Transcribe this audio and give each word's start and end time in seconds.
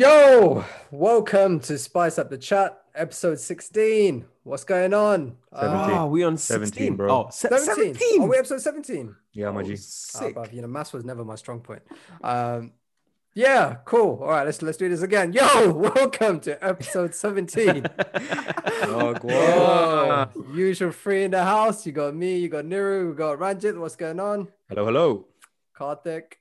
Yo, 0.00 0.64
welcome 0.90 1.60
to 1.60 1.76
Spice 1.76 2.18
Up 2.18 2.30
the 2.30 2.38
Chat, 2.38 2.80
episode 2.94 3.38
16. 3.38 4.24
What's 4.44 4.64
going 4.64 4.94
on? 4.94 5.36
Uh, 5.52 5.88
Oh, 6.00 6.06
we 6.06 6.24
on 6.24 6.38
17, 6.38 6.96
bro. 6.96 7.26
Oh, 7.26 7.28
se- 7.30 7.50
17. 7.50 7.94
17. 7.96 8.22
Are 8.22 8.26
we 8.28 8.38
episode 8.38 8.62
17? 8.62 9.14
Yeah, 9.34 9.50
my 9.50 9.60
Oh, 9.60 9.62
G. 9.64 9.72
Oh, 9.72 9.76
sick. 9.76 10.34
bruv, 10.36 10.54
you 10.54 10.62
know, 10.62 10.68
maths 10.68 10.94
was 10.94 11.04
never 11.04 11.22
my 11.22 11.34
strong 11.34 11.60
point. 11.60 11.82
Um, 12.24 12.72
yeah, 13.34 13.76
cool. 13.84 14.22
All 14.22 14.30
right, 14.30 14.46
let's 14.46 14.62
let's 14.62 14.78
do 14.78 14.88
this 14.88 15.02
again. 15.02 15.34
Yo, 15.34 15.70
welcome 15.94 16.40
to 16.40 16.64
episode 16.66 17.14
17. 17.14 17.84
Oh, 18.82 19.12
Whoa, 19.22 20.28
usual 20.54 20.92
three 20.92 21.24
in 21.24 21.32
the 21.32 21.44
house. 21.44 21.84
You 21.84 21.92
got 21.92 22.14
me, 22.16 22.38
you 22.38 22.48
got 22.48 22.64
Niru, 22.64 23.10
we 23.10 23.14
got 23.14 23.38
Ranjit. 23.38 23.78
What's 23.78 23.96
going 23.96 24.18
on? 24.18 24.48
Hello, 24.70 24.86
hello. 24.86 25.26
Karthik. 25.78 26.38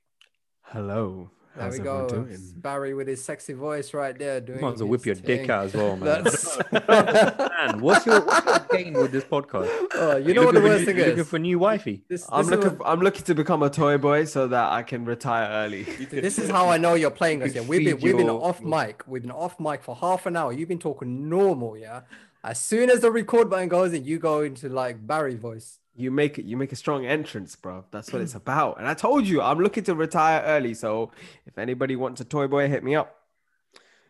Hello. 0.62 1.30
There 1.60 1.72
we 1.72 1.80
go. 1.80 2.06
everyone 2.06 2.30
It's 2.32 2.42
doing? 2.52 2.62
Barry 2.62 2.94
with 2.94 3.08
his 3.08 3.24
sexy 3.24 3.54
voice 3.54 3.94
right 3.94 4.18
there. 4.18 4.36
You 4.36 4.42
Doing 4.42 4.62
might 4.62 4.74
as 4.74 4.80
well 4.82 4.90
whip 4.90 5.04
his 5.04 5.06
your 5.06 5.16
dick 5.38 5.50
out 5.50 5.66
as 5.66 5.74
well, 5.74 5.96
man. 5.98 6.24
That's 6.24 6.58
man, 6.72 7.80
what's 7.82 8.06
your, 8.06 8.22
what's 8.26 8.46
your 8.46 8.60
gain 8.72 8.94
with 8.94 9.12
this 9.12 9.24
podcast? 9.24 9.70
oh, 9.94 10.18
you 10.18 10.34
know 10.34 10.46
what 10.46 10.54
the 10.56 10.60
looking 10.60 10.62
for 10.62 10.70
worst 10.70 10.80
new- 10.80 10.86
thing 10.86 10.98
you 10.98 11.04
is? 11.04 11.10
Looking 11.10 11.24
for 11.26 11.40
new 11.40 11.60
wifey. 11.60 12.04
This, 12.08 12.26
I'm 12.32 12.48
looking. 12.48 12.78
what- 12.78 12.88
I'm 12.88 13.00
looking 13.02 13.24
to 13.24 13.36
become 13.36 13.64
a 13.64 13.70
toy 13.70 13.98
boy 13.98 14.26
so 14.26 14.48
that 14.48 14.72
I 14.72 14.84
can 14.84 15.06
retire 15.06 15.50
early. 15.50 15.84
This 16.10 16.38
is 16.40 16.50
how 16.50 16.70
I 16.70 16.78
know 16.78 16.94
you're 16.96 17.12
playing 17.12 17.44
us. 17.44 17.54
Yeah, 17.56 17.62
we've 17.62 17.86
been 17.86 18.00
we've 18.00 18.18
been 18.18 18.28
your- 18.28 18.44
off 18.44 18.62
mic. 18.62 19.04
We've 19.08 19.22
been 19.22 19.32
off 19.32 19.60
mic 19.60 19.84
for 19.84 19.96
half 19.96 20.26
an 20.26 20.36
hour. 20.36 20.52
You've 20.54 20.70
been 20.70 20.80
talking 20.80 21.30
normal, 21.30 21.78
yeah. 21.78 22.02
As 22.44 22.62
soon 22.62 22.90
as 22.90 23.02
the 23.02 23.12
record 23.12 23.50
button 23.50 23.68
goes 23.68 23.94
in, 23.94 24.06
you 24.06 24.18
go 24.18 24.42
into 24.42 24.70
like 24.70 25.06
Barry 25.06 25.36
voice. 25.36 25.80
You 25.96 26.12
make 26.12 26.40
it. 26.40 26.46
You 26.46 26.56
make 26.56 26.72
a 26.72 26.78
strong 26.78 27.06
entrance, 27.06 27.56
bro. 27.58 27.84
That's 27.92 28.14
what 28.14 28.22
it's 28.22 28.36
about. 28.36 28.80
And 28.80 28.88
I 28.88 28.94
told 28.94 29.28
you, 29.28 29.42
I'm 29.42 29.60
looking 29.60 29.84
to 29.84 29.96
retire 29.96 30.42
early. 30.46 30.74
So 30.74 31.12
if 31.46 31.58
anybody 31.58 31.98
wants 31.98 32.22
a 32.22 32.26
toy 32.26 32.48
boy, 32.48 32.70
hit 32.70 32.84
me 32.84 32.96
up. 32.96 33.18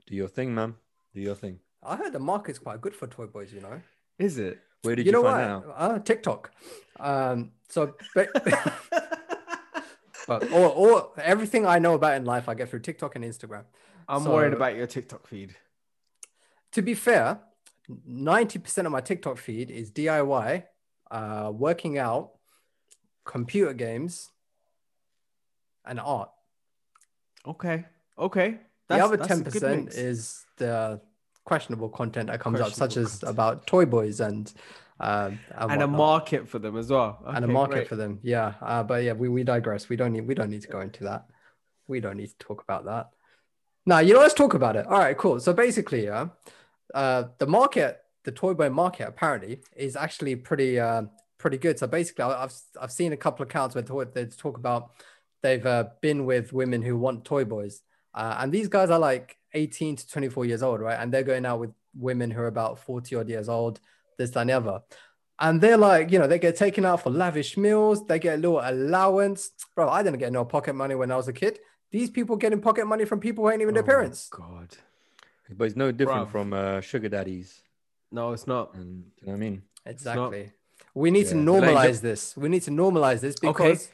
Do 0.06 0.16
your 0.16 0.28
thing, 0.28 0.54
man. 0.54 0.76
Do 1.16 1.22
your 1.22 1.34
thing. 1.34 1.60
I 1.82 1.96
heard 1.96 2.14
the 2.14 2.20
market's 2.20 2.60
quite 2.60 2.82
good 2.82 2.94
for 2.94 3.08
toy 3.08 3.26
boys. 3.26 3.52
You 3.52 3.62
know. 3.62 3.82
Is 4.20 4.38
it? 4.38 4.60
Where 4.84 4.96
did 4.96 5.08
you 5.08 5.12
you, 5.12 5.14
know 5.14 5.24
find 5.24 5.66
what? 5.66 5.76
out? 5.76 5.92
Uh, 5.92 6.00
TikTok. 6.00 6.52
Um. 7.00 7.52
So, 7.70 7.96
but, 8.16 8.32
but 10.28 10.52
all, 10.52 10.68
all 10.68 11.14
everything 11.22 11.66
I 11.66 11.80
know 11.80 11.96
about 11.96 12.16
in 12.18 12.26
life, 12.26 12.48
I 12.48 12.54
get 12.54 12.70
through 12.70 12.82
TikTok 12.82 13.16
and 13.16 13.26
Instagram. 13.26 13.64
I'm 14.08 14.26
worried 14.26 14.54
about 14.54 14.76
your 14.76 14.88
TikTok 14.88 15.28
feed. 15.28 15.56
to 16.72 16.82
be 16.82 16.96
fair, 16.96 17.40
90% 17.90 18.86
of 18.86 18.92
my 18.92 19.02
TikTok 19.02 19.38
feed 19.38 19.72
is 19.72 19.92
DIY, 19.92 20.64
uh, 21.12 21.52
working 21.54 21.98
out, 21.98 22.32
computer 23.26 23.74
games, 23.74 24.30
and 25.86 26.00
art. 26.00 26.30
Okay. 27.48 27.86
Okay. 28.18 28.58
the 28.88 29.04
other 29.04 29.16
a 29.16 29.18
good 29.18 29.28
10% 29.28 29.98
is 29.98 30.46
the 30.58 31.02
questionable 31.46 31.90
content 31.90 32.28
that 32.28 32.40
comes 32.40 32.60
out, 32.60 32.74
such 32.74 32.98
as 32.98 33.20
content. 33.20 33.32
about 33.32 33.68
toy 33.68 33.86
boys 33.86 34.20
and 34.20 34.54
um, 35.02 35.40
and, 35.56 35.72
and 35.72 35.82
a 35.82 35.88
market 35.88 36.48
for 36.50 36.60
them 36.60 36.78
as 36.78 36.90
well. 36.90 37.24
and 37.26 37.46
a 37.46 37.48
market 37.48 37.74
great. 37.74 37.88
for 37.88 37.96
them. 37.96 38.20
Yeah, 38.22 38.56
uh, 38.62 38.84
but 38.84 39.04
yeah, 39.04 39.14
we, 39.14 39.30
we 39.30 39.44
digress. 39.44 39.88
We 39.88 39.96
don't 39.96 40.12
need 40.12 40.28
we 40.28 40.36
don't 40.36 40.50
need 40.50 40.62
to 40.64 40.68
go 40.68 40.82
into 40.82 41.06
that. 41.06 41.26
We 41.88 42.02
don't 42.02 42.18
need 42.18 42.28
to 42.28 42.38
talk 42.38 42.62
about 42.62 42.86
that. 42.86 43.10
Now, 43.86 44.00
you 44.00 44.14
know, 44.14 44.20
let's 44.20 44.34
talk 44.34 44.54
about 44.54 44.76
it. 44.76 44.86
All 44.86 45.00
right, 45.00 45.18
cool. 45.18 45.40
So 45.40 45.54
basically, 45.54 46.04
yeah, 46.06 46.22
uh, 46.22 46.28
the 46.94 47.48
market, 47.48 48.00
the 48.24 48.32
toy 48.32 48.54
boy 48.54 48.70
market, 48.70 49.08
apparently 49.08 49.62
is 49.76 49.96
actually 49.96 50.36
pretty 50.36 50.80
uh, 50.80 51.04
pretty 51.38 51.58
good. 51.58 51.80
So 51.80 51.88
basically, 51.88 52.26
I've 52.26 52.54
I've 52.80 52.92
seen 52.92 53.14
a 53.14 53.18
couple 53.18 53.44
of 53.44 53.50
accounts 53.50 53.76
where 53.76 54.06
they 54.06 54.26
talk 54.26 54.58
about 54.58 54.92
they've 55.42 55.66
uh, 55.66 55.86
been 56.02 56.26
with 56.26 56.54
women 56.54 56.82
who 56.82 56.98
want 56.98 57.26
toy 57.26 57.46
boys, 57.46 57.82
uh, 58.14 58.38
and 58.40 58.52
these 58.52 58.68
guys 58.68 58.90
are 58.90 59.00
like 59.00 59.38
18 59.54 59.96
to 59.98 60.08
24 60.08 60.46
years 60.46 60.64
old, 60.64 60.82
right? 60.82 61.00
And 61.00 61.12
they're 61.12 61.24
going 61.24 61.46
out 61.46 61.60
with 61.60 61.72
women 61.98 62.32
who 62.32 62.42
are 62.42 62.48
about 62.48 62.80
40 62.80 63.16
odd 63.16 63.30
years 63.30 63.50
old, 63.50 63.80
this, 64.18 64.30
that, 64.32 64.50
and 64.50 64.66
the. 64.66 64.84
And 65.42 65.62
they're 65.62 65.78
like, 65.78 66.12
you 66.12 66.20
know, 66.20 66.28
they 66.28 66.38
get 66.38 66.58
taken 66.58 66.86
out 66.86 67.02
for 67.02 67.10
lavish 67.10 67.58
meals, 67.58 68.06
they 68.06 68.20
get 68.20 68.36
a 68.36 68.42
little 68.42 68.60
allowance. 68.62 69.52
Bro, 69.76 69.90
I 69.90 70.04
didn't 70.04 70.20
get 70.20 70.34
no 70.34 70.44
pocket 70.46 70.74
money 70.74 70.96
when 70.96 71.12
I 71.12 71.16
was 71.16 71.30
a 71.30 71.34
kid. 71.34 71.60
These 71.92 72.10
people 72.12 72.36
getting 72.36 72.62
pocket 72.62 72.86
money 72.86 73.06
from 73.06 73.20
people 73.20 73.46
who 73.46 73.52
ain't 73.52 73.62
even 73.62 73.74
their 73.74 73.84
Oh 73.84 73.88
my 73.88 73.94
parents. 73.94 74.30
God. 74.30 74.76
But 75.58 75.66
it's 75.66 75.76
no 75.76 75.92
different 75.92 76.28
Bruv. 76.28 76.32
from 76.32 76.54
uh, 76.54 76.82
sugar 76.82 77.10
daddies. 77.10 77.62
No, 78.12 78.32
it's 78.34 78.48
not. 78.48 78.74
And 78.76 79.06
you 79.20 79.28
know 79.28 79.34
what 79.34 79.38
I 79.38 79.40
mean? 79.40 79.62
Exactly. 79.86 80.52
We 80.94 81.12
need 81.12 81.28
to 81.28 81.36
Yeah. 81.38 81.42
Like, 81.52 81.64
normalize 81.64 82.02
this. 82.02 82.36
We 82.38 82.50
need 82.50 82.64
to 82.64 82.72
normalize 82.72 83.22
this 83.22 83.36
Okay. 83.44 83.48
because 83.52 83.90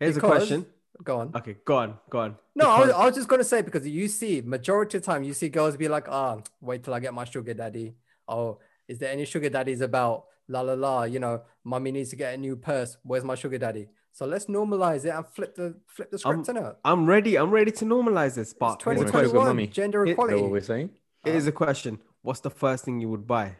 Here's 0.00 0.14
Because- 0.16 0.30
a 0.32 0.36
question. 0.36 0.66
go 1.02 1.18
on. 1.20 1.32
Okay, 1.36 1.56
go 1.64 1.76
on, 1.76 1.98
go 2.10 2.18
on. 2.20 2.36
No, 2.54 2.68
I 2.70 2.80
was, 2.80 2.90
I 2.90 3.06
was 3.06 3.14
just 3.14 3.28
gonna 3.28 3.44
say 3.44 3.62
because 3.62 3.86
you 3.86 4.08
see 4.08 4.40
majority 4.40 4.98
of 4.98 5.02
the 5.04 5.06
time 5.06 5.22
you 5.24 5.32
see 5.34 5.48
girls 5.48 5.76
be 5.76 5.88
like, 5.88 6.08
ah, 6.08 6.38
wait 6.60 6.82
till 6.84 6.94
I 6.94 7.00
get 7.00 7.14
my 7.14 7.24
sugar 7.24 7.54
daddy. 7.54 7.94
Oh, 8.28 8.58
is 8.88 8.98
there 8.98 9.10
any 9.12 9.24
sugar 9.24 9.48
daddies 9.50 9.80
about? 9.80 10.26
La 10.48 10.60
la 10.60 10.74
la, 10.74 11.04
you 11.04 11.18
know, 11.20 11.40
mommy 11.64 11.90
needs 11.90 12.10
to 12.10 12.16
get 12.16 12.34
a 12.34 12.36
new 12.36 12.54
purse. 12.56 12.98
Where's 13.02 13.24
my 13.24 13.34
sugar 13.34 13.56
daddy? 13.56 13.88
So 14.14 14.26
let's 14.26 14.46
normalize 14.46 15.04
it 15.04 15.08
and 15.08 15.26
flip 15.26 15.56
the 15.56 15.74
flip 15.88 16.08
the 16.12 16.18
script 16.18 16.48
in 16.48 16.56
it. 16.56 16.76
I'm 16.84 17.04
ready. 17.04 17.36
I'm 17.36 17.50
ready 17.50 17.72
to 17.72 17.84
normalize 17.84 18.36
this. 18.36 18.54
But 18.54 18.74
It's 18.74 18.86
wanna 18.86 19.00
here's 19.00 19.10
a 19.10 19.12
sugar 19.12 19.28
question. 19.30 19.56
2021, 19.56 19.70
gender 19.72 20.06
It- 20.06 20.10
Is 20.10 20.16
that 20.16 20.22
equality. 20.22 20.42
what 20.42 20.50
we're 20.52 20.60
saying? 20.60 20.90
Here's 21.24 21.46
a 21.48 21.52
question. 21.52 21.98
What's 22.22 22.38
the 22.40 22.50
first 22.50 22.84
thing 22.84 23.00
you 23.00 23.08
would 23.08 23.26
buy? 23.26 23.56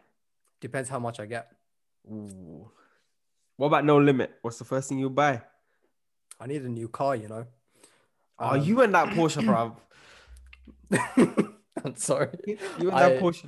Depends 0.61 0.89
how 0.89 1.01
much 1.01 1.19
I 1.19 1.27
get. 1.27 1.51
Ooh. 2.09 2.71
What 3.57 3.67
about 3.67 3.85
no 3.85 3.99
limit? 3.99 4.39
What's 4.43 4.59
the 4.59 4.65
first 4.65 4.89
thing 4.89 4.99
you 5.01 5.11
buy? 5.11 5.43
I 6.39 6.47
need 6.47 6.63
a 6.63 6.69
new 6.69 6.87
car, 6.89 7.17
you 7.17 7.27
know. 7.29 7.47
Oh, 8.39 8.51
Um, 8.55 8.61
you 8.63 8.81
and 8.83 8.95
that 8.95 9.09
Porsche, 9.09 9.45
bro. 9.45 9.77
I'm 11.85 11.97
sorry. 11.97 12.29
You 12.79 12.89
and 12.91 12.93
I- 12.93 13.09
that 13.11 13.21
Porsche. 13.21 13.47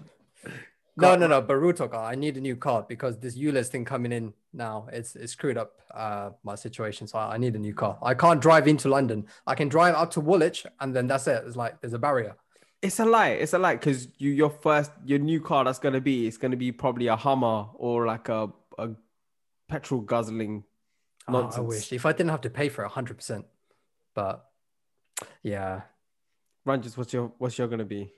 No, 0.98 1.14
no, 1.14 1.26
no, 1.26 1.42
Baruto 1.42 1.90
car. 1.90 2.04
I 2.10 2.14
need 2.14 2.36
a 2.36 2.40
new 2.40 2.56
car 2.56 2.82
because 2.88 3.18
this 3.18 3.36
ULEZ 3.36 3.68
thing 3.68 3.84
coming 3.84 4.12
in 4.12 4.32
now, 4.56 4.88
it's 4.92 5.14
it's 5.14 5.32
screwed 5.32 5.58
up 5.58 5.80
uh 5.94 6.30
my 6.42 6.54
situation. 6.54 7.06
So 7.06 7.18
I 7.18 7.34
I 7.34 7.38
need 7.38 7.54
a 7.54 7.58
new 7.58 7.74
car. 7.74 7.98
I 8.02 8.14
can't 8.14 8.40
drive 8.40 8.66
into 8.66 8.88
London. 8.88 9.26
I 9.46 9.54
can 9.54 9.68
drive 9.68 9.94
up 9.94 10.10
to 10.12 10.20
Woolwich 10.20 10.66
and 10.80 10.94
then 10.94 11.06
that's 11.06 11.26
it. 11.26 11.44
It's 11.46 11.56
like 11.56 11.80
there's 11.80 11.92
a 11.92 11.98
barrier. 11.98 12.34
It's 12.82 12.98
a 12.98 13.04
lie. 13.04 13.30
It's 13.30 13.52
a 13.52 13.58
lie 13.58 13.74
because 13.76 14.08
you 14.18 14.30
your 14.30 14.50
first 14.50 14.90
your 15.04 15.18
new 15.18 15.40
car 15.40 15.64
that's 15.64 15.78
gonna 15.78 16.00
be 16.00 16.26
it's 16.26 16.36
gonna 16.38 16.56
be 16.56 16.72
probably 16.72 17.06
a 17.06 17.16
Hummer 17.16 17.66
or 17.74 18.06
like 18.06 18.28
a 18.28 18.48
a 18.78 18.90
petrol 19.68 20.00
guzzling 20.00 20.64
Oh. 21.28 21.50
I 21.56 21.60
wish 21.60 21.92
if 21.92 22.06
I 22.06 22.12
didn't 22.12 22.30
have 22.30 22.42
to 22.42 22.50
pay 22.50 22.68
for 22.68 22.84
it 22.84 22.90
100%. 22.90 23.44
But 24.14 24.44
yeah, 25.42 25.82
Ranges, 26.64 26.96
what's 26.96 27.12
your 27.12 27.32
what's 27.38 27.58
your 27.58 27.68
gonna 27.68 27.84
be? 27.84 28.12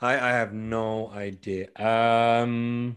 I, 0.00 0.14
I 0.14 0.32
have 0.32 0.52
no 0.52 1.10
idea. 1.10 1.68
Um, 1.76 2.96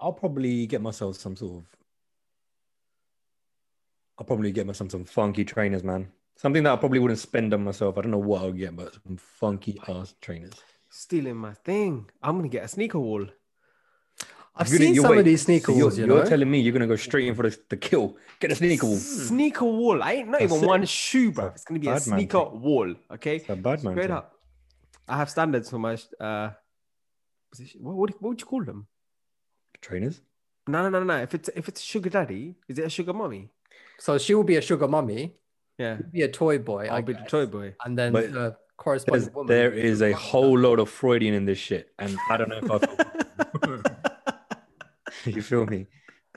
I'll 0.00 0.12
probably 0.12 0.66
get 0.66 0.80
myself 0.82 1.16
some 1.16 1.36
sort 1.36 1.58
of. 1.62 1.64
I'll 4.18 4.26
probably 4.26 4.50
get 4.52 4.66
myself 4.66 4.90
some 4.90 5.04
funky 5.04 5.44
trainers, 5.44 5.84
man. 5.84 6.08
Something 6.36 6.62
that 6.64 6.72
I 6.72 6.76
probably 6.76 6.98
wouldn't 6.98 7.18
spend 7.20 7.52
on 7.54 7.64
myself. 7.64 7.96
I 7.98 8.02
don't 8.02 8.10
know 8.10 8.18
what 8.18 8.42
I'll 8.42 8.52
get, 8.52 8.76
but 8.76 8.94
some 9.06 9.16
funky 9.16 9.78
ass 9.88 10.14
trainers. 10.20 10.52
Stealing 10.90 11.36
my 11.36 11.52
thing. 11.54 12.08
I'm 12.22 12.36
gonna 12.36 12.48
get 12.48 12.64
a 12.64 12.68
sneaker 12.68 12.98
wall. 12.98 13.26
I've 14.58 14.68
You're 14.68 14.78
gonna- 14.78 14.86
seen 14.86 14.94
you're- 14.94 15.08
some 15.08 15.18
of 15.18 15.24
these 15.26 15.42
sneaker 15.42 15.72
so 15.72 15.76
you're, 15.76 15.84
walls, 15.86 15.98
you 15.98 16.06
you're 16.06 16.22
know. 16.24 16.28
telling 16.28 16.50
me 16.50 16.60
you're 16.60 16.72
gonna 16.72 16.86
go 16.86 16.96
straight 16.96 17.28
in 17.28 17.34
for 17.34 17.42
the, 17.48 17.58
the 17.68 17.76
kill. 17.76 18.16
Get 18.40 18.52
a 18.52 18.54
sneaker 18.54 18.86
wall. 18.86 18.96
Sneaker 18.96 19.64
wall. 19.66 20.02
I 20.02 20.12
ain't 20.14 20.28
not 20.30 20.40
That's 20.40 20.52
even 20.52 20.64
it. 20.64 20.66
one 20.66 20.84
shoe, 20.86 21.30
bro. 21.30 21.46
It's 21.48 21.64
gonna 21.64 21.80
be 21.80 21.88
a 21.88 21.90
Bad 21.90 22.06
man 22.06 22.18
sneaker 22.18 22.38
thing. 22.50 22.60
wall. 22.62 22.94
Okay. 23.12 23.36
It's 23.36 23.48
a 23.50 23.56
bad 23.56 23.84
man. 23.84 23.92
Straight 23.92 24.02
thing. 24.06 24.10
up. 24.12 24.32
I 25.08 25.16
have 25.18 25.28
standards 25.28 25.68
for 25.68 25.78
my 25.78 25.98
uh 26.18 26.50
position. 27.50 27.82
What, 27.82 27.96
what, 27.96 28.10
what 28.22 28.28
would 28.30 28.40
you 28.40 28.46
call 28.46 28.64
them? 28.64 28.86
Trainers. 29.86 30.20
No, 30.66 30.82
no, 30.82 30.88
no, 30.90 31.04
no. 31.04 31.16
If 31.22 31.32
it's 31.34 31.48
if 31.54 31.68
it's 31.68 31.80
a 31.80 31.84
sugar 31.84 32.10
daddy, 32.10 32.56
is 32.68 32.78
it 32.78 32.84
a 32.86 32.90
sugar 32.90 33.12
mommy? 33.12 33.50
So 33.98 34.18
she 34.18 34.34
will 34.34 34.44
be 34.44 34.56
a 34.56 34.60
sugar 34.60 34.88
mommy. 34.88 35.34
Yeah. 35.78 35.98
be 36.10 36.22
a 36.22 36.28
toy 36.28 36.58
boy, 36.58 36.86
I 36.90 36.96
I'll 36.96 37.02
be 37.02 37.12
the 37.12 37.20
toy 37.28 37.46
boy. 37.46 37.74
and 37.84 37.96
then 37.98 38.12
But 38.12 38.32
the 38.32 38.56
corresponding 38.78 39.24
There's, 39.24 39.34
woman. 39.34 39.48
there 39.54 39.70
will 39.70 39.76
be 39.76 39.82
is 39.82 39.98
the 40.00 40.10
a 40.10 40.12
whole 40.14 40.58
lot 40.58 40.78
of 40.80 40.88
Freudian 40.88 41.34
in 41.34 41.44
this 41.44 41.58
shit, 41.58 41.92
and 41.98 42.16
I 42.30 42.36
don't 42.38 42.48
know 42.48 42.60
if 42.62 42.70
I. 42.72 43.78
you 45.26 45.42
feel 45.42 45.66
me? 45.66 45.86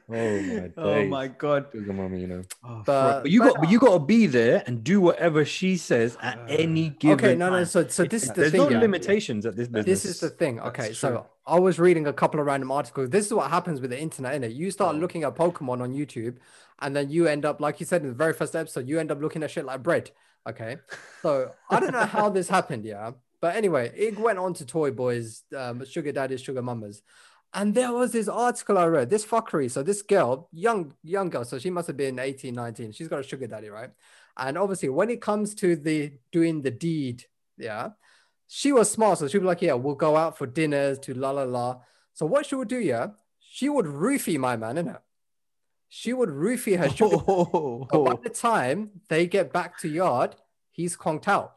Oh 0.10 0.14
my 0.14 0.18
days. 0.60 0.72
oh 0.78 1.04
my 1.06 1.28
god. 1.28 1.68
Sugar 1.72 1.94
mommy, 1.94 2.22
you 2.22 2.28
know. 2.28 2.44
Oh, 2.64 2.84
But- 2.86 3.22
But 3.24 3.32
you 3.32 3.40
got, 3.42 3.54
but- 3.56 3.62
but 3.62 3.70
you 3.70 3.80
got 3.80 3.94
to 3.94 4.00
be 4.00 4.26
there 4.28 4.64
and 4.66 4.84
do 4.84 5.00
whatever 5.02 5.46
she 5.46 5.78
says 5.78 6.18
at 6.22 6.40
any 6.48 6.90
given. 6.90 7.26
Okay, 7.26 7.36
no, 7.36 7.50
no. 7.50 7.64
So, 7.64 7.88
so 7.88 8.04
this 8.06 8.24
is 8.24 8.30
the 8.30 8.36
There's 8.42 8.52
thing. 8.52 8.60
There's 8.62 8.72
no 8.72 8.76
yeah. 8.78 8.82
limitations 8.82 9.46
at 9.46 9.56
this 9.56 9.68
business. 9.68 10.04
This 10.04 10.06
is 10.06 10.20
the 10.20 10.30
thing. 10.30 10.60
Okay, 10.60 10.94
so 10.94 11.28
I 11.46 11.60
was 11.60 11.80
reading 11.80 12.08
a 12.08 12.14
couple 12.14 12.40
of 12.40 12.46
random 12.46 12.72
articles. 12.72 13.10
This 13.10 13.26
is 13.28 13.34
what 13.34 13.50
happens 13.50 13.82
with 13.82 13.92
the 13.92 14.00
internet, 14.00 14.40
innit? 14.42 14.56
You 14.56 14.72
start 14.72 14.96
Oh. 14.96 15.00
looking 15.00 15.24
at 15.24 15.36
Pokemon 15.36 15.82
on 15.82 15.94
YouTube, 15.94 16.38
and 16.80 16.96
then 16.96 17.10
you 17.10 17.28
end 17.28 17.46
up, 17.46 17.60
like 17.62 17.80
you 17.80 17.86
said 17.86 18.02
in 18.02 18.08
the 18.10 18.14
very 18.16 18.34
first 18.34 18.56
episode, 18.56 18.88
you 18.88 19.00
end 19.00 19.12
up 19.12 19.22
looking 19.22 19.44
at 19.44 19.52
shit 19.52 19.66
like 19.66 19.84
bread. 19.84 20.12
Okay, 20.48 20.78
so 21.22 21.52
I 21.70 21.80
don't 21.80 21.92
know 21.92 22.06
how 22.06 22.30
this 22.30 22.48
happened, 22.50 22.86
yeah. 22.86 23.12
But 23.42 23.56
anyway, 23.56 23.92
it 23.96 24.18
went 24.20 24.40
on 24.40 24.54
to 24.56 24.66
Toy 24.66 24.92
Boys, 24.92 25.44
um, 25.56 25.86
Sugar 25.86 26.12
Daddies, 26.12 26.42
Sugar 26.42 26.62
Mamas. 26.62 27.02
And 27.54 27.74
there 27.74 27.92
was 27.92 28.12
this 28.12 28.28
article 28.28 28.78
I 28.78 28.86
read, 28.86 29.10
this 29.10 29.26
fuckery. 29.26 29.72
So 29.72 29.82
this 29.82 30.02
girl, 30.04 30.48
young, 30.52 30.94
young 31.04 31.30
girl, 31.30 31.44
so 31.46 31.58
she 31.58 31.72
must 31.72 31.88
have 31.88 31.98
been 31.98 32.20
18, 32.20 32.54
19. 32.54 32.92
She's 32.92 33.08
got 33.08 33.22
a 33.22 33.24
sugar 33.24 33.48
daddy, 33.48 33.70
right? 33.70 33.90
And 34.38 34.58
obviously, 34.58 34.90
when 34.90 35.10
it 35.10 35.22
comes 35.22 35.56
to 35.56 35.76
the 35.76 36.14
doing 36.32 36.62
the 36.62 36.72
deed, 36.72 37.26
yeah, 37.58 37.90
she 38.48 38.72
was 38.72 38.90
smart. 38.92 39.20
So 39.20 39.28
she'd 39.28 39.40
be 39.40 39.46
like, 39.46 39.62
yeah, 39.62 39.74
we'll 39.74 39.96
go 39.96 40.16
out 40.16 40.38
for 40.38 40.48
dinners 40.48 41.00
to 41.00 41.14
la 41.14 41.32
la 41.32 41.44
la. 41.44 41.78
So 42.14 42.26
what 42.26 42.46
she 42.46 42.56
would 42.56 42.68
do, 42.68 42.80
yeah, 42.80 43.08
she 43.40 43.68
would 43.68 43.86
roofie 43.86 44.38
my 44.38 44.56
man, 44.56 44.76
innit? 44.76 45.00
She 45.90 46.14
would 46.14 46.30
roofie 46.30 46.78
her 46.78 46.90
sugar. 46.90 47.18
Oh, 47.28 47.88
So 47.92 48.04
by 48.06 48.16
the 48.24 48.30
time 48.30 48.92
they 49.08 49.26
get 49.26 49.52
back 49.52 49.80
to 49.80 49.90
yard, 49.90 50.36
he's 50.72 50.96
conked 50.96 51.28
out. 51.28 51.56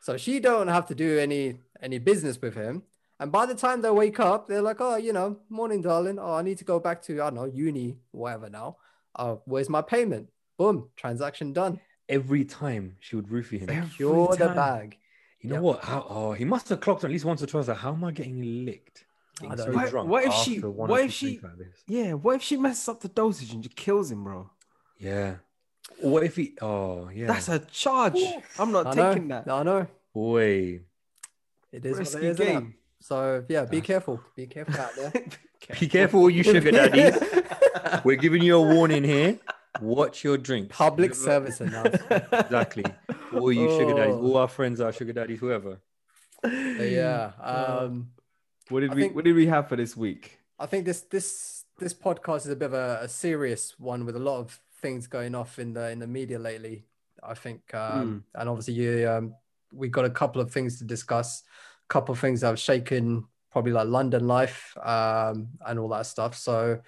So 0.00 0.16
she 0.16 0.40
don't 0.40 0.68
have 0.68 0.86
to 0.86 0.94
do 0.94 1.18
any 1.18 1.60
any 1.80 1.98
business 1.98 2.40
with 2.40 2.54
him. 2.54 2.82
And 3.20 3.32
by 3.32 3.46
the 3.46 3.54
time 3.54 3.82
they 3.82 3.90
wake 3.90 4.20
up, 4.20 4.46
they're 4.46 4.62
like, 4.62 4.80
oh, 4.80 4.96
you 4.96 5.12
know, 5.12 5.38
morning, 5.48 5.82
darling. 5.82 6.18
Oh, 6.20 6.34
I 6.34 6.42
need 6.42 6.58
to 6.58 6.64
go 6.64 6.78
back 6.78 7.02
to, 7.02 7.14
I 7.20 7.30
don't 7.30 7.34
know, 7.34 7.44
uni, 7.46 7.96
whatever 8.12 8.48
now. 8.48 8.76
Oh, 9.18 9.42
where's 9.44 9.68
my 9.68 9.82
payment? 9.82 10.28
Boom, 10.56 10.88
transaction 10.96 11.52
done. 11.52 11.80
Every 12.08 12.44
time 12.44 12.96
she 13.00 13.16
would 13.16 13.26
roofie 13.28 13.58
him. 13.60 13.70
Every 13.70 13.88
Secure 13.90 14.36
the 14.36 14.48
bag. 14.48 14.98
You 15.40 15.50
know 15.50 15.56
Yep. 15.56 15.62
what? 15.62 15.84
How, 15.84 16.06
oh, 16.08 16.32
he 16.32 16.44
must 16.44 16.68
have 16.68 16.80
clocked 16.80 17.04
at 17.04 17.10
least 17.10 17.24
once 17.24 17.42
or 17.42 17.46
twice. 17.46 17.68
Like, 17.68 17.78
how 17.78 17.92
am 17.92 18.04
I 18.04 18.12
getting 18.12 18.64
licked? 18.64 19.04
Getting 19.40 19.52
I 19.52 19.54
don't 19.56 19.66
so 19.66 19.72
know. 19.72 19.76
What- 19.78 19.90
drunk 19.90 20.08
what 20.10 20.24
if 20.24 20.32
she- 20.34 20.56
after 20.56 20.70
one 20.70 20.90
or 20.90 20.92
what 20.92 21.00
if 21.04 21.12
she- 21.12 21.40
like 21.42 21.52
yeah. 21.86 22.12
What 22.14 22.36
if 22.36 22.42
she 22.42 22.56
messes 22.56 22.88
up 22.88 23.00
the 23.00 23.08
dosage 23.08 23.52
and 23.52 23.62
just 23.62 23.76
kills 23.76 24.10
him, 24.10 24.24
bro? 24.24 24.50
Yeah. 24.98 25.36
Or 26.02 26.10
what 26.10 26.22
if 26.24 26.36
he? 26.36 26.56
Oh, 26.60 27.08
yeah. 27.08 27.26
That's 27.26 27.48
a 27.48 27.58
charge. 27.60 28.18
I'm 28.58 28.72
not 28.72 28.86
I 28.88 28.94
know, 28.94 29.12
taking 29.14 29.28
that. 29.28 29.48
I 29.48 29.62
know. 29.62 29.86
boy. 30.14 30.80
It 31.70 31.84
is 31.84 31.92
what 31.92 31.98
Risky 32.00 32.18
it 32.18 32.24
is, 32.24 32.36
innit? 32.38 32.46
game. 32.46 32.74
So 33.00 33.44
yeah, 33.48 33.62
be 33.64 33.76
That's- 33.78 33.86
careful. 33.86 34.20
Be 34.36 34.46
careful 34.46 34.76
out 34.80 34.94
there. 34.96 35.12
Be 35.80 35.88
careful, 35.88 36.30
you 36.30 36.42
sugar 36.44 36.70
daddies. 36.70 37.18
We're 38.04 38.16
giving 38.16 38.42
you 38.42 38.56
a 38.56 38.62
warning 38.62 39.02
here. 39.04 39.38
Watch 39.82 40.22
your 40.24 40.38
drink. 40.38 40.70
Public 40.70 41.14
service 41.14 41.60
announcement. 41.60 42.24
Exactly. 42.32 42.84
All 43.34 43.52
you 43.52 43.68
sugar 43.68 43.92
daddies. 43.94 44.14
Oh. 44.16 44.22
All 44.22 44.36
our 44.38 44.48
friends 44.48 44.80
are 44.80 44.92
sugar 44.92 45.12
daddies. 45.12 45.40
Whoever. 45.40 45.80
But 46.42 46.52
yeah. 46.90 47.32
Uh, 47.40 47.78
Um, 47.82 48.10
What 48.70 48.80
did 48.80 48.92
I 48.92 48.94
we 48.94 49.00
think- 49.02 49.14
What 49.16 49.24
did 49.24 49.34
we 49.34 49.46
have 49.46 49.68
for 49.68 49.76
this 49.76 49.96
week? 49.96 50.38
I 50.58 50.66
think 50.66 50.84
this 50.86 51.02
this 51.02 51.64
this 51.78 51.92
podcast 51.94 52.46
is 52.46 52.50
a 52.52 52.56
bit 52.56 52.66
of 52.66 52.74
a, 52.74 53.00
a 53.02 53.08
serious 53.08 53.74
one 53.78 54.04
with 54.06 54.16
a 54.16 54.20
lot 54.20 54.38
of 54.38 54.58
things 54.80 55.06
going 55.06 55.34
off 55.34 55.58
in 55.58 55.72
the 55.74 55.90
in 55.90 55.98
the 55.98 56.06
media 56.06 56.38
lately. 56.38 56.84
I 57.22 57.34
think, 57.34 57.74
um, 57.74 58.24
and 58.34 58.48
obviously 58.48 58.74
you 58.74 59.10
um, 59.10 59.34
we 59.72 59.88
got 59.88 60.04
a 60.04 60.10
couple 60.10 60.40
of 60.40 60.52
things 60.52 60.78
to 60.78 60.84
discuss, 60.84 61.42
a 61.42 61.44
couple 61.88 62.12
of 62.12 62.18
things 62.18 62.40
that 62.40 62.48
have 62.48 62.58
shaken 62.58 63.24
probably 63.50 63.72
like 63.72 63.88
London 63.88 64.26
life 64.26 64.76
um, 64.82 65.48
and 65.66 65.78
all 65.78 65.88
that 65.88 66.06
stuff. 66.06 66.36
So 66.36 66.80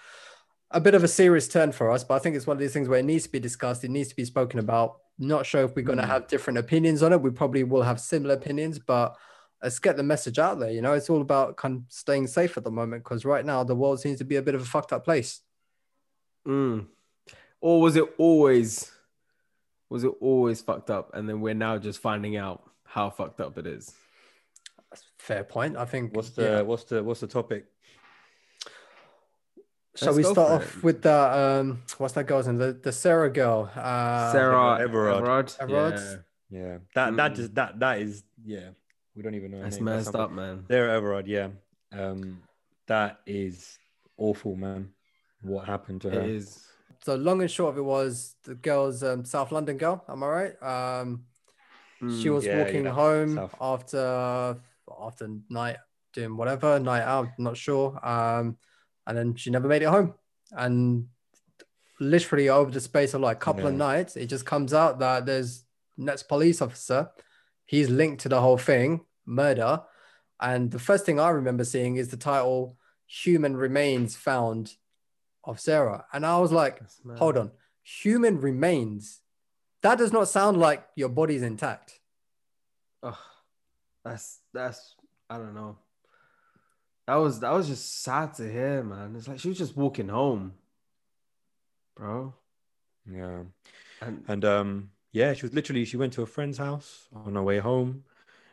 a 0.70 0.81
bit 0.81 0.94
of 0.94 1.02
a 1.02 1.08
serious 1.08 1.49
turn 1.49 1.73
for 1.73 1.91
us, 1.91 2.05
but 2.05 2.14
I 2.14 2.19
think 2.19 2.37
it's 2.37 2.47
one 2.47 2.56
of 2.56 2.61
these 2.61 2.73
things 2.73 2.88
where 2.88 2.99
it 3.00 3.05
needs 3.05 3.25
to 3.25 3.32
be 3.32 3.41
discussed. 3.41 3.82
It 3.82 3.91
needs 3.91 4.08
to 4.11 4.17
be 4.17 4.25
spoken 4.25 4.58
about. 4.61 4.99
Not 5.19 5.44
sure 5.47 5.64
if 5.64 5.75
we're 5.75 5.82
going 5.82 5.99
to 5.99 6.05
Mm. 6.05 6.08
have 6.08 6.29
different 6.29 6.58
opinions 6.58 7.02
on 7.02 7.12
it. 7.12 7.20
We 7.20 7.31
probably 7.31 7.64
will 7.64 7.82
have 7.82 8.00
similar 8.00 8.35
opinions, 8.35 8.79
but 8.79 9.17
let's 9.62 9.79
get 9.79 9.97
the 9.97 10.02
message 10.02 10.38
out 10.38 10.58
there. 10.61 10.70
You 10.70 10.81
know, 10.81 10.93
it's 10.94 11.11
all 11.11 11.20
about 11.20 11.56
kind 11.56 11.76
of 11.76 11.82
staying 11.88 12.26
safe 12.29 12.56
at 12.56 12.64
the 12.64 12.70
moment 12.70 13.05
because 13.05 13.25
right 13.25 13.44
now 13.44 13.62
the 13.64 13.75
world 13.75 14.00
seems 14.00 14.19
to 14.19 14.25
be 14.25 14.37
a 14.37 14.43
bit 14.43 14.55
of 14.55 14.62
a 14.62 14.64
fucked 14.64 14.93
up 14.93 15.05
place. 15.05 15.41
Mm. 16.47 16.87
Or 17.61 17.81
was 17.81 17.97
it 17.97 18.05
always 18.17 18.91
was 19.91 20.05
it 20.05 20.12
always 20.20 20.61
fucked 20.62 20.88
up 20.88 21.11
and 21.14 21.29
then 21.29 21.41
we're 21.41 21.52
now 21.52 21.76
just 21.76 22.00
finding 22.00 22.37
out 22.37 22.62
how 22.85 23.11
fucked 23.11 23.41
up 23.41 23.58
it 23.58 23.67
is? 23.67 23.93
That's 25.21 25.31
a 25.31 25.33
fair 25.35 25.45
point. 25.45 25.77
I 25.77 25.85
think. 25.85 26.15
What's 26.17 26.31
the 26.31 26.43
yeah. 26.43 26.61
what's 26.63 26.85
the 26.85 27.03
what's 27.03 27.21
the 27.21 27.27
topic? 27.27 27.67
Shall 29.97 30.09
Let's 30.15 30.17
we 30.19 30.23
start 30.35 30.53
off 30.63 30.77
it. 30.77 30.83
with 30.85 31.03
the 31.03 31.13
um? 31.13 31.83
What's 31.99 32.15
that 32.15 32.27
girl's 32.27 32.47
name? 32.47 32.59
The 32.59 32.73
the 32.73 32.93
Sarah 32.93 33.31
girl. 33.31 33.71
Uh, 33.75 34.33
Sarah 34.33 34.79
Everard. 34.81 35.17
Everard. 35.17 35.53
Everard. 35.61 36.25
Yeah. 36.51 36.79
That 36.95 37.17
that 37.17 37.33
Mm. 37.33 37.37
just 37.37 37.55
that 37.55 37.81
that 37.81 37.99
is 38.01 38.23
yeah. 38.45 38.71
We 39.17 39.23
don't 39.23 39.35
even 39.35 39.51
know. 39.51 39.59
her 39.59 39.65
That's 39.65 39.77
name. 39.77 39.85
That's 39.87 40.07
messed 40.07 40.15
up, 40.15 40.31
man. 40.31 40.65
Sarah 40.69 40.95
Everard, 40.97 41.27
yeah. 41.27 41.49
Um, 41.93 42.41
that 42.87 43.21
is 43.27 43.79
awful, 44.17 44.55
man. 44.55 44.91
What 45.43 45.67
happened 45.67 46.03
to 46.03 46.09
It 46.09 46.15
her? 46.15 46.23
is. 46.23 46.65
So 47.05 47.17
long 47.17 47.41
and 47.41 47.51
short 47.51 47.73
of 47.75 47.79
it 47.79 47.83
was 47.83 48.37
the 48.45 48.55
girl's 48.55 49.03
um, 49.03 49.25
South 49.25 49.51
London 49.53 49.77
girl. 49.79 50.05
Am 50.09 50.23
I 50.23 50.27
right? 50.29 50.63
Um, 50.63 51.25
she 52.01 52.29
Mm. 52.29 52.35
was 52.35 52.47
Yeah, 52.47 52.59
walking 52.63 52.85
yeah, 52.85 52.91
home 52.93 53.35
South. 53.37 53.55
after 53.61 54.57
after 55.01 55.29
night 55.49 55.77
doing 56.13 56.37
whatever 56.37 56.79
night 56.79 57.03
out. 57.03 57.29
Not 57.39 57.57
sure. 57.57 57.99
Um, 58.07 58.57
and 59.07 59.17
then 59.17 59.35
she 59.35 59.51
never 59.51 59.69
made 59.69 59.83
it 59.83 59.87
home. 59.89 60.15
And 60.53 61.07
literally 61.99 62.49
over 62.49 62.71
the 62.71 62.81
space 62.81 63.15
of 63.15 63.21
like 63.21 63.37
a 63.37 63.41
couple 63.41 63.67
of 63.67 63.75
nights, 63.75 64.17
it 64.17 64.27
just 64.27 64.47
comes 64.47 64.73
out 64.73 64.99
that 65.01 65.27
there's 65.27 65.65
next 65.97 66.25
police 66.25 66.61
officer. 66.63 67.11
He's 67.67 67.89
linked 67.89 68.23
to 68.23 68.29
the 68.29 68.41
whole 68.41 68.59
thing, 68.59 69.03
murder. 69.27 69.83
And 70.41 70.71
the 70.71 70.79
first 70.79 71.05
thing 71.05 71.21
I 71.21 71.31
remember 71.31 71.65
seeing 71.65 71.97
is 71.97 72.09
the 72.09 72.17
title 72.17 72.77
"Human 73.07 73.57
Remains 73.57 74.17
Found" 74.17 74.75
of 75.45 75.61
Sarah, 75.61 76.05
and 76.13 76.25
I 76.27 76.39
was 76.39 76.53
like, 76.53 76.81
hold 77.17 77.37
on 77.37 77.51
human 77.83 78.41
remains 78.41 79.21
that 79.83 79.99
does 79.99 80.13
not 80.13 80.29
sound 80.29 80.59
like 80.59 80.87
your 80.97 81.09
body's 81.09 81.43
intact 81.43 81.99
Ugh. 83.03 83.17
that's 84.05 84.40
that's 84.52 84.94
I 85.29 85.38
don't 85.38 85.55
know. 85.55 85.79
That 87.06 87.17
was 87.17 87.41
that 87.41 87.52
was 87.52 87.69
just 87.69 88.02
sad 88.02 88.35
to 88.35 88.50
hear, 88.50 88.82
man. 88.82 89.14
It's 89.17 89.29
like 89.29 89.41
she 89.41 89.49
was 89.49 89.58
just 89.58 89.76
walking 89.76 90.08
home, 90.08 90.55
bro. 91.97 92.35
Yeah. 93.11 93.43
And 94.00 94.25
And 94.29 94.44
um, 94.44 94.91
yeah, 95.12 95.32
she 95.32 95.43
was 95.43 95.55
literally 95.55 95.85
she 95.85 95.97
went 95.97 96.12
to 96.14 96.23
a 96.23 96.26
friend's 96.26 96.58
house 96.58 97.08
on 97.12 97.35
her 97.35 97.43
way 97.43 97.58
home. 97.58 98.05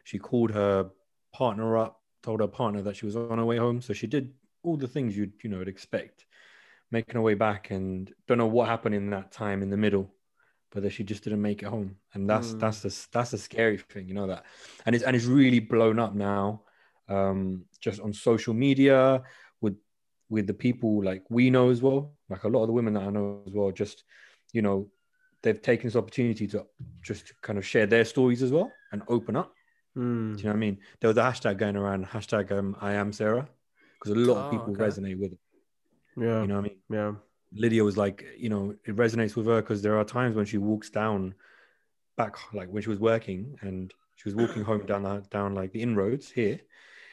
She 0.03 0.19
called 0.19 0.51
her 0.51 0.89
partner 1.33 1.77
up, 1.77 2.01
told 2.23 2.39
her 2.39 2.47
partner 2.47 2.81
that 2.83 2.95
she 2.95 3.05
was 3.05 3.15
on 3.15 3.37
her 3.37 3.45
way 3.45 3.57
home. 3.57 3.81
So 3.81 3.93
she 3.93 4.07
did 4.07 4.33
all 4.63 4.77
the 4.77 4.87
things 4.87 5.15
you'd 5.15 5.33
you 5.43 5.49
know 5.49 5.59
would 5.59 5.67
expect, 5.67 6.25
making 6.91 7.15
her 7.15 7.21
way 7.21 7.35
back, 7.35 7.71
and 7.71 8.11
don't 8.27 8.37
know 8.37 8.47
what 8.47 8.67
happened 8.67 8.95
in 8.95 9.09
that 9.11 9.31
time 9.31 9.61
in 9.61 9.69
the 9.69 9.77
middle, 9.77 10.11
but 10.71 10.83
that 10.83 10.91
she 10.91 11.03
just 11.03 11.23
didn't 11.23 11.41
make 11.41 11.63
it 11.63 11.67
home. 11.67 11.95
And 12.13 12.29
that's 12.29 12.53
Mm. 12.53 12.59
that's 12.59 12.81
the 12.81 13.07
that's 13.11 13.31
the 13.31 13.37
scary 13.37 13.77
thing, 13.77 14.07
you 14.07 14.13
know 14.13 14.27
that, 14.27 14.45
and 14.85 14.95
it's 14.95 15.03
and 15.03 15.15
it's 15.15 15.25
really 15.25 15.59
blown 15.59 15.99
up 15.99 16.13
now, 16.15 16.63
um, 17.09 17.65
just 17.79 17.99
on 18.01 18.13
social 18.13 18.53
media 18.53 19.23
with 19.61 19.77
with 20.29 20.47
the 20.47 20.53
people 20.53 21.03
like 21.03 21.23
we 21.29 21.49
know 21.49 21.69
as 21.69 21.81
well, 21.81 22.13
like 22.29 22.43
a 22.43 22.47
lot 22.49 22.61
of 22.63 22.67
the 22.67 22.73
women 22.73 22.93
that 22.93 23.03
I 23.03 23.09
know 23.09 23.43
as 23.47 23.53
well, 23.53 23.71
just 23.71 24.03
you 24.53 24.61
know 24.61 24.89
they've 25.43 25.61
taken 25.61 25.87
this 25.87 25.95
opportunity 25.95 26.47
to 26.47 26.65
just 27.01 27.33
kind 27.41 27.57
of 27.59 27.65
share 27.65 27.85
their 27.85 28.03
stories 28.05 28.41
as 28.43 28.51
well 28.51 28.71
and 28.91 29.01
open 29.07 29.35
up. 29.35 29.53
Mm. 29.95 30.35
Do 30.35 30.41
you 30.41 30.43
know 30.45 30.49
what 30.51 30.57
I 30.57 30.59
mean? 30.59 30.77
There 30.99 31.07
was 31.07 31.17
a 31.17 31.21
hashtag 31.21 31.57
going 31.57 31.75
around, 31.77 32.05
hashtag 32.07 32.51
um, 32.51 32.75
I 32.81 32.93
am 32.93 33.13
Sarah, 33.13 33.47
because 33.99 34.11
a 34.11 34.19
lot 34.19 34.37
Oh, 34.37 34.45
of 34.45 34.51
people 34.51 34.73
okay. 34.73 34.83
resonate 34.83 35.19
with 35.19 35.33
it. 35.33 35.39
yeah, 36.17 36.41
You 36.41 36.47
know 36.47 36.55
what 36.55 36.65
I 36.65 36.69
mean? 36.69 36.77
yeah. 36.89 37.13
Lydia 37.53 37.83
was 37.83 37.97
like, 37.97 38.25
you 38.37 38.49
know, 38.49 38.75
it 38.85 38.95
resonates 38.95 39.35
with 39.35 39.45
her 39.47 39.61
because 39.61 39.81
there 39.81 39.97
are 39.97 40.03
times 40.03 40.35
when 40.35 40.45
she 40.45 40.57
walks 40.57 40.89
down 40.89 41.33
back, 42.17 42.35
like 42.53 42.69
when 42.69 42.83
she 42.83 42.89
was 42.89 42.99
working 42.99 43.57
and 43.61 43.93
she 44.15 44.29
was 44.29 44.35
walking 44.35 44.63
home 44.63 44.85
down 44.85 45.03
the, 45.03 45.23
down 45.29 45.53
like 45.53 45.71
the 45.71 45.81
inroads 45.81 46.29
here, 46.29 46.59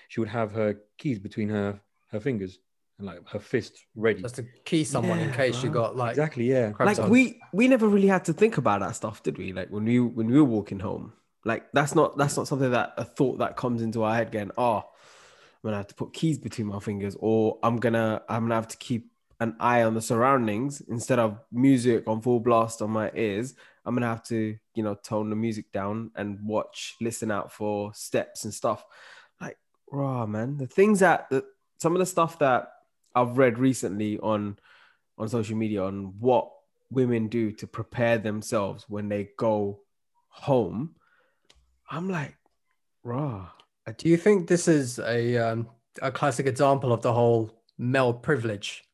she 0.08 0.20
would 0.20 0.28
have 0.28 0.52
her 0.52 0.80
keys 0.98 1.18
between 1.18 1.48
her 1.48 1.80
her 2.10 2.20
fingers 2.20 2.58
and 2.98 3.06
like 3.06 3.26
her 3.28 3.38
fist 3.40 3.84
ready. 3.96 4.22
just 4.22 4.36
to 4.36 4.44
key 4.64 4.84
someone 4.84 5.18
in 5.18 5.28
Yeah, 5.28 5.36
case 5.36 5.62
you 5.62 5.70
got 5.70 5.96
like 5.96 6.10
exactly, 6.10 6.50
yeah. 6.50 6.72
like 6.78 6.98
on. 6.98 7.10
we 7.10 7.40
we 7.52 7.68
never 7.68 7.88
really 7.88 8.06
had 8.08 8.24
to 8.26 8.32
think 8.32 8.56
about 8.56 8.80
that 8.80 8.94
stuff, 8.96 9.22
did 9.22 9.38
we? 9.38 9.52
Like 9.52 9.68
when 9.70 9.84
we 9.84 10.00
when 10.00 10.28
we 10.28 10.38
were 10.38 10.44
walking 10.44 10.78
home, 10.80 11.12
like 11.44 11.70
that's 11.72 11.94
not 11.94 12.16
that's 12.16 12.36
not 12.36 12.46
something 12.48 12.70
that 12.70 12.94
a 12.96 13.04
thought 13.04 13.38
that 13.38 13.56
comes 13.56 13.82
into 13.82 14.02
our 14.02 14.14
head. 14.14 14.30
Going, 14.32 14.50
oh, 14.56 14.64
ah, 14.64 14.78
I'm 14.78 15.62
gonna 15.64 15.76
have 15.76 15.88
to 15.88 15.94
put 15.94 16.12
keys 16.12 16.38
between 16.38 16.68
my 16.68 16.78
fingers, 16.78 17.16
or 17.18 17.58
I'm 17.62 17.78
gonna 17.78 18.22
I'm 18.28 18.44
gonna 18.44 18.54
have 18.54 18.68
to 18.68 18.76
keep 18.76 19.10
an 19.44 19.56
eye 19.60 19.82
on 19.82 19.94
the 19.94 20.00
surroundings 20.00 20.80
instead 20.88 21.18
of 21.18 21.38
music 21.52 22.08
on 22.08 22.20
full 22.20 22.40
blast 22.40 22.82
on 22.82 22.90
my 22.90 23.10
ears. 23.14 23.54
I'm 23.84 23.94
gonna 23.94 24.08
have 24.08 24.24
to 24.24 24.56
you 24.74 24.82
know 24.82 24.94
tone 24.94 25.30
the 25.30 25.36
music 25.36 25.70
down 25.70 26.10
and 26.16 26.40
watch, 26.44 26.96
listen 27.00 27.30
out 27.30 27.52
for 27.52 27.92
steps 27.94 28.44
and 28.44 28.52
stuff. 28.52 28.84
Like, 29.40 29.58
raw 29.90 30.26
man, 30.26 30.56
the 30.56 30.66
things 30.66 31.00
that 31.00 31.28
the, 31.30 31.44
some 31.78 31.94
of 31.94 32.00
the 32.00 32.06
stuff 32.06 32.38
that 32.40 32.72
I've 33.14 33.38
read 33.38 33.58
recently 33.58 34.18
on 34.18 34.58
on 35.18 35.28
social 35.28 35.56
media 35.56 35.84
on 35.84 36.14
what 36.18 36.50
women 36.90 37.28
do 37.28 37.52
to 37.52 37.66
prepare 37.66 38.18
themselves 38.18 38.86
when 38.88 39.08
they 39.08 39.28
go 39.36 39.80
home, 40.28 40.94
I'm 41.90 42.08
like, 42.08 42.36
raw. 43.02 43.50
do 43.98 44.08
you 44.08 44.16
think 44.16 44.48
this 44.48 44.66
is 44.66 44.98
a 44.98 45.36
um, 45.36 45.68
a 46.00 46.10
classic 46.10 46.46
example 46.46 46.92
of 46.92 47.02
the 47.02 47.12
whole 47.12 47.50
male 47.78 48.14
privilege 48.14 48.84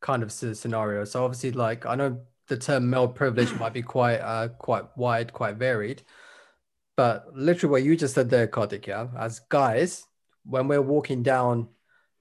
kind 0.00 0.22
of 0.22 0.32
scenario 0.32 1.04
so 1.04 1.24
obviously 1.24 1.52
like 1.52 1.86
i 1.86 1.94
know 1.94 2.20
the 2.48 2.56
term 2.56 2.88
male 2.88 3.08
privilege 3.08 3.52
might 3.54 3.72
be 3.72 3.82
quite 3.82 4.16
uh 4.16 4.48
quite 4.48 4.84
wide 4.96 5.32
quite 5.32 5.56
varied 5.56 6.02
but 6.96 7.26
literally 7.34 7.70
what 7.70 7.82
you 7.82 7.96
just 7.96 8.14
said 8.14 8.30
there 8.30 8.48
Karthik, 8.48 8.86
yeah 8.86 9.08
as 9.18 9.40
guys 9.48 10.06
when 10.44 10.68
we're 10.68 10.82
walking 10.82 11.22
down 11.22 11.68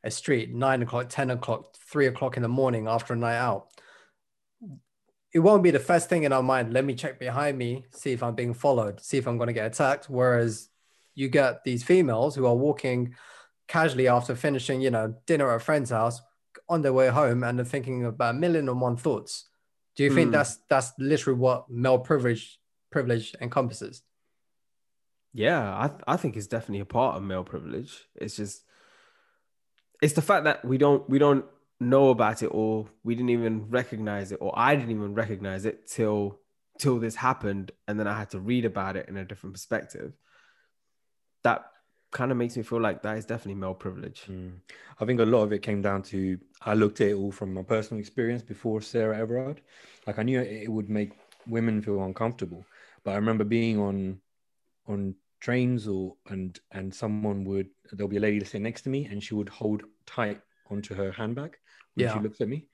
a 0.03 0.11
street 0.11 0.53
nine 0.53 0.81
o'clock 0.81 1.07
ten 1.09 1.29
o'clock 1.31 1.75
three 1.75 2.07
o'clock 2.07 2.37
in 2.37 2.43
the 2.43 2.49
morning 2.49 2.87
after 2.87 3.13
a 3.13 3.17
night 3.17 3.37
out 3.37 3.69
it 5.31 5.39
won't 5.39 5.63
be 5.63 5.71
the 5.71 5.79
first 5.79 6.09
thing 6.09 6.23
in 6.23 6.33
our 6.33 6.41
mind. 6.41 6.73
Let 6.73 6.85
me 6.85 6.95
check 6.95 7.19
behind 7.19 7.57
me, 7.57 7.85
see 7.91 8.11
if 8.11 8.23
I'm 8.23 8.35
being 8.35 8.53
followed, 8.53 8.99
see 8.99 9.17
if 9.17 9.27
I'm 9.27 9.37
going 9.37 9.47
to 9.47 9.53
get 9.53 9.67
attacked. 9.67 10.09
Whereas 10.09 10.69
you 11.13 11.29
get 11.29 11.63
these 11.63 11.83
females 11.83 12.35
who 12.35 12.45
are 12.45 12.55
walking 12.55 13.15
casually 13.67 14.07
after 14.07 14.35
finishing, 14.35 14.81
you 14.81 14.89
know, 14.89 15.15
dinner 15.27 15.51
at 15.51 15.57
a 15.57 15.59
friend's 15.59 15.91
house 15.91 16.21
on 16.69 16.81
their 16.81 16.93
way 16.93 17.09
home 17.09 17.43
and 17.43 17.57
they're 17.57 17.65
thinking 17.65 18.05
about 18.05 18.35
a 18.35 18.37
million 18.37 18.69
and 18.69 18.79
one 18.79 18.95
thoughts. 18.97 19.49
Do 19.95 20.03
you 20.03 20.13
think 20.13 20.29
Mm. 20.29 20.33
that's 20.33 20.57
that's 20.69 20.93
literally 20.99 21.39
what 21.39 21.69
male 21.69 21.99
privilege 21.99 22.59
privilege 22.91 23.35
encompasses? 23.41 24.03
Yeah, 25.33 25.77
I 25.77 25.87
th- 25.87 26.01
I 26.07 26.17
think 26.17 26.37
it's 26.37 26.47
definitely 26.47 26.79
a 26.79 26.85
part 26.85 27.17
of 27.17 27.23
male 27.23 27.43
privilege. 27.43 28.07
It's 28.15 28.35
just 28.35 28.63
it's 30.01 30.13
the 30.13 30.21
fact 30.21 30.45
that 30.45 30.63
we 30.63 30.77
don't 30.77 31.07
we 31.09 31.19
don't 31.19 31.45
know 31.79 32.09
about 32.09 32.43
it 32.43 32.47
or 32.47 32.87
we 33.03 33.15
didn't 33.15 33.29
even 33.29 33.69
recognize 33.69 34.31
it 34.31 34.39
or 34.41 34.53
I 34.57 34.75
didn't 34.75 34.91
even 34.91 35.13
recognize 35.13 35.65
it 35.65 35.87
till 35.87 36.39
till 36.77 36.99
this 36.99 37.15
happened 37.15 37.71
and 37.87 37.99
then 37.99 38.07
I 38.07 38.17
had 38.17 38.29
to 38.31 38.39
read 38.39 38.65
about 38.65 38.95
it 38.95 39.09
in 39.09 39.17
a 39.17 39.25
different 39.25 39.53
perspective. 39.53 40.13
That 41.43 41.65
kind 42.11 42.31
of 42.31 42.37
makes 42.37 42.57
me 42.57 42.63
feel 42.63 42.81
like 42.81 43.01
that 43.03 43.17
is 43.17 43.25
definitely 43.25 43.55
male 43.55 43.73
privilege. 43.73 44.23
Mm. 44.27 44.53
I 44.99 45.05
think 45.05 45.19
a 45.19 45.25
lot 45.25 45.43
of 45.43 45.53
it 45.53 45.61
came 45.61 45.81
down 45.81 46.01
to 46.03 46.37
I 46.61 46.73
looked 46.73 47.01
at 47.01 47.09
it 47.09 47.13
all 47.13 47.31
from 47.31 47.53
my 47.53 47.63
personal 47.63 47.99
experience 47.99 48.41
before 48.41 48.81
Sarah 48.81 49.17
Everard. 49.17 49.61
Like 50.07 50.19
I 50.19 50.23
knew 50.23 50.39
it, 50.39 50.69
would 50.69 50.89
make 50.89 51.11
women 51.47 51.81
feel 51.81 52.03
uncomfortable, 52.03 52.65
but 53.03 53.11
I 53.11 53.15
remember 53.15 53.43
being 53.43 53.79
on 53.79 54.19
on 54.87 55.15
trains 55.39 55.87
or 55.87 56.15
and 56.29 56.59
and 56.71 56.93
someone 56.93 57.45
would 57.45 57.69
there'll 57.91 58.09
be 58.09 58.17
a 58.17 58.21
lady 58.21 58.43
sitting 58.43 58.63
next 58.63 58.81
to 58.81 58.89
me 58.89 59.05
and 59.05 59.23
she 59.23 59.35
would 59.35 59.49
hold 59.49 59.83
tight 60.05 60.41
onto 60.69 60.93
her 60.95 61.11
handbag 61.11 61.57
when 61.95 62.07
she 62.11 62.19
looks 62.19 62.41
at 62.41 62.47
me. 62.47 62.67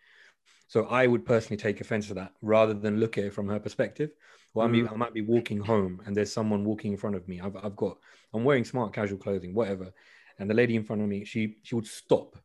So 0.67 0.85
I 0.85 1.07
would 1.07 1.25
personally 1.25 1.61
take 1.61 1.81
offense 1.81 2.07
to 2.07 2.15
that 2.15 2.33
rather 2.41 2.73
than 2.73 2.99
look 2.99 3.17
at 3.17 3.25
it 3.25 3.33
from 3.33 3.47
her 3.49 3.59
perspective. 3.59 4.11
Well, 4.55 4.65
I 4.65 4.69
mean, 4.69 4.87
I 4.87 4.95
might 4.95 5.13
be 5.13 5.21
walking 5.21 5.59
home 5.59 6.01
and 6.05 6.15
there's 6.15 6.31
someone 6.33 6.63
walking 6.63 6.93
in 6.93 6.97
front 6.97 7.17
of 7.17 7.27
me. 7.27 7.41
I've, 7.41 7.57
I've 7.57 7.75
got, 7.75 7.97
I'm 8.33 8.45
wearing 8.45 8.63
smart 8.63 8.93
casual 8.93 9.19
clothing, 9.19 9.53
whatever. 9.53 9.91
And 10.39 10.49
the 10.49 10.53
lady 10.53 10.77
in 10.77 10.83
front 10.85 11.01
of 11.01 11.09
me, 11.09 11.25
she 11.25 11.57
she 11.63 11.75
would 11.75 11.87
stop. 11.87 12.37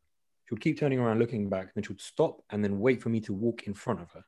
She 0.46 0.54
would 0.54 0.60
keep 0.60 0.78
turning 0.78 0.98
around, 0.98 1.20
looking 1.20 1.48
back, 1.48 1.72
then 1.74 1.84
she 1.84 1.92
would 1.92 2.00
stop 2.00 2.42
and 2.50 2.62
then 2.64 2.80
wait 2.80 3.00
for 3.00 3.08
me 3.08 3.20
to 3.22 3.32
walk 3.32 3.68
in 3.68 3.74
front 3.74 4.00
of 4.00 4.10
her. 4.10 4.24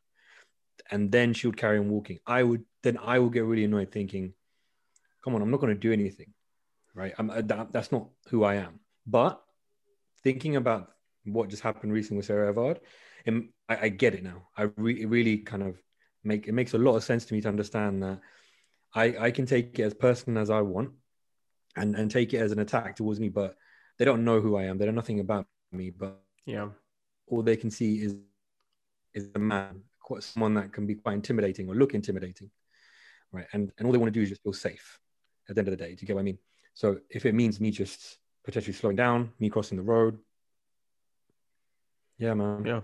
And 0.90 1.10
then 1.10 1.32
she 1.34 1.48
would 1.48 1.56
carry 1.56 1.78
on 1.78 1.90
walking. 1.90 2.20
I 2.26 2.44
would 2.44 2.64
then 2.82 2.98
I 2.98 3.18
would 3.18 3.32
get 3.32 3.44
really 3.44 3.64
annoyed, 3.64 3.90
thinking, 3.90 4.34
"Come 5.24 5.34
on, 5.34 5.42
I'm 5.42 5.50
not 5.50 5.60
going 5.60 5.74
to 5.74 5.78
do 5.78 5.92
anything, 5.92 6.32
right? 6.94 7.14
I'm 7.18 7.30
uh, 7.30 7.42
that, 7.42 7.72
that's 7.72 7.92
not 7.92 8.08
who 8.28 8.44
I 8.44 8.56
am." 8.56 8.80
But 9.06 9.42
thinking 10.22 10.56
about 10.56 10.92
what 11.24 11.50
just 11.50 11.62
happened 11.62 11.92
recently 11.92 12.18
with 12.18 12.26
Sarah 12.26 12.48
Everard, 12.48 12.80
and 13.26 13.50
I, 13.68 13.76
I 13.82 13.88
get 13.90 14.14
it 14.14 14.22
now. 14.22 14.48
I 14.56 14.70
re- 14.76 15.02
it 15.02 15.06
really 15.08 15.38
kind 15.38 15.62
of 15.62 15.80
make 16.24 16.48
it 16.48 16.52
makes 16.52 16.74
a 16.74 16.78
lot 16.78 16.96
of 16.96 17.04
sense 17.04 17.24
to 17.26 17.34
me 17.34 17.40
to 17.40 17.48
understand 17.48 18.02
that 18.02 18.20
I 18.94 19.16
I 19.26 19.30
can 19.30 19.46
take 19.46 19.78
it 19.78 19.82
as 19.82 19.94
personal 19.94 20.42
as 20.42 20.50
I 20.50 20.60
want, 20.60 20.90
and 21.76 21.94
and 21.96 22.10
take 22.10 22.34
it 22.34 22.38
as 22.38 22.52
an 22.52 22.58
attack 22.58 22.96
towards 22.96 23.20
me. 23.20 23.28
But 23.28 23.56
they 23.98 24.04
don't 24.04 24.24
know 24.24 24.40
who 24.40 24.56
I 24.56 24.64
am. 24.64 24.78
They 24.78 24.86
know 24.86 24.92
nothing 24.92 25.20
about 25.20 25.46
me. 25.72 25.90
But 25.90 26.20
Yeah. 26.46 26.70
all 27.26 27.42
they 27.42 27.56
can 27.56 27.70
see 27.70 28.02
is 28.02 28.16
is 29.14 29.30
a 29.34 29.38
man, 29.38 29.84
quite 30.00 30.22
someone 30.22 30.54
that 30.54 30.72
can 30.72 30.86
be 30.86 30.94
quite 30.94 31.14
intimidating 31.14 31.68
or 31.68 31.74
look 31.74 31.94
intimidating, 31.94 32.50
right? 33.30 33.46
And 33.52 33.72
and 33.76 33.86
all 33.86 33.92
they 33.92 33.98
want 33.98 34.12
to 34.12 34.18
do 34.18 34.22
is 34.22 34.28
just 34.30 34.42
feel 34.42 34.52
safe. 34.52 34.98
At 35.48 35.54
the 35.56 35.60
end 35.60 35.68
of 35.68 35.78
the 35.78 35.84
day, 35.84 35.94
do 35.94 36.00
you 36.00 36.06
get 36.06 36.14
what 36.14 36.20
I 36.20 36.24
mean? 36.24 36.38
So 36.74 37.00
if 37.10 37.26
it 37.26 37.34
means 37.34 37.60
me 37.60 37.70
just 37.70 38.18
potentially 38.44 38.72
slowing 38.72 38.96
down, 38.96 39.32
me 39.38 39.50
crossing 39.50 39.76
the 39.76 39.82
road, 39.84 40.18
yeah, 42.18 42.34
man. 42.34 42.64
Yeah. 42.64 42.80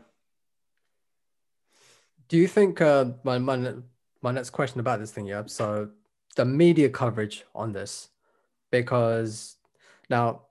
Do 2.29 2.37
you 2.37 2.47
think 2.47 2.81
uh, 2.81 3.07
my, 3.25 3.39
my 3.39 3.75
my 4.21 4.33
next 4.33 4.51
question 4.51 4.81
about 4.81 5.01
this 5.01 5.13
thing, 5.13 5.27
yeah? 5.27 5.45
So 5.47 5.91
the 6.37 6.45
media 6.45 6.89
coverage 6.89 7.45
on 7.55 7.73
this, 7.73 8.09
because 8.71 9.57
now 10.11 10.43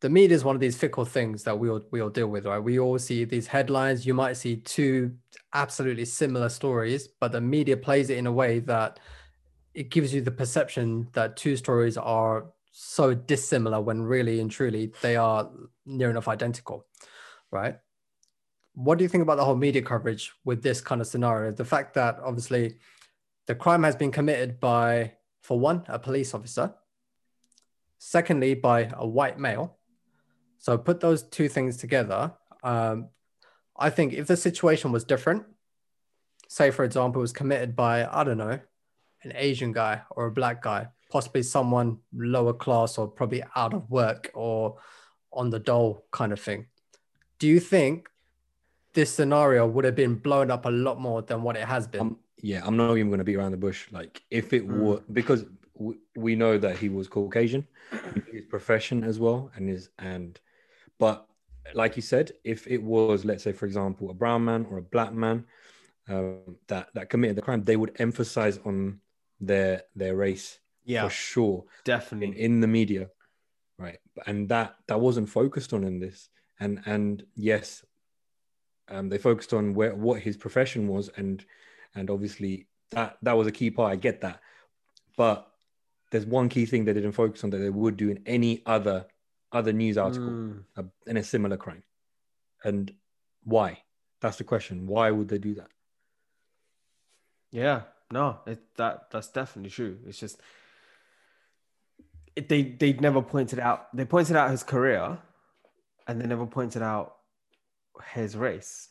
the 0.00 0.10
media 0.10 0.36
is 0.36 0.44
one 0.44 0.54
of 0.54 0.60
these 0.60 0.76
fickle 0.76 1.04
things 1.04 1.44
that 1.44 1.58
we 1.58 1.68
all 1.70 1.82
we 1.90 2.00
all 2.00 2.10
deal 2.10 2.28
with, 2.28 2.46
right? 2.46 2.58
We 2.58 2.78
all 2.78 2.98
see 2.98 3.24
these 3.24 3.46
headlines. 3.46 4.06
You 4.06 4.14
might 4.14 4.36
see 4.36 4.56
two 4.56 5.12
absolutely 5.54 6.04
similar 6.04 6.48
stories, 6.48 7.08
but 7.08 7.32
the 7.32 7.40
media 7.40 7.76
plays 7.76 8.10
it 8.10 8.18
in 8.18 8.26
a 8.26 8.32
way 8.32 8.60
that 8.60 9.00
it 9.74 9.90
gives 9.90 10.14
you 10.14 10.20
the 10.20 10.30
perception 10.30 11.08
that 11.14 11.36
two 11.36 11.56
stories 11.56 11.96
are 11.96 12.46
so 12.70 13.14
dissimilar 13.14 13.80
when 13.80 14.02
really 14.02 14.40
and 14.40 14.50
truly 14.50 14.92
they 15.00 15.16
are 15.16 15.50
near 15.86 16.10
enough 16.10 16.28
identical, 16.28 16.86
right? 17.50 17.78
What 18.74 18.98
do 18.98 19.04
you 19.04 19.08
think 19.08 19.22
about 19.22 19.36
the 19.36 19.44
whole 19.44 19.56
media 19.56 19.82
coverage 19.82 20.32
with 20.44 20.62
this 20.62 20.80
kind 20.80 21.00
of 21.00 21.06
scenario? 21.06 21.52
The 21.52 21.64
fact 21.64 21.94
that 21.94 22.18
obviously 22.22 22.76
the 23.46 23.54
crime 23.54 23.84
has 23.84 23.96
been 23.96 24.10
committed 24.10 24.58
by, 24.58 25.12
for 25.42 25.58
one, 25.58 25.84
a 25.88 25.98
police 25.98 26.34
officer, 26.34 26.74
secondly, 27.98 28.54
by 28.54 28.90
a 28.94 29.06
white 29.06 29.38
male. 29.38 29.78
So 30.58 30.76
put 30.76 31.00
those 31.00 31.22
two 31.22 31.48
things 31.48 31.76
together. 31.76 32.32
Um, 32.62 33.08
I 33.76 33.90
think 33.90 34.12
if 34.12 34.26
the 34.26 34.36
situation 34.36 34.92
was 34.92 35.04
different, 35.04 35.44
say, 36.48 36.70
for 36.70 36.84
example, 36.84 37.20
it 37.20 37.22
was 37.22 37.32
committed 37.32 37.76
by, 37.76 38.06
I 38.06 38.24
don't 38.24 38.38
know, 38.38 38.58
an 39.22 39.32
Asian 39.34 39.72
guy 39.72 40.02
or 40.10 40.26
a 40.26 40.32
black 40.32 40.62
guy, 40.62 40.88
possibly 41.10 41.42
someone 41.42 41.98
lower 42.12 42.52
class 42.52 42.98
or 42.98 43.08
probably 43.08 43.42
out 43.54 43.72
of 43.72 43.90
work 43.90 44.30
or 44.34 44.78
on 45.32 45.50
the 45.50 45.58
dole 45.58 46.04
kind 46.10 46.32
of 46.32 46.40
thing. 46.40 46.66
Do 47.38 47.46
you 47.46 47.60
think 47.60 48.08
this 48.94 49.12
scenario 49.12 49.66
would 49.66 49.84
have 49.84 49.96
been 49.96 50.14
blown 50.14 50.50
up 50.50 50.64
a 50.66 50.70
lot 50.70 51.00
more 51.00 51.22
than 51.22 51.42
what 51.42 51.56
it 51.56 51.66
has 51.66 51.86
been. 51.86 52.00
Um, 52.00 52.18
yeah, 52.42 52.62
I'm 52.64 52.76
not 52.76 52.92
even 52.96 53.08
going 53.08 53.18
to 53.18 53.24
beat 53.24 53.36
around 53.36 53.52
the 53.52 53.56
bush. 53.68 53.86
Like 53.92 54.22
if 54.30 54.52
it 54.52 54.66
Mm. 54.66 54.76
were 54.78 55.00
because 55.12 55.44
w- 55.76 55.98
we 56.16 56.34
know 56.36 56.58
that 56.58 56.78
he 56.78 56.88
was 56.88 57.08
Caucasian, 57.08 57.66
his 58.32 58.44
profession 58.46 59.04
as 59.04 59.18
well, 59.18 59.50
and 59.56 59.68
his 59.68 59.90
and 59.98 60.40
but 60.98 61.26
like 61.74 61.96
you 61.96 62.02
said, 62.02 62.32
if 62.44 62.66
it 62.66 62.82
was 62.82 63.24
let's 63.24 63.42
say 63.44 63.52
for 63.52 63.66
example 63.66 64.10
a 64.10 64.14
brown 64.14 64.44
man 64.44 64.66
or 64.70 64.78
a 64.78 64.82
black 64.82 65.12
man 65.12 65.44
um, 66.08 66.56
that 66.68 66.88
that 66.94 67.08
committed 67.10 67.36
the 67.36 67.42
crime, 67.42 67.64
they 67.64 67.76
would 67.76 67.92
emphasize 67.98 68.58
on 68.64 69.00
their 69.40 69.82
their 69.96 70.14
race 70.16 70.58
Yeah. 70.84 71.04
for 71.04 71.10
sure 71.10 71.58
in, 71.60 71.84
Definitely. 71.84 72.40
in 72.40 72.60
the 72.60 72.68
media, 72.68 73.08
right? 73.78 73.98
And 74.26 74.48
that 74.50 74.76
that 74.88 75.00
wasn't 75.00 75.28
focused 75.28 75.72
on 75.72 75.82
in 75.84 75.98
this, 76.00 76.28
and 76.60 76.80
and 76.86 77.24
yes, 77.34 77.84
um, 78.88 79.08
they 79.08 79.18
focused 79.18 79.52
on 79.52 79.74
where 79.74 79.94
what 79.94 80.20
his 80.20 80.36
profession 80.36 80.88
was, 80.88 81.10
and 81.16 81.44
and 81.94 82.10
obviously 82.10 82.66
that 82.90 83.18
that 83.22 83.36
was 83.36 83.46
a 83.46 83.52
key 83.52 83.70
part. 83.70 83.92
I 83.92 83.96
get 83.96 84.20
that, 84.22 84.40
but 85.16 85.50
there's 86.10 86.26
one 86.26 86.48
key 86.48 86.66
thing 86.66 86.84
they 86.84 86.92
didn't 86.92 87.12
focus 87.12 87.42
on 87.44 87.50
that 87.50 87.58
they 87.58 87.70
would 87.70 87.96
do 87.96 88.10
in 88.10 88.22
any 88.26 88.62
other 88.66 89.06
other 89.52 89.72
news 89.72 89.96
article 89.96 90.28
Mm. 90.28 90.64
uh, 90.76 90.82
in 91.06 91.16
a 91.16 91.24
similar 91.24 91.56
crime, 91.56 91.82
and 92.62 92.92
why? 93.44 93.82
That's 94.20 94.38
the 94.38 94.44
question. 94.44 94.86
Why 94.86 95.10
would 95.10 95.28
they 95.28 95.38
do 95.38 95.54
that? 95.54 95.68
Yeah, 97.50 97.82
no, 98.10 98.40
it, 98.46 98.60
that 98.76 99.10
that's 99.10 99.28
definitely 99.28 99.70
true. 99.70 99.98
It's 100.06 100.18
just 100.18 100.40
it, 102.36 102.48
they 102.48 102.62
they 102.62 102.92
never 102.94 103.22
pointed 103.22 103.58
out. 103.58 103.94
They 103.96 104.04
pointed 104.04 104.36
out 104.36 104.50
his 104.50 104.62
career, 104.62 105.18
and 106.06 106.20
they 106.20 106.26
never 106.26 106.46
pointed 106.46 106.82
out 106.82 107.16
his 108.12 108.36
race. 108.36 108.88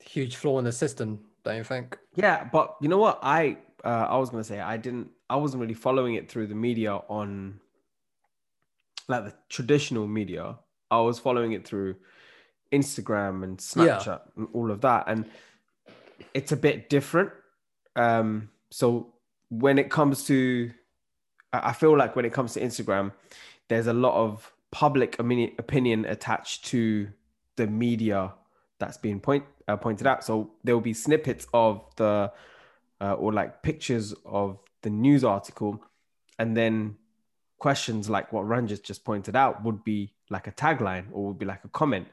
Huge 0.00 0.36
flaw 0.36 0.58
in 0.58 0.64
the 0.64 0.72
system, 0.72 1.20
don't 1.44 1.56
you 1.56 1.64
think? 1.64 1.98
Yeah, 2.14 2.48
but 2.50 2.76
you 2.80 2.88
know 2.88 2.98
what? 2.98 3.18
I 3.22 3.58
uh, 3.84 4.06
I 4.08 4.16
was 4.16 4.30
gonna 4.30 4.44
say 4.44 4.60
I 4.60 4.76
didn't. 4.76 5.10
I 5.28 5.36
wasn't 5.36 5.60
really 5.60 5.74
following 5.74 6.14
it 6.14 6.30
through 6.30 6.46
the 6.46 6.54
media 6.54 6.94
on 7.08 7.60
like 9.08 9.24
the 9.24 9.34
traditional 9.48 10.06
media. 10.06 10.58
I 10.90 11.00
was 11.00 11.18
following 11.18 11.52
it 11.52 11.66
through 11.66 11.96
Instagram 12.72 13.44
and 13.44 13.60
Yeah. 13.76 13.98
Snapchat 13.98 14.20
and 14.36 14.48
all 14.52 14.70
of 14.70 14.80
that, 14.82 15.04
and 15.08 15.26
it's 16.32 16.52
a 16.52 16.56
bit 16.56 16.88
different. 16.88 17.30
Um, 17.96 18.50
so 18.70 19.14
when 19.50 19.78
it 19.78 19.90
comes 19.90 20.24
to, 20.26 20.70
I 21.52 21.72
feel 21.72 21.96
like 21.96 22.16
when 22.16 22.24
it 22.24 22.32
comes 22.32 22.54
to 22.54 22.60
Instagram, 22.60 23.12
there's 23.68 23.86
a 23.86 23.92
lot 23.92 24.14
of 24.14 24.50
public 24.70 25.18
opinion, 25.18 26.04
attached 26.04 26.66
to 26.66 27.08
the 27.56 27.66
media 27.66 28.34
that's 28.78 28.96
being 28.96 29.20
point 29.20 29.44
uh, 29.66 29.76
pointed 29.76 30.06
out. 30.06 30.24
So 30.24 30.52
there 30.64 30.74
will 30.74 30.82
be 30.82 30.94
snippets 30.94 31.46
of 31.52 31.84
the 31.96 32.32
uh, 33.00 33.12
or 33.14 33.32
like 33.32 33.62
pictures 33.62 34.14
of 34.24 34.58
the 34.82 34.90
news 34.90 35.24
article, 35.24 35.82
and 36.38 36.56
then 36.56 36.96
questions 37.58 38.08
like 38.08 38.32
what 38.32 38.46
Ranjit 38.46 38.84
just 38.84 39.04
pointed 39.04 39.34
out 39.34 39.64
would 39.64 39.82
be 39.84 40.14
like 40.30 40.46
a 40.46 40.52
tagline 40.52 41.06
or 41.12 41.28
would 41.28 41.38
be 41.38 41.46
like 41.46 41.64
a 41.64 41.68
comment. 41.68 42.06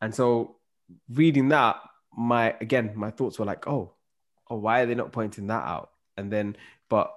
And 0.00 0.14
so 0.14 0.56
reading 1.08 1.48
that, 1.48 1.76
my 2.16 2.54
again, 2.60 2.92
my 2.94 3.10
thoughts 3.10 3.38
were 3.38 3.46
like, 3.46 3.66
oh, 3.66 3.92
oh, 4.50 4.56
why 4.56 4.80
are 4.80 4.86
they 4.86 4.94
not 4.94 5.12
pointing 5.12 5.46
that 5.48 5.64
out? 5.64 5.90
And 6.16 6.32
then, 6.32 6.56
but 6.88 7.12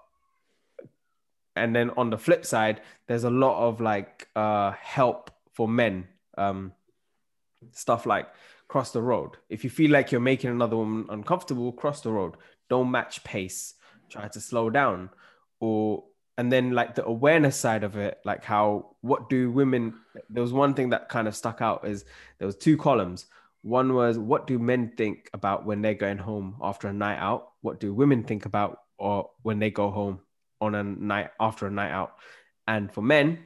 and 1.55 1.75
then 1.75 1.91
on 1.91 2.09
the 2.09 2.17
flip 2.17 2.45
side, 2.45 2.81
there's 3.07 3.23
a 3.23 3.29
lot 3.29 3.67
of 3.67 3.81
like 3.81 4.27
uh 4.35 4.71
help 4.71 5.31
for 5.53 5.67
men. 5.67 6.07
Um 6.37 6.73
stuff 7.71 8.05
like 8.05 8.27
cross 8.67 8.91
the 8.91 9.01
road. 9.01 9.31
If 9.49 9.63
you 9.63 9.69
feel 9.69 9.91
like 9.91 10.11
you're 10.11 10.21
making 10.21 10.51
another 10.51 10.77
woman 10.77 11.07
uncomfortable, 11.09 11.71
cross 11.73 12.01
the 12.01 12.11
road. 12.11 12.35
Don't 12.69 12.91
match 12.91 13.23
pace. 13.23 13.73
Try 14.09 14.27
to 14.29 14.39
slow 14.39 14.69
down. 14.69 15.09
Or 15.59 16.05
and 16.37 16.49
then 16.51 16.71
like 16.71 16.95
the 16.95 17.05
awareness 17.05 17.57
side 17.57 17.83
of 17.83 17.97
it, 17.97 18.19
like 18.23 18.45
how 18.45 18.95
what 19.01 19.27
do 19.29 19.51
women 19.51 19.95
there 20.29 20.43
was 20.43 20.53
one 20.53 20.73
thing 20.73 20.91
that 20.91 21.09
kind 21.09 21.27
of 21.27 21.35
stuck 21.35 21.61
out 21.61 21.85
is 21.85 22.05
there 22.37 22.45
was 22.45 22.55
two 22.55 22.77
columns. 22.77 23.25
One 23.61 23.93
was 23.93 24.17
what 24.17 24.47
do 24.47 24.57
men 24.57 24.93
think 24.95 25.29
about 25.33 25.65
when 25.65 25.81
they're 25.81 25.93
going 25.93 26.17
home 26.17 26.55
after 26.61 26.87
a 26.87 26.93
night 26.93 27.17
out? 27.19 27.51
What 27.61 27.79
do 27.81 27.93
women 27.93 28.23
think 28.23 28.45
about 28.45 28.79
or 28.97 29.29
when 29.41 29.59
they 29.59 29.71
go 29.71 29.89
home 29.89 30.21
on 30.61 30.75
a 30.75 30.83
night 30.83 31.29
after 31.39 31.67
a 31.67 31.71
night 31.71 31.91
out? 31.91 32.15
And 32.67 32.91
for 32.91 33.01
men, 33.01 33.39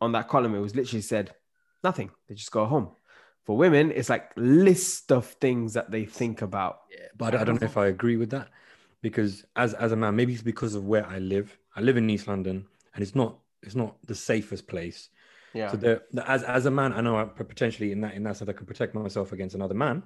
on 0.00 0.12
that 0.12 0.28
column, 0.28 0.54
it 0.54 0.60
was 0.60 0.74
literally 0.74 1.02
said 1.02 1.34
nothing. 1.82 2.10
They 2.28 2.34
just 2.34 2.50
go 2.52 2.66
home. 2.66 2.90
For 3.44 3.56
women, 3.56 3.92
it's 3.92 4.10
like 4.10 4.32
list 4.36 5.12
of 5.12 5.24
things 5.24 5.74
that 5.74 5.90
they 5.90 6.04
think 6.04 6.42
about. 6.42 6.80
Yeah, 6.90 7.06
but 7.16 7.34
I 7.34 7.44
don't 7.44 7.60
know 7.60 7.66
if 7.66 7.76
I 7.76 7.86
agree 7.86 8.16
with 8.16 8.30
that 8.30 8.48
because 9.02 9.44
as 9.54 9.72
as 9.74 9.92
a 9.92 9.96
man, 9.96 10.16
maybe 10.16 10.32
it's 10.32 10.42
because 10.42 10.74
of 10.74 10.84
where 10.84 11.06
I 11.06 11.18
live. 11.18 11.56
I 11.76 11.80
live 11.80 11.96
in 11.96 12.10
East 12.10 12.26
London, 12.26 12.66
and 12.94 13.02
it's 13.02 13.14
not 13.14 13.38
it's 13.62 13.76
not 13.76 13.96
the 14.06 14.14
safest 14.14 14.66
place. 14.66 15.10
Yeah. 15.54 15.70
So 15.70 15.76
there, 15.76 16.02
as 16.26 16.42
as 16.42 16.66
a 16.66 16.70
man, 16.70 16.92
I 16.92 17.00
know 17.00 17.16
I 17.16 17.24
potentially 17.24 17.92
in 17.92 18.00
that 18.00 18.14
in 18.14 18.24
that 18.24 18.36
sense 18.36 18.50
I 18.50 18.52
can 18.52 18.66
protect 18.66 18.94
myself 18.94 19.32
against 19.32 19.54
another 19.54 19.74
man, 19.74 20.02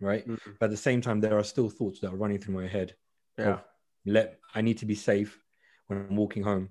right? 0.00 0.26
Mhm. 0.26 0.56
But 0.58 0.66
at 0.66 0.70
the 0.70 0.76
same 0.76 1.00
time, 1.00 1.20
there 1.20 1.36
are 1.36 1.44
still 1.44 1.68
thoughts 1.68 1.98
that 2.00 2.12
are 2.12 2.16
running 2.16 2.38
through 2.38 2.54
my 2.54 2.68
head. 2.68 2.94
Yeah. 3.36 3.54
of, 3.54 3.60
let 4.06 4.38
I 4.54 4.60
need 4.60 4.78
to 4.78 4.86
be 4.86 4.94
safe 4.94 5.42
when 5.86 5.98
I'm 5.98 6.16
walking 6.16 6.42
home, 6.42 6.70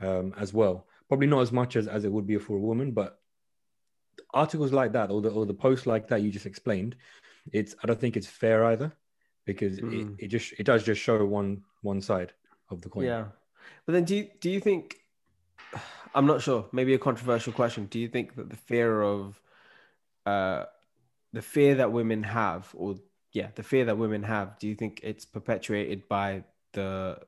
um, 0.00 0.34
as 0.36 0.52
well. 0.52 0.86
Probably 1.08 1.26
not 1.26 1.40
as 1.40 1.52
much 1.52 1.76
as 1.76 1.88
as 1.88 2.04
it 2.04 2.12
would 2.12 2.26
be 2.26 2.38
for 2.38 2.56
a 2.56 2.60
woman, 2.60 2.92
but 2.92 3.20
articles 4.32 4.72
like 4.72 4.92
that 4.92 5.10
or 5.10 5.20
the 5.20 5.30
or 5.30 5.46
the 5.46 5.54
posts 5.54 5.86
like 5.86 6.08
that 6.08 6.22
you 6.22 6.30
just 6.30 6.46
explained, 6.46 6.96
it's 7.52 7.74
I 7.82 7.86
don't 7.86 8.00
think 8.00 8.16
it's 8.16 8.26
fair 8.26 8.64
either, 8.66 8.92
because 9.44 9.78
Mm. 9.80 10.18
it, 10.18 10.24
it 10.24 10.28
just 10.28 10.52
it 10.58 10.64
does 10.64 10.84
just 10.84 11.00
show 11.00 11.24
one 11.24 11.62
one 11.82 12.00
side 12.00 12.32
of 12.70 12.82
the 12.82 12.88
coin. 12.88 13.06
Yeah. 13.06 13.24
But 13.86 13.92
then 13.94 14.04
do 14.04 14.16
you 14.16 14.28
do 14.40 14.50
you 14.50 14.60
think 14.60 14.96
I'm 16.14 16.26
not 16.26 16.42
sure, 16.42 16.68
maybe 16.72 16.94
a 16.94 16.98
controversial 16.98 17.52
question. 17.52 17.86
Do 17.86 17.98
you 17.98 18.08
think 18.08 18.34
that 18.36 18.50
the 18.50 18.56
fear 18.56 19.02
of 19.02 19.40
uh 20.26 20.64
the 21.32 21.42
fear 21.42 21.76
that 21.76 21.92
women 21.92 22.22
have 22.22 22.70
or 22.74 22.96
yeah, 23.32 23.50
the 23.54 23.62
fear 23.62 23.84
that 23.84 23.96
women 23.96 24.24
have, 24.24 24.58
do 24.58 24.66
you 24.66 24.74
think 24.74 25.00
it's 25.04 25.24
perpetuated 25.24 26.08
by 26.08 26.44
the 26.72 27.18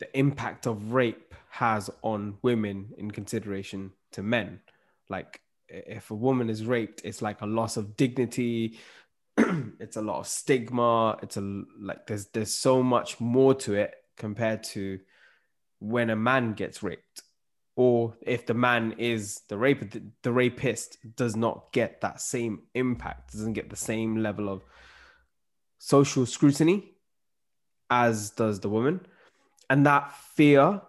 the 0.00 0.18
impact 0.18 0.66
of 0.66 0.92
rape 0.92 1.34
has 1.50 1.90
on 2.02 2.38
women 2.42 2.90
in 2.98 3.10
consideration 3.10 3.92
to 4.12 4.22
men? 4.22 4.60
Like 5.08 5.40
if 5.68 6.10
a 6.10 6.14
woman 6.14 6.50
is 6.50 6.66
raped, 6.66 7.02
it's 7.04 7.22
like 7.22 7.40
a 7.40 7.46
loss 7.46 7.76
of 7.76 7.96
dignity, 7.96 8.78
it's 9.78 9.96
a 9.96 10.02
lot 10.02 10.18
of 10.20 10.26
stigma 10.26 11.16
it's 11.22 11.36
a 11.36 11.62
like 11.80 12.06
there's 12.06 12.26
there's 12.26 12.52
so 12.52 12.82
much 12.82 13.20
more 13.20 13.54
to 13.54 13.74
it 13.74 13.94
compared 14.16 14.62
to 14.62 14.98
when 15.78 16.10
a 16.10 16.16
man 16.16 16.52
gets 16.52 16.82
raped 16.82 17.22
or 17.76 18.16
if 18.22 18.46
the 18.46 18.54
man 18.54 18.94
is 18.98 19.42
the 19.48 19.56
rape 19.56 19.94
the 20.22 20.32
rapist 20.32 20.98
does 21.16 21.36
not 21.36 21.72
get 21.72 22.00
that 22.00 22.20
same 22.20 22.62
impact 22.74 23.32
doesn't 23.32 23.52
get 23.52 23.70
the 23.70 23.76
same 23.76 24.16
level 24.16 24.48
of 24.48 24.62
social 25.78 26.26
scrutiny 26.26 26.92
as 27.88 28.30
does 28.30 28.60
the 28.60 28.68
woman 28.68 29.00
and 29.70 29.86
that 29.86 30.12
fear 30.34 30.82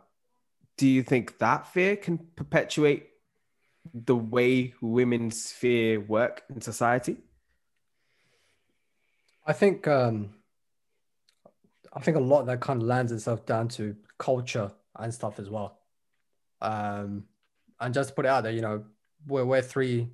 do 0.78 0.88
you 0.88 1.04
think 1.04 1.38
that 1.38 1.68
fear 1.68 1.96
can 1.96 2.18
perpetuate 2.36 3.08
the 3.94 4.16
way 4.16 4.74
women's 4.82 5.52
fear 5.52 6.00
work 6.00 6.44
in 6.54 6.60
society 6.60 7.18
I 9.46 9.54
think 9.54 9.88
um, 9.88 10.32
I 11.94 12.00
think 12.00 12.18
a 12.18 12.22
lot 12.22 12.46
that 12.46 12.62
kind 12.62 12.82
of 12.82 12.88
lands 12.88 13.12
itself 13.12 13.46
down 13.46 13.68
to 13.70 13.96
culture 14.18 14.72
and 14.98 15.14
stuff 15.14 15.40
as 15.40 15.50
well. 15.50 15.80
Um, 16.62 17.26
and 17.80 17.94
just 17.94 18.10
to 18.10 18.16
put 18.16 18.26
it 18.26 18.30
out 18.30 18.44
there, 18.44 18.52
you 18.52 18.62
know, 18.62 18.86
we're 19.28 19.46
we're 19.46 19.62
three 19.62 20.10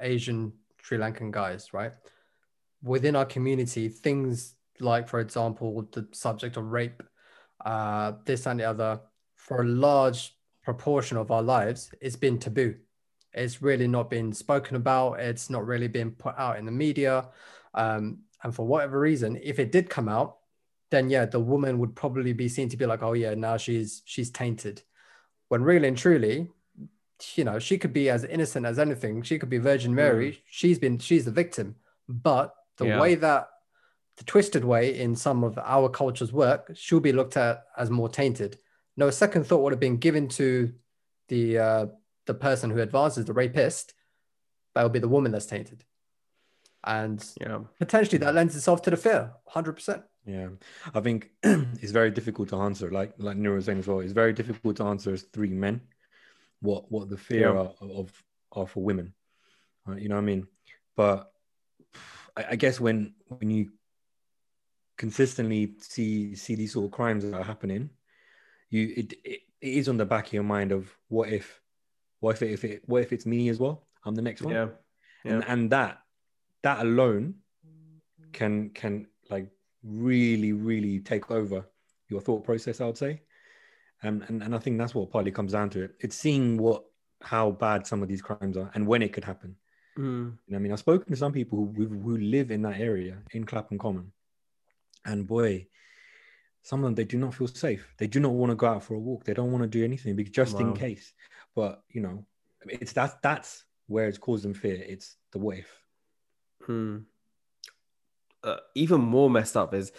Asian 0.00 0.52
Sri 0.82 0.98
Lankan 0.98 1.30
guys, 1.30 1.72
right? 1.72 1.92
Within 2.82 3.16
our 3.16 3.24
community, 3.24 3.88
things 3.88 4.54
like, 4.80 5.08
for 5.08 5.20
example, 5.20 5.88
the 5.92 6.06
subject 6.12 6.56
of 6.56 6.72
rape, 6.72 7.02
uh, 7.64 8.12
this 8.24 8.46
and 8.46 8.60
the 8.60 8.64
other, 8.64 9.00
for 9.36 9.62
a 9.62 9.66
large 9.66 10.36
proportion 10.62 11.16
of 11.16 11.30
our 11.30 11.42
lives, 11.42 11.90
it's 12.00 12.16
been 12.16 12.38
taboo. 12.38 12.74
It's 13.32 13.60
really 13.60 13.88
not 13.88 14.10
been 14.10 14.32
spoken 14.32 14.76
about. 14.76 15.20
It's 15.20 15.50
not 15.50 15.66
really 15.66 15.88
been 15.88 16.12
put 16.12 16.34
out 16.38 16.58
in 16.58 16.64
the 16.64 16.72
media. 16.72 17.28
Um, 17.74 18.20
and 18.42 18.54
for 18.54 18.66
whatever 18.66 19.00
reason, 19.00 19.38
if 19.42 19.58
it 19.58 19.72
did 19.72 19.90
come 19.90 20.08
out, 20.08 20.36
then 20.90 21.10
yeah, 21.10 21.24
the 21.24 21.40
woman 21.40 21.78
would 21.78 21.96
probably 21.96 22.32
be 22.32 22.48
seen 22.48 22.68
to 22.68 22.76
be 22.76 22.86
like, 22.86 23.02
oh 23.02 23.14
yeah, 23.14 23.34
now 23.34 23.56
she's 23.56 24.02
she's 24.04 24.30
tainted. 24.30 24.82
When 25.48 25.62
really 25.62 25.88
and 25.88 25.96
truly, 25.96 26.50
you 27.34 27.44
know, 27.44 27.58
she 27.58 27.78
could 27.78 27.92
be 27.92 28.10
as 28.10 28.24
innocent 28.24 28.66
as 28.66 28.78
anything. 28.78 29.22
She 29.22 29.38
could 29.38 29.50
be 29.50 29.58
Virgin 29.58 29.94
Mary. 29.94 30.42
She's 30.46 30.78
been 30.78 30.98
she's 30.98 31.24
the 31.24 31.30
victim. 31.30 31.76
But 32.08 32.54
the 32.76 32.86
Yeah. 32.86 33.00
way 33.00 33.14
that 33.16 33.48
the 34.16 34.24
twisted 34.24 34.64
way 34.64 34.98
in 34.98 35.16
some 35.16 35.42
of 35.44 35.58
our 35.58 35.88
cultures 35.88 36.32
work, 36.32 36.70
she'll 36.74 37.00
be 37.00 37.12
looked 37.12 37.36
at 37.36 37.64
as 37.76 37.90
more 37.90 38.08
tainted. 38.08 38.58
No 38.96 39.10
second 39.10 39.44
thought 39.44 39.62
would 39.62 39.72
have 39.72 39.80
been 39.80 39.96
given 39.96 40.28
to 40.28 40.72
the 41.28 41.58
uh, 41.58 41.86
the 42.26 42.34
person 42.34 42.70
who 42.70 42.80
advances 42.80 43.24
the 43.24 43.32
rapist. 43.32 43.92
That 44.74 44.82
would 44.84 44.92
be 44.92 44.98
the 45.00 45.08
woman 45.08 45.32
that's 45.32 45.46
tainted. 45.46 45.84
And 46.86 47.24
yeah 47.40 47.60
potentially 47.78 48.18
that 48.18 48.34
lends 48.34 48.54
itself 48.54 48.82
to 48.82 48.90
the 48.90 48.96
fear 48.98 49.32
100% 49.54 50.02
Yeah, 50.26 50.48
I 50.94 51.00
think 51.00 51.30
it's 51.42 51.92
very 51.92 52.10
difficult 52.10 52.50
to 52.50 52.56
answer. 52.56 52.90
Like 52.90 53.14
like 53.18 53.36
Niru 53.38 53.54
was 53.56 53.64
saying 53.64 53.78
as 53.78 53.86
well, 53.86 54.00
it's 54.00 54.12
very 54.12 54.32
difficult 54.34 54.76
to 54.76 54.84
answer 54.84 55.12
as 55.12 55.22
three 55.32 55.54
men. 55.54 55.80
What 56.60 56.90
what 56.92 57.08
the 57.08 57.16
fear 57.16 57.54
Yeah. 57.54 57.60
are 57.60 57.72
of 57.80 58.22
are 58.52 58.66
for 58.66 58.82
women, 58.84 59.14
right? 59.86 60.00
You 60.00 60.08
know 60.08 60.16
what 60.16 60.22
I 60.22 60.32
mean? 60.32 60.46
But 60.94 61.32
I, 62.36 62.44
I 62.50 62.56
guess 62.56 62.78
when 62.78 63.14
when 63.28 63.50
you 63.50 63.70
consistently 64.96 65.74
see 65.80 66.34
see 66.34 66.54
these 66.54 66.72
sort 66.72 66.86
of 66.86 66.90
crimes 66.92 67.24
that 67.24 67.34
are 67.34 67.44
happening, 67.44 67.90
you 68.70 68.92
it, 68.96 69.12
it, 69.24 69.40
it 69.60 69.74
is 69.80 69.88
on 69.88 69.96
the 69.96 70.04
back 70.06 70.26
of 70.28 70.32
your 70.32 70.42
mind 70.44 70.72
of 70.72 70.88
what 71.08 71.28
if, 71.30 71.60
what 72.20 72.36
if 72.36 72.42
it, 72.42 72.50
if 72.52 72.64
it 72.64 72.82
what 72.86 73.02
if 73.02 73.12
it's 73.12 73.26
me 73.26 73.48
as 73.48 73.58
well? 73.58 73.86
I'm 74.04 74.14
the 74.14 74.22
next 74.22 74.42
one 74.42 74.52
yeah 74.54 74.68
and, 75.24 75.42
Yeah. 75.42 75.52
and 75.52 75.70
that 75.70 76.02
that 76.62 76.80
alone 76.80 77.34
can 78.32 78.70
can 78.70 79.06
like 79.30 79.48
really 79.82 80.52
really 80.52 81.00
take 81.00 81.30
over 81.30 81.66
your 82.10 82.20
thought 82.20 82.44
process 82.44 82.80
i 82.82 82.86
would 82.86 82.98
say 82.98 83.22
and 84.02 84.22
and, 84.28 84.42
and 84.42 84.54
i 84.54 84.58
think 84.58 84.76
that's 84.76 84.94
what 84.94 85.10
partly 85.10 85.30
comes 85.30 85.52
down 85.52 85.70
to 85.70 85.84
it 85.84 85.94
it's 86.00 86.16
seeing 86.16 86.58
what 86.58 86.84
how 87.22 87.50
bad 87.50 87.86
some 87.86 88.02
of 88.02 88.08
these 88.08 88.20
crimes 88.20 88.56
are 88.58 88.70
and 88.74 88.86
when 88.86 89.02
it 89.02 89.12
could 89.12 89.24
happen 89.24 89.56
Mm. 89.96 90.36
you 90.46 90.52
know, 90.52 90.56
I 90.56 90.60
mean, 90.60 90.72
I've 90.72 90.80
spoken 90.80 91.08
to 91.12 91.16
some 91.16 91.30
people 91.32 91.72
who 91.76 91.86
who 91.86 92.16
live 92.16 92.50
in 92.50 92.62
that 92.62 92.80
area 92.80 93.16
in 93.30 93.44
Clapham 93.46 93.78
Common, 93.78 94.10
and 95.04 95.26
boy, 95.26 95.66
some 96.62 96.80
of 96.80 96.84
them 96.84 96.94
they 96.94 97.04
do 97.04 97.18
not 97.18 97.34
feel 97.34 97.46
safe. 97.46 97.94
They 97.98 98.06
do 98.06 98.20
not 98.20 98.32
want 98.32 98.50
to 98.50 98.56
go 98.56 98.66
out 98.66 98.82
for 98.82 98.94
a 98.94 98.98
walk. 98.98 99.24
They 99.24 99.34
don't 99.34 99.52
want 99.52 99.62
to 99.62 99.68
do 99.68 99.84
anything 99.84 100.16
because 100.16 100.32
just 100.32 100.58
in 100.58 100.72
case. 100.74 101.12
But 101.54 101.82
you 101.90 102.00
know, 102.00 102.24
it's 102.66 102.92
that 102.92 103.22
that's 103.22 103.64
where 103.86 104.08
it's 104.08 104.18
causing 104.18 104.54
fear. 104.54 104.82
It's 104.86 105.16
the 105.32 105.38
what 105.38 105.58
if. 105.58 105.68
Hmm. 106.64 106.98
Uh, 108.42 108.56
even 108.74 109.00
more 109.00 109.30
messed 109.30 109.56
up 109.56 109.74
is 109.74 109.92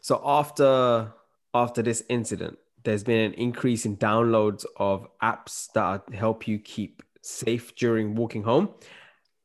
so 0.00 0.22
after 0.24 1.12
after 1.54 1.82
this 1.82 2.04
incident, 2.08 2.58
there's 2.84 3.04
been 3.04 3.32
an 3.32 3.34
increase 3.34 3.84
in 3.84 3.96
downloads 3.96 4.64
of 4.76 5.06
apps 5.22 5.72
that 5.74 6.14
help 6.14 6.48
you 6.48 6.58
keep 6.58 7.02
safe 7.22 7.74
during 7.74 8.14
walking 8.14 8.42
home. 8.42 8.70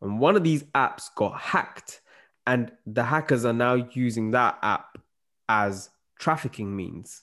And 0.01 0.19
one 0.19 0.35
of 0.35 0.43
these 0.43 0.63
apps 0.75 1.05
got 1.15 1.39
hacked, 1.39 2.01
and 2.45 2.71
the 2.85 3.03
hackers 3.03 3.45
are 3.45 3.53
now 3.53 3.73
using 3.73 4.31
that 4.31 4.57
app 4.61 4.96
as 5.47 5.89
trafficking 6.19 6.75
means. 6.75 7.21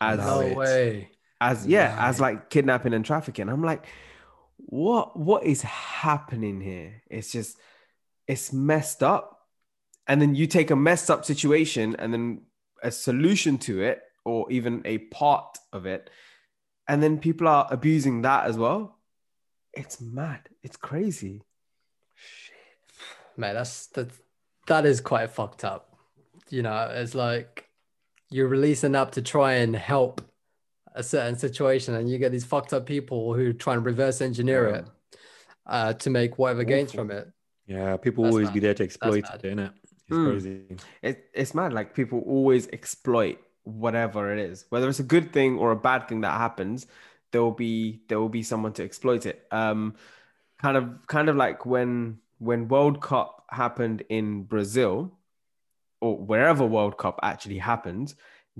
As 0.00 0.18
no 0.18 0.40
it. 0.40 0.56
way 0.56 1.10
as 1.40 1.66
yeah, 1.66 1.96
as 1.98 2.20
like 2.20 2.50
kidnapping 2.50 2.92
and 2.92 3.04
trafficking. 3.04 3.48
I'm 3.48 3.64
like, 3.64 3.86
what 4.58 5.18
what 5.18 5.44
is 5.44 5.62
happening 5.62 6.60
here? 6.60 7.02
It's 7.08 7.32
just 7.32 7.56
it's 8.26 8.52
messed 8.52 9.02
up. 9.02 9.38
And 10.06 10.20
then 10.20 10.34
you 10.34 10.46
take 10.46 10.70
a 10.70 10.76
messed 10.76 11.10
up 11.10 11.24
situation 11.24 11.96
and 11.96 12.12
then 12.12 12.42
a 12.82 12.90
solution 12.90 13.58
to 13.58 13.82
it, 13.82 14.02
or 14.24 14.50
even 14.50 14.82
a 14.84 14.98
part 14.98 15.58
of 15.72 15.86
it, 15.86 16.10
and 16.88 17.02
then 17.02 17.18
people 17.18 17.48
are 17.48 17.66
abusing 17.70 18.22
that 18.22 18.46
as 18.46 18.58
well. 18.58 18.98
It's 19.72 20.00
mad. 20.00 20.48
It's 20.62 20.76
crazy. 20.76 21.42
Shit. 22.16 22.56
man 23.36 23.54
that's 23.54 23.86
that 23.88 24.10
that 24.66 24.84
is 24.84 25.00
quite 25.00 25.30
fucked 25.30 25.64
up 25.64 25.89
you 26.50 26.62
know 26.62 26.88
it's 26.92 27.14
like 27.14 27.68
you 28.30 28.46
release 28.46 28.84
an 28.84 28.94
app 28.94 29.12
to 29.12 29.22
try 29.22 29.54
and 29.54 29.74
help 29.74 30.20
a 30.94 31.02
certain 31.02 31.36
situation 31.36 31.94
and 31.94 32.08
you 32.10 32.18
get 32.18 32.32
these 32.32 32.44
fucked 32.44 32.72
up 32.72 32.86
people 32.86 33.34
who 33.34 33.52
try 33.52 33.74
and 33.74 33.84
reverse 33.84 34.20
engineer 34.20 34.68
Yeah. 34.68 34.76
it 34.78 34.84
uh, 35.66 35.92
to 35.94 36.10
make 36.10 36.38
whatever 36.38 36.64
gains 36.64 36.90
Awful. 36.90 36.98
from 37.06 37.10
it 37.12 37.28
Yeah, 37.66 37.96
people 37.96 38.24
That's 38.24 38.34
always 38.34 38.46
mad. 38.48 38.54
be 38.54 38.60
there 38.60 38.74
to 38.74 38.82
exploit 38.84 39.22
mad. 39.30 39.44
it. 39.44 39.58
It's 39.82 39.94
Mm. 40.10 40.30
crazy. 40.30 40.62
it, 41.02 41.30
it's 41.32 41.54
mad. 41.54 41.72
Like 41.72 41.94
people 41.94 42.18
always 42.26 42.66
exploit 42.72 43.38
whatever 43.62 44.32
it 44.34 44.40
is, 44.40 44.64
whether 44.70 44.88
it's 44.88 44.98
a 44.98 45.04
good 45.04 45.32
thing 45.32 45.56
or 45.58 45.70
a 45.70 45.76
bad 45.76 46.08
thing 46.08 46.22
that 46.22 46.36
happens. 46.36 46.86
There 47.30 47.40
will 47.42 47.52
be 47.66 48.02
there 48.08 48.18
will 48.18 48.28
be 48.40 48.42
someone 48.42 48.72
to 48.72 48.82
exploit 48.82 49.24
it. 49.26 49.46
Um, 49.52 49.94
kind 50.58 50.76
of 50.76 51.06
kind 51.06 51.28
of 51.28 51.36
like 51.36 51.64
when 51.64 52.18
when 52.38 52.66
World 52.66 53.00
Cup 53.00 53.44
happened 53.50 54.02
in 54.08 54.42
Brazil, 54.42 55.16
or 56.00 56.16
wherever 56.18 56.64
World 56.64 56.96
Cup 56.98 57.18
actually 57.22 57.58
happened, 57.58 58.14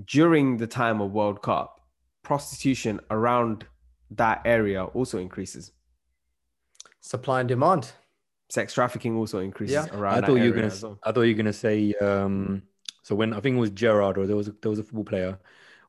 during 0.05 0.57
the 0.57 0.67
time 0.67 1.01
of 1.01 1.11
World 1.11 1.41
Cup, 1.41 1.81
prostitution 2.23 2.99
around 3.09 3.65
that 4.11 4.41
area 4.45 4.83
also 4.85 5.17
increases. 5.17 5.71
Supply 6.99 7.39
and 7.39 7.49
demand. 7.49 7.91
Sex 8.49 8.73
trafficking 8.73 9.15
also 9.17 9.39
increases 9.39 9.87
Yeah. 9.87 9.95
around. 9.97 10.13
I 10.15 10.21
that 10.21 10.27
thought 10.27 10.35
you 10.35 10.51
were 10.51 10.57
area 10.57 10.69
gonna. 10.69 10.79
well. 10.83 10.99
I 11.03 11.11
thought 11.11 11.21
you 11.21 11.33
were 11.33 11.37
gonna 11.37 11.53
say. 11.53 11.93
Um, 11.95 12.63
so 13.03 13.15
when 13.15 13.33
I 13.33 13.39
think 13.39 13.55
it 13.55 13.59
was 13.59 13.71
Gerrard 13.71 14.17
or 14.17 14.27
there 14.27 14.35
was 14.35 14.49
a, 14.49 14.51
there 14.61 14.69
was 14.69 14.79
a 14.79 14.83
football 14.83 15.05
player 15.05 15.39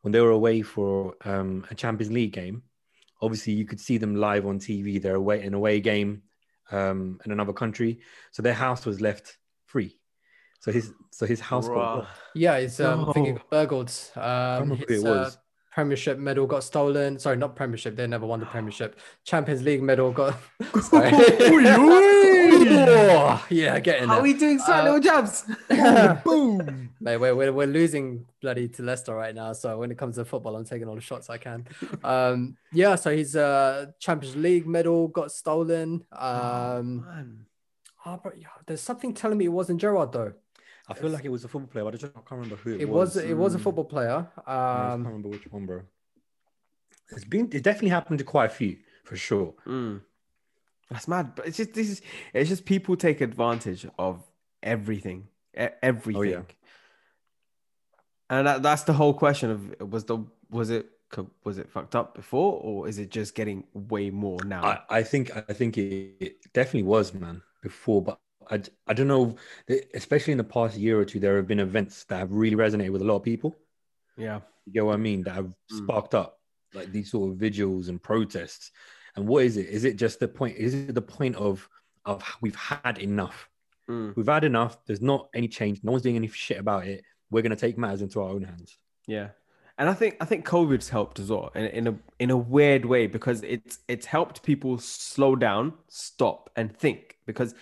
when 0.03 0.13
they 0.13 0.21
were 0.21 0.31
away 0.31 0.63
for 0.63 1.15
um, 1.25 1.67
a 1.71 1.75
Champions 1.75 2.13
League 2.13 2.33
game. 2.33 2.63
Obviously, 3.21 3.53
you 3.53 3.65
could 3.65 3.81
see 3.81 3.99
them 3.99 4.17
live 4.17 4.47
on 4.47 4.59
TV. 4.59 5.01
They're 5.01 5.17
away 5.17 5.43
an 5.45 5.55
away 5.55 5.81
game 5.81 6.23
um, 6.71 7.21
in 7.25 7.33
another 7.33 7.53
country, 7.53 8.01
so 8.31 8.43
their 8.43 8.55
house 8.55 8.87
was 8.87 9.01
left 9.01 9.39
free. 9.67 9.99
So 10.63 10.71
his 10.71 10.93
so 11.11 11.27
his 11.27 11.41
house 11.41 11.67
got 11.67 11.75
Bruh. 11.75 11.77
robbed. 11.77 12.09
Yeah, 12.37 12.57
it's 12.57 12.79
um, 12.79 13.09
I 13.09 13.13
think 13.13 13.29
it 13.29 13.33
got 13.33 13.51
burgled. 13.51 13.93
Um, 14.15 14.63
remember 14.63 14.85
his 14.89 15.03
it 15.03 15.09
was. 15.09 15.35
Uh, 15.35 15.39
Premiership 15.73 16.19
medal 16.19 16.47
got 16.47 16.63
stolen. 16.63 17.19
Sorry, 17.19 17.35
not 17.37 17.57
Premiership. 17.57 17.97
They 17.97 18.07
never 18.07 18.27
won 18.27 18.41
the 18.41 18.47
Premiership. 18.47 19.01
Champions 19.25 19.63
League 19.63 19.83
medal 19.83 20.13
got. 20.13 20.39
Oh, 22.55 23.47
yeah, 23.51 23.79
getting 23.81 24.05
in 24.05 24.09
How 24.09 24.19
are 24.19 24.23
we 24.23 24.35
doing 24.35 24.59
slight 24.59 24.81
Uh, 24.81 24.85
little 24.85 25.01
jabs? 25.01 25.45
Boom. 26.25 26.91
Mate, 27.01 27.17
we're, 27.17 27.35
we're, 27.35 27.53
we're 27.53 27.67
losing 27.67 28.27
bloody 28.41 28.69
to 28.69 28.83
Leicester 28.83 29.15
right 29.15 29.35
now. 29.35 29.53
So 29.53 29.79
when 29.79 29.91
it 29.91 29.99
comes 29.99 30.17
to 30.17 30.25
football, 30.25 30.57
I'm 30.57 30.65
taking 30.65 30.89
all 30.89 30.95
the 30.95 31.01
shots 31.01 31.31
I 31.31 31.39
can. 31.39 31.67
Um, 32.05 32.57
yeah, 32.73 32.97
so 32.97 33.15
his 33.15 33.37
uh, 33.37 33.87
Champions 33.99 34.37
League 34.37 34.67
medal 34.67 35.09
got 35.09 35.33
stolen. 35.33 36.05
Um, 36.13 37.05
Man. 37.07 37.47
oh, 38.07 38.21
but 38.23 38.39
yeah, 38.39 38.49
there's 38.67 38.83
something 38.83 39.15
telling 39.15 39.39
me 39.39 39.47
it 39.47 39.53
wasn't 39.53 39.81
Gerrard 39.81 40.13
though. 40.13 40.33
I 40.93 40.95
feel 40.95 41.11
like 41.11 41.25
it 41.25 41.31
was 41.31 41.45
a 41.45 41.49
football 41.49 41.69
player, 41.69 41.85
but 41.85 41.95
I 41.95 41.97
just 41.99 42.13
I 42.17 42.21
can't 42.21 42.31
remember 42.33 42.57
who 42.57 42.75
it, 42.75 42.83
It 42.83 42.89
was 42.89 43.17
it 43.17 43.37
was 43.37 43.55
a 43.55 43.59
football 43.59 43.85
player. 43.85 44.27
Yeah, 44.37 44.43
I 44.47 44.91
can't 44.91 44.93
Um, 44.95 45.07
remember 45.07 45.29
which 45.29 45.47
one, 45.51 45.67
bro. 45.67 45.83
It's 47.11 47.25
been 47.25 47.49
it 47.53 47.63
definitely 47.63 47.91
happened 47.91 48.19
to 48.19 48.25
quite 48.25 48.47
a 48.47 48.55
few 48.55 48.79
for 49.05 49.17
sure. 49.17 49.55
Mm. 49.67 50.01
That's 50.91 51.09
mad. 51.09 51.35
But 51.37 51.47
it's 51.49 51.57
just 51.57 51.73
this 51.75 51.89
is 51.91 52.03
it's 52.33 52.49
just 52.49 52.65
people 52.65 52.97
take 52.97 53.21
advantage 53.21 53.87
of 53.99 54.23
everything. 54.63 55.29
e- 55.59 55.69
Everything. 55.83 56.47
And 58.31 58.47
that, 58.47 58.63
that's 58.63 58.85
the 58.85 58.95
whole 58.95 59.13
question 59.15 59.51
of 59.51 59.91
was 59.93 60.05
the 60.05 60.25
was 60.51 60.71
it 60.71 60.87
was 61.45 61.59
it 61.59 61.69
fucked 61.69 61.95
up 61.95 62.15
before 62.15 62.59
or 62.63 62.89
is 62.89 62.99
it 62.99 63.11
just 63.11 63.35
getting 63.35 63.65
way 63.75 64.09
more 64.11 64.39
now? 64.45 64.63
I, 64.65 64.99
I 64.99 65.03
think 65.03 65.31
I 65.37 65.53
think 65.53 65.77
it, 65.77 66.17
it 66.21 66.53
definitely 66.55 66.85
was 66.85 67.13
man 67.13 67.43
before, 67.63 68.03
but 68.03 68.19
I, 68.51 68.57
d- 68.59 68.71
I 68.87 68.93
don't 68.95 69.09
know, 69.09 69.37
especially 69.95 70.33
in 70.33 70.39
the 70.39 70.45
past 70.45 70.77
year 70.77 70.99
or 70.99 71.05
two, 71.05 71.21
there 71.21 71.37
have 71.37 71.47
been 71.47 71.61
events 71.61 72.05
that 72.05 72.19
have 72.19 72.33
really 72.33 72.57
resonated 72.57 72.91
with 72.93 73.03
a 73.03 73.05
lot 73.05 73.17
of 73.17 73.23
people. 73.23 73.57
yeah. 74.17 74.41
You 74.65 74.73
get 74.73 74.85
what 74.87 74.95
I 74.95 74.99
mean? 74.99 75.25
That 75.25 75.35
have 75.35 75.47
Mm. 75.73 75.79
sparked 75.79 76.15
up 76.15 76.39
like 76.73 76.93
these 76.93 77.11
sort 77.11 77.31
of 77.33 77.37
vigils 77.37 77.89
and 77.89 78.01
protests. 78.01 78.71
And 79.17 79.27
what 79.27 79.45
is 79.45 79.57
it? 79.57 79.67
Is 79.67 79.85
it 79.85 79.97
just 79.97 80.21
the 80.21 80.29
point? 80.29 80.57
Is 80.57 80.73
it 80.73 80.95
the 80.95 81.03
point 81.03 81.35
of 81.35 81.69
of 82.05 82.23
we've 82.41 82.55
had 82.55 82.99
enough? 82.99 83.49
Mm. 83.91 84.15
We've 84.15 84.27
had 84.27 84.45
enough. 84.45 84.79
There's 84.87 85.01
not 85.03 85.29
any 85.35 85.49
change. 85.49 85.81
No 85.83 85.91
one's 85.93 86.03
doing 86.05 86.15
any 86.15 86.29
shit 86.29 86.59
about 86.61 86.87
it. 86.87 87.05
We're 87.31 87.43
gonna 87.43 87.57
take 87.57 87.77
matters 87.77 88.03
into 88.03 88.21
our 88.23 88.29
own 88.31 88.45
hands. 88.45 88.79
Yeah. 89.09 89.31
And 89.79 89.89
I 89.91 89.95
think 89.95 90.17
I 90.21 90.27
think 90.27 90.47
COVID's 90.47 90.89
helped 90.91 91.19
as 91.19 91.29
well 91.31 91.51
in, 91.57 91.65
in 91.65 91.87
a 91.89 91.99
in 92.21 92.31
a 92.31 92.37
weird 92.37 92.85
way 92.85 93.09
because 93.09 93.43
it's 93.43 93.81
it's 93.89 94.07
helped 94.07 94.45
people 94.45 94.79
slow 94.79 95.35
down, 95.35 95.73
stop, 95.89 96.51
and 96.55 96.73
think. 96.77 97.19
Because 97.27 97.55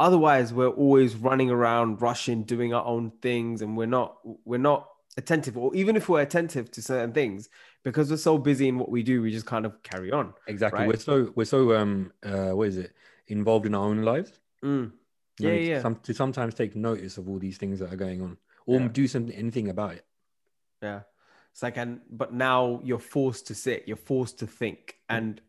otherwise 0.00 0.52
we're 0.52 0.68
always 0.68 1.14
running 1.14 1.50
around, 1.50 2.02
rushing, 2.02 2.42
doing 2.44 2.74
our 2.74 2.84
own 2.84 3.12
things, 3.22 3.62
and 3.62 3.76
we're 3.76 3.86
not 3.86 4.18
we're 4.44 4.58
not 4.58 4.88
attentive. 5.16 5.56
Or 5.56 5.74
even 5.74 5.96
if 5.96 6.08
we're 6.08 6.22
attentive 6.22 6.70
to 6.72 6.82
certain 6.82 7.12
things, 7.12 7.48
because 7.82 8.10
we're 8.10 8.16
so 8.16 8.38
busy 8.38 8.68
in 8.68 8.78
what 8.78 8.90
we 8.90 9.02
do, 9.02 9.22
we 9.22 9.30
just 9.30 9.46
kind 9.46 9.66
of 9.66 9.82
carry 9.82 10.10
on. 10.12 10.34
Exactly. 10.46 10.80
Right. 10.80 10.88
We're 10.88 10.98
so 10.98 11.32
we're 11.34 11.44
so 11.44 11.76
um 11.76 12.12
uh 12.22 12.50
what 12.50 12.68
is 12.68 12.76
it? 12.78 12.92
Involved 13.28 13.66
in 13.66 13.74
our 13.74 13.84
own 13.84 14.02
lives. 14.02 14.32
Mm. 14.62 14.92
you 15.40 15.48
know, 15.48 15.54
Yeah, 15.54 15.58
to 15.58 15.64
yeah. 15.66 15.82
Some, 15.82 15.96
to 15.96 16.14
sometimes 16.14 16.54
take 16.54 16.74
notice 16.76 17.18
of 17.18 17.28
all 17.28 17.38
these 17.38 17.58
things 17.58 17.78
that 17.80 17.92
are 17.92 17.96
going 17.96 18.20
on, 18.22 18.36
or 18.66 18.80
Yeah. 18.80 18.88
do 18.88 19.06
something 19.06 19.34
anything 19.34 19.68
about 19.68 19.94
it. 19.94 20.04
Yeah. 20.82 21.00
It's 21.52 21.62
like, 21.62 21.76
and 21.76 22.00
but 22.10 22.32
now 22.34 22.80
you're 22.82 22.98
forced 22.98 23.46
to 23.46 23.54
sit, 23.54 23.84
you're 23.86 23.96
forced 23.96 24.40
to 24.40 24.46
think, 24.46 24.96
and 25.08 25.40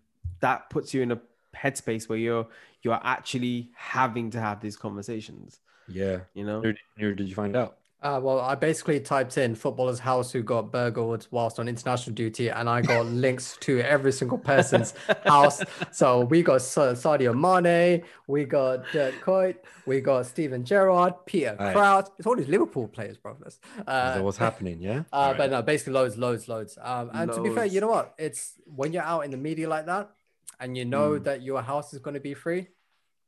that 0.41 0.69
puts 0.69 0.93
you 0.93 1.01
in 1.01 1.11
a 1.11 1.19
headspace 1.55 2.07
where 2.09 2.17
you're 2.17 2.47
you're 2.83 2.99
actually 3.03 3.69
having 3.75 4.29
to 4.31 4.39
have 4.39 4.61
these 4.61 4.75
conversations. 4.77 5.59
Yeah. 5.87 6.19
You 6.33 6.45
know? 6.45 6.61
Neither, 6.61 6.77
neither 6.97 7.13
did 7.15 7.27
you 7.29 7.35
find 7.35 7.55
out? 7.55 7.77
uh, 8.05 8.19
well, 8.21 8.39
I 8.39 8.53
basically 8.53 8.99
typed 8.99 9.35
in 9.39 9.55
footballer's 9.55 9.97
house 9.97 10.31
who 10.31 10.43
got 10.43 10.71
burgled 10.71 11.27
whilst 11.31 11.57
on 11.57 11.67
international 11.67 12.13
duty, 12.13 12.49
and 12.49 12.69
I 12.69 12.81
got 12.81 13.05
links 13.25 13.57
to 13.61 13.79
every 13.79 14.11
single 14.11 14.37
person's 14.37 14.93
house. 15.25 15.63
So 15.91 16.19
we 16.19 16.43
got 16.43 16.61
Sa- 16.61 16.93
Sadio 16.93 17.33
Mane, 17.33 18.03
we 18.27 18.45
got 18.45 18.85
Dirk 18.91 19.15
Kuyt, 19.23 19.55
we 19.87 20.01
got 20.01 20.27
Steven 20.27 20.63
Gerrard, 20.63 21.15
Peter 21.25 21.55
Right. 21.59 21.73
Crouch. 21.73 22.09
It's 22.19 22.27
all 22.27 22.35
these 22.35 22.47
Liverpool 22.47 22.87
players, 22.87 23.17
bro. 23.17 23.37
This. 23.43 23.57
Uh, 23.87 24.15
that 24.15 24.23
what's 24.23 24.37
happening? 24.37 24.81
Yeah. 24.81 25.03
Uh, 25.11 25.15
Alright. 25.17 25.37
But 25.37 25.51
no, 25.51 25.61
basically 25.63 25.93
loads, 25.93 26.15
loads, 26.17 26.47
loads. 26.47 26.77
Um, 26.79 27.09
and 27.13 27.31
to 27.31 27.41
be 27.41 27.49
fair, 27.49 27.65
you 27.65 27.81
know 27.81 27.87
what? 27.87 28.13
It's 28.19 28.53
when 28.65 28.93
you're 28.93 29.01
out 29.01 29.21
in 29.21 29.31
the 29.31 29.37
media 29.37 29.67
like 29.67 29.87
that, 29.87 30.11
and 30.59 30.77
you 30.77 30.85
know 30.85 31.11
Mm. 31.11 31.23
that 31.25 31.41
your 31.41 31.61
house 31.61 31.93
is 31.93 31.99
going 31.99 32.13
to 32.15 32.19
be 32.19 32.33
free, 32.33 32.67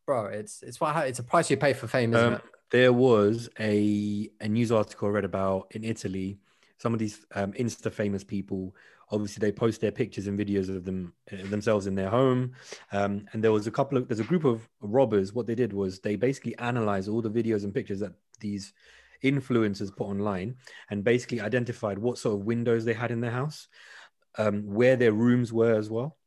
bro. 0.05 0.25
It's 0.25 0.63
it's 0.63 0.79
what 0.79 0.95
it's 1.07 1.19
a 1.19 1.23
price 1.23 1.49
you 1.49 1.57
pay 1.57 1.73
for 1.73 1.87
fame, 1.87 2.13
isn't 2.13 2.27
Um, 2.27 2.33
it? 2.35 2.41
there 2.71 2.93
was 2.93 3.49
a 3.59 4.29
a 4.41 4.47
news 4.47 4.71
article 4.71 5.07
I 5.07 5.11
read 5.11 5.25
about 5.25 5.67
in 5.71 5.83
Italy. 5.83 6.39
Some 6.79 6.93
of 6.93 6.99
these 6.99 7.25
um, 7.33 7.53
Insta 7.53 7.91
famous 7.91 8.23
people, 8.23 8.75
obviously, 9.09 9.41
they 9.41 9.51
post 9.51 9.81
their 9.81 9.91
pictures 9.91 10.27
and 10.27 10.37
videos 10.37 10.69
of 10.69 10.85
them 10.85 11.13
uh, 11.31 11.47
themselves 11.49 11.87
in 11.87 11.95
their 11.95 12.09
home. 12.09 12.51
Um, 12.91 13.25
and 13.33 13.43
there 13.43 13.51
was 13.51 13.65
a 13.67 13.71
couple 13.71 13.97
of 13.97 14.07
there's 14.07 14.19
a 14.19 14.23
group 14.31 14.45
of 14.45 14.67
robbers. 14.81 15.33
What 15.33 15.47
they 15.47 15.55
did 15.55 15.73
was 15.73 15.99
they 15.99 16.15
basically 16.15 16.55
analyzed 16.59 17.09
all 17.09 17.21
the 17.21 17.31
videos 17.31 17.63
and 17.63 17.73
pictures 17.73 17.99
that 18.01 18.13
these 18.39 18.73
influencers 19.23 19.95
put 19.95 20.07
online, 20.07 20.55
and 20.91 21.03
basically 21.03 21.41
identified 21.41 21.97
what 21.97 22.19
sort 22.19 22.39
of 22.39 22.45
windows 22.45 22.85
they 22.85 22.93
had 22.93 23.09
in 23.09 23.19
their 23.21 23.31
house, 23.31 23.67
um, 24.37 24.63
where 24.67 24.95
their 24.95 25.13
rooms 25.13 25.51
were 25.51 25.73
as 25.73 25.89
well. 25.89 26.17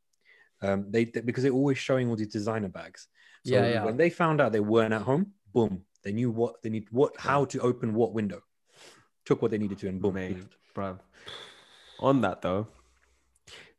Um, 0.61 0.85
they 0.89 1.05
they- 1.05 1.21
because 1.21 1.43
they're 1.43 1.51
always 1.61 1.77
showing 1.77 2.09
all 2.09 2.15
these 2.15 2.27
designer 2.31 2.69
bags. 2.69 3.07
So 3.45 3.53
Yeah, 3.53 3.67
yeah. 3.69 3.85
when 3.85 3.97
they 3.97 4.09
found 4.09 4.39
out 4.41 4.51
they 4.51 4.59
weren't 4.59 4.93
at 4.93 5.01
home, 5.01 5.33
boom, 5.53 5.83
they 6.03 6.11
knew 6.11 6.29
what 6.29 6.61
they 6.61 6.69
need, 6.69 6.87
what 6.91 7.13
how 7.17 7.45
to 7.45 7.59
open 7.61 7.93
what 7.93 8.13
window. 8.13 8.41
Took 9.25 9.41
what 9.41 9.51
they 9.51 9.57
needed 9.57 9.77
to, 9.79 9.87
and 9.87 10.01
boom. 10.01 10.13
Mate, 10.15 10.37
bruv. 10.75 10.99
On 11.99 12.21
that 12.21 12.41
though, 12.41 12.67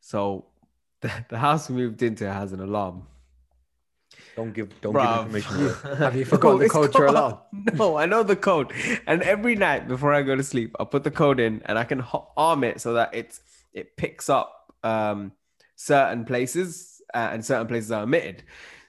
so 0.01 0.47
the, 1.01 1.11
the 1.29 1.39
house 1.39 1.69
we 1.69 1.77
moved 1.77 2.03
into 2.03 2.31
has 2.33 2.53
an 2.53 2.61
alarm. 2.61 3.07
Don't 4.37 4.53
give 4.53 4.69
don't 4.81 4.95
Bruv. 4.95 5.27
give 5.27 5.37
information. 5.37 5.97
Have 5.99 6.17
you 6.17 6.25
forgotten 6.25 6.59
the 6.61 6.69
code 6.69 6.93
called- 6.93 7.11
alarm? 7.11 7.39
No, 7.75 7.97
I 7.97 8.07
know 8.07 8.23
the 8.23 8.37
code. 8.37 8.73
And 9.07 9.23
every 9.23 9.57
night 9.57 9.89
before 9.89 10.13
I 10.13 10.23
go 10.23 10.35
to 10.37 10.43
sleep, 10.43 10.75
I 10.81 10.85
put 10.85 11.05
the 11.05 11.11
code 11.11 11.39
in 11.41 11.63
and 11.67 11.79
I 11.79 11.85
can 11.85 12.03
arm 12.37 12.65
it 12.65 12.81
so 12.81 12.95
that 12.95 13.15
it's 13.15 13.41
it 13.73 13.97
picks 13.97 14.29
up 14.29 14.75
um, 14.83 15.33
certain 15.87 16.25
places 16.25 17.01
uh, 17.15 17.31
and 17.33 17.45
certain 17.45 17.67
places 17.67 17.91
are 17.91 18.03
omitted. 18.05 18.45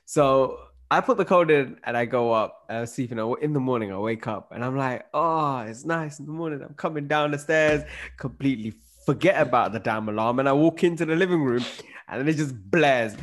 So 0.05 0.59
I 0.91 1.01
put 1.01 1.17
the 1.17 1.25
code 1.25 1.49
in 1.49 1.77
and 1.85 1.97
I 1.97 2.05
go 2.05 2.31
up 2.31 2.65
and 2.69 2.79
I'm 2.79 2.85
sleeping. 2.85 3.19
I- 3.19 3.33
In 3.41 3.53
the 3.53 3.59
morning, 3.59 3.91
I 3.91 3.97
wake 3.97 4.27
up 4.27 4.51
and 4.51 4.63
I'm 4.63 4.77
like, 4.77 5.05
oh, 5.13 5.59
it's 5.59 5.85
nice 5.85 6.19
in 6.19 6.25
the 6.25 6.31
morning. 6.31 6.61
I'm 6.61 6.75
coming 6.75 7.07
down 7.07 7.31
the 7.31 7.39
stairs, 7.39 7.83
completely 8.17 8.73
forget 9.05 9.41
about 9.41 9.71
the 9.73 9.79
damn 9.79 10.07
alarm. 10.07 10.39
And 10.39 10.47
I 10.47 10.53
walk 10.53 10.83
into 10.83 11.05
the 11.05 11.15
living 11.15 11.41
room 11.41 11.63
and 12.07 12.19
then 12.21 12.27
it 12.27 12.37
just 12.37 12.55
blares. 12.69 13.15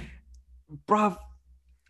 Bruv, 0.89 1.17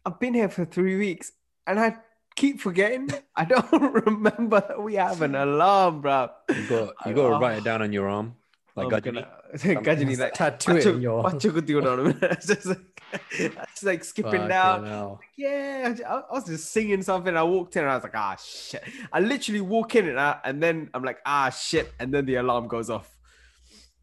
I've 0.05 0.21
been 0.21 0.35
here 0.35 0.49
for 0.51 0.65
three 0.67 0.97
weeks 0.97 1.33
and 1.67 1.81
I 1.81 1.97
keep 2.37 2.61
forgetting. 2.61 3.11
I 3.37 3.45
don't 3.47 3.71
remember 4.07 4.61
that 4.69 4.83
we 4.83 4.95
have 4.97 5.23
an 5.23 5.35
alarm, 5.35 6.03
bruv. 6.03 6.31
You 6.55 6.67
got 6.69 6.95
you 7.07 7.15
got 7.15 7.29
to 7.31 7.35
write 7.41 7.59
it 7.59 7.65
down 7.65 7.81
on 7.83 7.93
your 7.93 8.09
arm, 8.09 8.35
like 8.77 8.93
I'm 8.93 9.01
gonna- 9.01 9.29
Ghajini, 9.55 10.19
like 10.19 10.35
Tattoo 10.35 10.77
it 10.77 10.87
in 10.87 11.01
your. 11.03 11.23
What 11.23 11.43
you 11.43 11.53
could 11.53 11.67
do 11.67 11.85
on 11.87 12.07
him? 12.07 12.19
It's 12.23 12.47
just 12.47 12.67
like, 12.67 13.03
it's 13.33 13.83
like 13.83 14.05
skipping 14.05 14.47
down. 14.49 14.87
hell. 14.87 15.21
Yeah, 15.37 15.95
I, 16.09 16.13
I 16.13 16.33
was 16.33 16.45
just 16.45 16.71
singing 16.73 17.03
something. 17.03 17.37
I 17.37 17.43
walked 17.43 17.75
in 17.77 17.83
and 17.83 17.91
I 17.91 17.95
was 17.97 18.05
like, 18.05 18.15
ah, 18.15 18.37
shit. 18.37 18.83
I 19.13 19.21
literally 19.21 19.61
walk 19.61 19.97
in 19.97 20.09
and, 20.09 20.21
I, 20.21 20.39
and 20.45 20.63
then 20.63 20.91
I'm 20.95 21.03
like, 21.03 21.19
ah, 21.27 21.51
shit. 21.51 21.93
And 21.99 22.15
then 22.15 22.25
the 22.27 22.37
alarm 22.37 22.69
goes 22.69 22.89
off. 22.91 23.11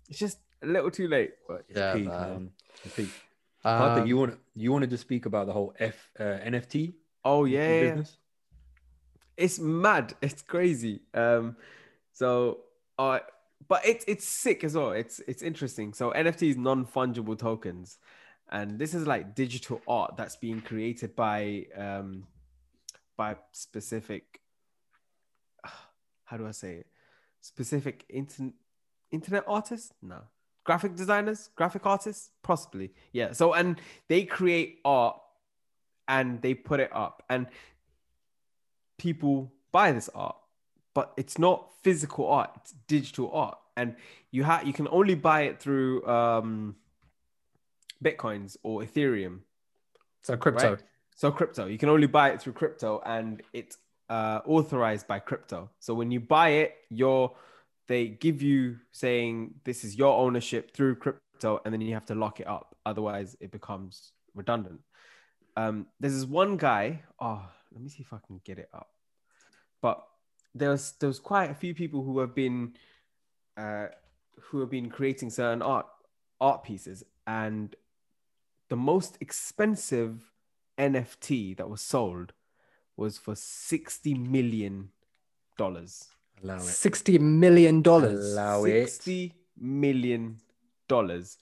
It's 0.09 0.19
just 0.19 0.39
a 0.61 0.67
little 0.67 0.91
too 0.91 1.07
late. 1.07 1.31
But 1.47 1.65
Yeah, 1.73 1.93
peak, 1.93 2.07
man. 2.07 2.51
Peak. 2.95 3.09
Um, 3.63 4.07
you 4.07 4.17
want 4.17 4.37
you 4.55 4.71
wanted 4.71 4.89
to 4.91 4.97
speak 4.97 5.25
about 5.25 5.45
the 5.47 5.53
whole 5.53 5.73
F 5.79 6.09
uh, 6.19 6.23
NFT? 6.23 6.93
Oh 7.25 7.43
yeah, 7.45 7.81
business. 7.81 8.17
it's 9.35 9.59
mad. 9.59 10.13
It's 10.21 10.41
crazy. 10.41 11.01
Um, 11.13 11.57
so 12.13 12.59
uh, 12.97 13.19
but 13.67 13.85
it's 13.85 14.05
it's 14.07 14.27
sick 14.27 14.63
as 14.63 14.75
well. 14.75 14.91
It's 14.91 15.19
it's 15.27 15.41
interesting. 15.41 15.93
So 15.93 16.11
NFTs, 16.11 16.57
non 16.57 16.85
fungible 16.85 17.37
tokens, 17.37 17.97
and 18.49 18.77
this 18.79 18.93
is 18.93 19.07
like 19.07 19.35
digital 19.35 19.81
art 19.87 20.15
that's 20.17 20.35
being 20.35 20.61
created 20.61 21.15
by 21.15 21.65
um 21.75 22.23
by 23.17 23.35
specific. 23.51 24.41
How 26.25 26.37
do 26.37 26.47
I 26.47 26.51
say 26.51 26.75
it? 26.75 26.87
Specific 27.41 28.05
internet 28.09 28.53
internet 29.11 29.43
artists? 29.47 29.93
No, 30.01 30.21
graphic 30.63 30.95
designers, 30.95 31.49
graphic 31.55 31.85
artists, 31.85 32.29
possibly. 32.43 32.91
Yeah. 33.11 33.31
So 33.31 33.53
and 33.53 33.81
they 34.07 34.23
create 34.23 34.79
art 34.85 35.19
and 36.07 36.41
they 36.41 36.53
put 36.53 36.79
it 36.79 36.89
up 36.93 37.23
and 37.29 37.47
people 38.97 39.51
buy 39.71 39.91
this 39.91 40.09
art 40.13 40.37
but 40.97 41.13
it's 41.15 41.37
not 41.37 41.71
physical 41.83 42.25
art 42.27 42.49
it's 42.55 42.73
digital 42.87 43.29
art. 43.31 43.59
And 43.75 43.95
you 44.31 44.43
have 44.43 44.65
you 44.65 44.73
can 44.73 44.87
only 44.89 45.13
buy 45.13 45.41
it 45.41 45.59
through 45.59 46.03
um 46.07 46.75
bitcoins 48.03 48.57
or 48.63 48.81
ethereum. 48.81 49.41
So 50.23 50.35
crypto. 50.35 50.71
right? 50.71 50.83
so 51.15 51.29
crypto. 51.29 51.67
You 51.67 51.77
can 51.77 51.89
only 51.89 52.07
buy 52.07 52.31
it 52.31 52.41
through 52.41 52.53
crypto 52.53 52.99
and 53.05 53.43
it's 53.53 53.77
uh, 54.09 54.39
authorized 54.47 55.05
by 55.07 55.19
crypto. 55.19 55.69
So 55.77 55.93
when 55.93 56.09
you 56.09 56.19
buy 56.19 56.49
it 56.63 56.73
you're 56.89 57.31
they 57.87 58.07
give 58.07 58.41
you 58.41 58.77
saying 58.91 59.53
this 59.65 59.83
is 59.83 59.95
your 59.95 60.17
ownership 60.17 60.71
through 60.71 60.95
crypto 60.95 61.61
and 61.63 61.71
then 61.71 61.81
you 61.81 61.93
have 61.93 62.07
to 62.07 62.15
lock 62.15 62.39
it 62.39 62.47
up. 62.47 62.75
Otherwise 62.87 63.37
it 63.39 63.51
becomes 63.51 64.13
redundant. 64.33 64.79
Um, 65.55 65.85
there's 65.99 66.15
this 66.15 66.25
one 66.25 66.57
guy 66.57 67.03
oh 67.19 67.45
let 67.71 67.83
me 67.83 67.89
see 67.89 68.01
if 68.01 68.11
i 68.13 68.17
can 68.25 68.41
get 68.43 68.57
it 68.57 68.69
up. 68.73 68.89
But 69.79 70.03
there's 70.59 70.93
there's 70.99 71.19
quite 71.19 71.49
a 71.49 71.55
few 71.55 71.73
people 71.73 72.03
who 72.03 72.19
have 72.19 72.33
been 72.35 72.73
uh, 73.55 73.87
who 74.41 74.59
have 74.59 74.69
been 74.69 74.89
creating 74.89 75.29
certain 75.29 75.61
art 75.61 75.87
art 76.39 76.63
pieces 76.63 77.03
and 77.25 77.75
the 78.69 78.75
most 78.75 79.17
expensive 79.21 80.31
nft 80.77 81.57
that 81.57 81.69
was 81.69 81.81
sold 81.81 82.33
was 82.95 83.17
for 83.17 83.35
60 83.35 84.13
million 84.13 84.89
dollars 85.57 86.07
Allow 86.43 86.57
it. 86.57 86.61
Sixty 86.61 87.17
million 87.17 87.81
dollars. 87.81 88.33
Allow 88.33 88.65
it. 88.65 88.85
60 88.85 89.33
million 89.59 90.37
dollars 90.87 91.37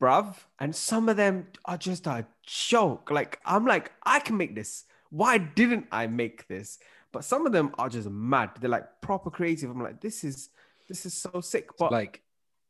bruv 0.00 0.34
and 0.58 0.74
some 0.74 1.08
of 1.08 1.16
them 1.16 1.46
are 1.64 1.76
just 1.76 2.06
a 2.08 2.26
joke 2.42 3.10
like 3.12 3.38
i'm 3.44 3.64
like 3.64 3.92
i 4.04 4.18
can 4.18 4.36
make 4.36 4.56
this 4.56 4.84
why 5.10 5.38
didn't 5.38 5.86
i 5.92 6.06
make 6.06 6.48
this 6.48 6.80
but 7.18 7.24
some 7.24 7.46
of 7.46 7.52
them 7.52 7.74
are 7.78 7.88
just 7.88 8.08
mad 8.08 8.50
they're 8.60 8.70
like 8.70 8.86
proper 9.00 9.28
creative 9.28 9.68
i'm 9.70 9.82
like 9.82 10.00
this 10.00 10.22
is 10.22 10.50
this 10.88 11.04
is 11.04 11.12
so 11.12 11.40
sick 11.40 11.66
but 11.76 11.90
like, 11.90 12.22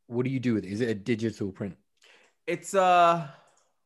what 0.06 0.24
do 0.24 0.30
you 0.30 0.40
do 0.40 0.54
with 0.54 0.64
it? 0.64 0.72
Is 0.72 0.80
it 0.80 0.88
a 0.88 0.94
digital 0.94 1.52
print? 1.52 1.76
it's 2.46 2.72
uh 2.74 3.26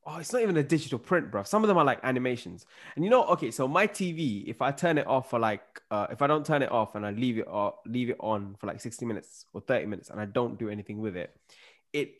oh 0.06 0.16
it's 0.18 0.32
not 0.32 0.40
even 0.40 0.56
a 0.56 0.62
digital 0.62 1.00
print 1.00 1.32
bro. 1.32 1.42
some 1.42 1.64
of 1.64 1.68
them 1.68 1.76
are 1.76 1.84
like 1.84 1.98
animations 2.04 2.64
and 2.94 3.04
you 3.04 3.10
know 3.10 3.24
okay 3.24 3.50
so 3.50 3.66
my 3.66 3.88
tv 3.88 4.44
if 4.46 4.62
i 4.62 4.70
turn 4.70 4.98
it 4.98 5.06
off 5.08 5.28
for 5.30 5.40
like 5.40 5.82
uh 5.90 6.06
if 6.12 6.22
i 6.22 6.28
don't 6.28 6.46
turn 6.46 6.62
it 6.62 6.70
off 6.70 6.94
and 6.94 7.04
i 7.04 7.10
leave 7.10 7.38
it 7.38 7.46
or 7.50 7.74
leave 7.84 8.08
it 8.08 8.16
on 8.20 8.54
for 8.60 8.68
like 8.68 8.80
60 8.80 9.04
minutes 9.04 9.46
or 9.52 9.60
30 9.60 9.86
minutes 9.86 10.10
and 10.10 10.20
i 10.20 10.24
don't 10.24 10.60
do 10.60 10.68
anything 10.68 11.00
with 11.00 11.16
it 11.16 11.34
it 11.92 12.12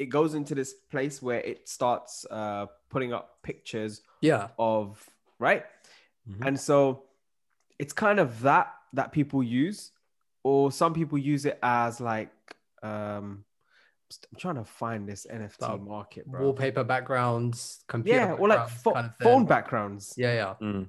it 0.00 0.06
goes 0.06 0.34
into 0.34 0.52
this 0.56 0.74
place 0.90 1.22
where 1.22 1.40
it 1.42 1.68
starts 1.68 2.26
uh 2.32 2.66
putting 2.90 3.12
up 3.12 3.38
pictures 3.44 4.02
Yeah. 4.20 4.48
of 4.58 5.08
right 5.38 5.64
Mhm. 6.28 6.46
and 6.48 6.58
so 6.60 7.07
it's 7.78 7.92
kind 7.92 8.18
of 8.20 8.40
that 8.42 8.72
that 8.92 9.12
people 9.12 9.42
use 9.42 9.92
or 10.44 10.70
some 10.72 10.94
people 10.94 11.18
use 11.18 11.44
it 11.44 11.58
as 11.62 12.00
like 12.00 12.30
um 12.82 13.44
i'm 14.32 14.38
trying 14.38 14.54
to 14.54 14.64
find 14.64 15.08
this 15.08 15.26
nft 15.30 15.60
Like 15.60 15.80
market 15.82 16.26
bro. 16.26 16.40
Wallpaper 16.42 16.84
backgrounds, 16.84 17.84
computer. 17.88 18.18
yeah 18.18 18.32
or 18.32 18.48
like 18.48 18.58
backgrounds 18.58 18.82
pho- 18.82 18.92
kind 18.92 19.06
of 19.06 19.12
phone 19.22 19.44
backgrounds 19.46 20.14
Yeah, 20.16 20.34
yeah. 20.34 20.54
Mm. 20.66 20.88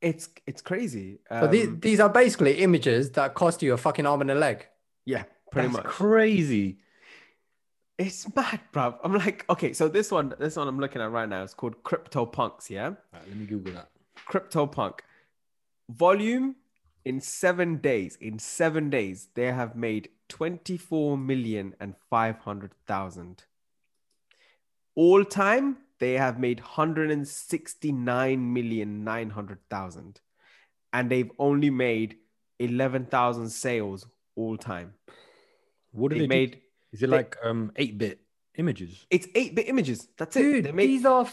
it's 0.00 0.28
it's 0.46 0.62
crazy 0.62 1.18
So 1.30 1.46
these, 1.48 1.66
Um, 1.68 1.80
these 1.80 1.98
are 2.00 2.08
basically 2.08 2.58
images 2.58 3.10
that 3.12 3.34
cost 3.34 3.62
you 3.62 3.72
a 3.72 3.76
fucking 3.76 4.06
arm 4.06 4.20
and 4.20 4.30
a 4.30 4.34
leg. 4.36 4.66
yeah 5.04 5.24
pretty 5.50 5.68
That's 5.68 5.78
much 5.84 5.92
crazy. 5.92 6.78
it's 7.98 8.32
mad 8.36 8.60
bro 8.72 8.94
i'm 9.02 9.14
like 9.14 9.44
okay 9.50 9.72
so 9.72 9.88
this 9.88 10.10
one 10.12 10.32
this 10.38 10.54
one 10.56 10.68
i'm 10.68 10.78
looking 10.78 11.02
at 11.02 11.10
right 11.10 11.28
now 11.28 11.42
is 11.42 11.54
called 11.54 11.82
CryptoPunks 11.82 12.70
yeah 12.70 12.88
Right, 13.12 13.26
let 13.28 13.36
me 13.36 13.46
Google 13.46 13.72
that. 13.74 13.88
CryptoPunk 14.30 15.00
volume 15.90 16.56
in 17.04 17.20
seven 17.20 17.76
days. 17.78 18.16
In 18.20 18.38
seven 18.38 18.90
days, 18.90 19.28
they 19.34 19.52
have 19.52 19.74
made 19.76 20.10
24 20.28 21.16
million 21.16 21.74
and 21.80 21.94
500,000. 22.10 23.44
All 24.94 25.24
time, 25.24 25.78
they 26.00 26.14
have 26.14 26.38
made 26.38 26.60
169 26.60 28.52
million 28.52 29.04
900,000. 29.04 30.20
And 30.92 31.10
they've 31.10 31.30
only 31.38 31.70
made 31.70 32.16
11,000 32.58 33.48
sales 33.50 34.06
all 34.34 34.56
time. 34.56 34.94
What 35.92 36.10
do 36.10 36.16
They 36.16 36.20
they, 36.22 36.26
made, 36.26 36.50
made? 36.50 36.60
Is 36.92 37.02
it 37.02 37.06
they- 37.08 37.16
like 37.16 37.36
um 37.42 37.72
eight 37.76 37.98
bit 37.98 38.20
images? 38.56 39.06
it's 39.10 39.26
8 39.34 39.54
bit 39.54 39.68
images. 39.68 40.08
That's 40.16 40.36
it. 40.36 40.42
Dude, 40.42 40.64
they 40.66 40.72
made, 40.72 40.88
these 40.88 41.04
are. 41.04 41.26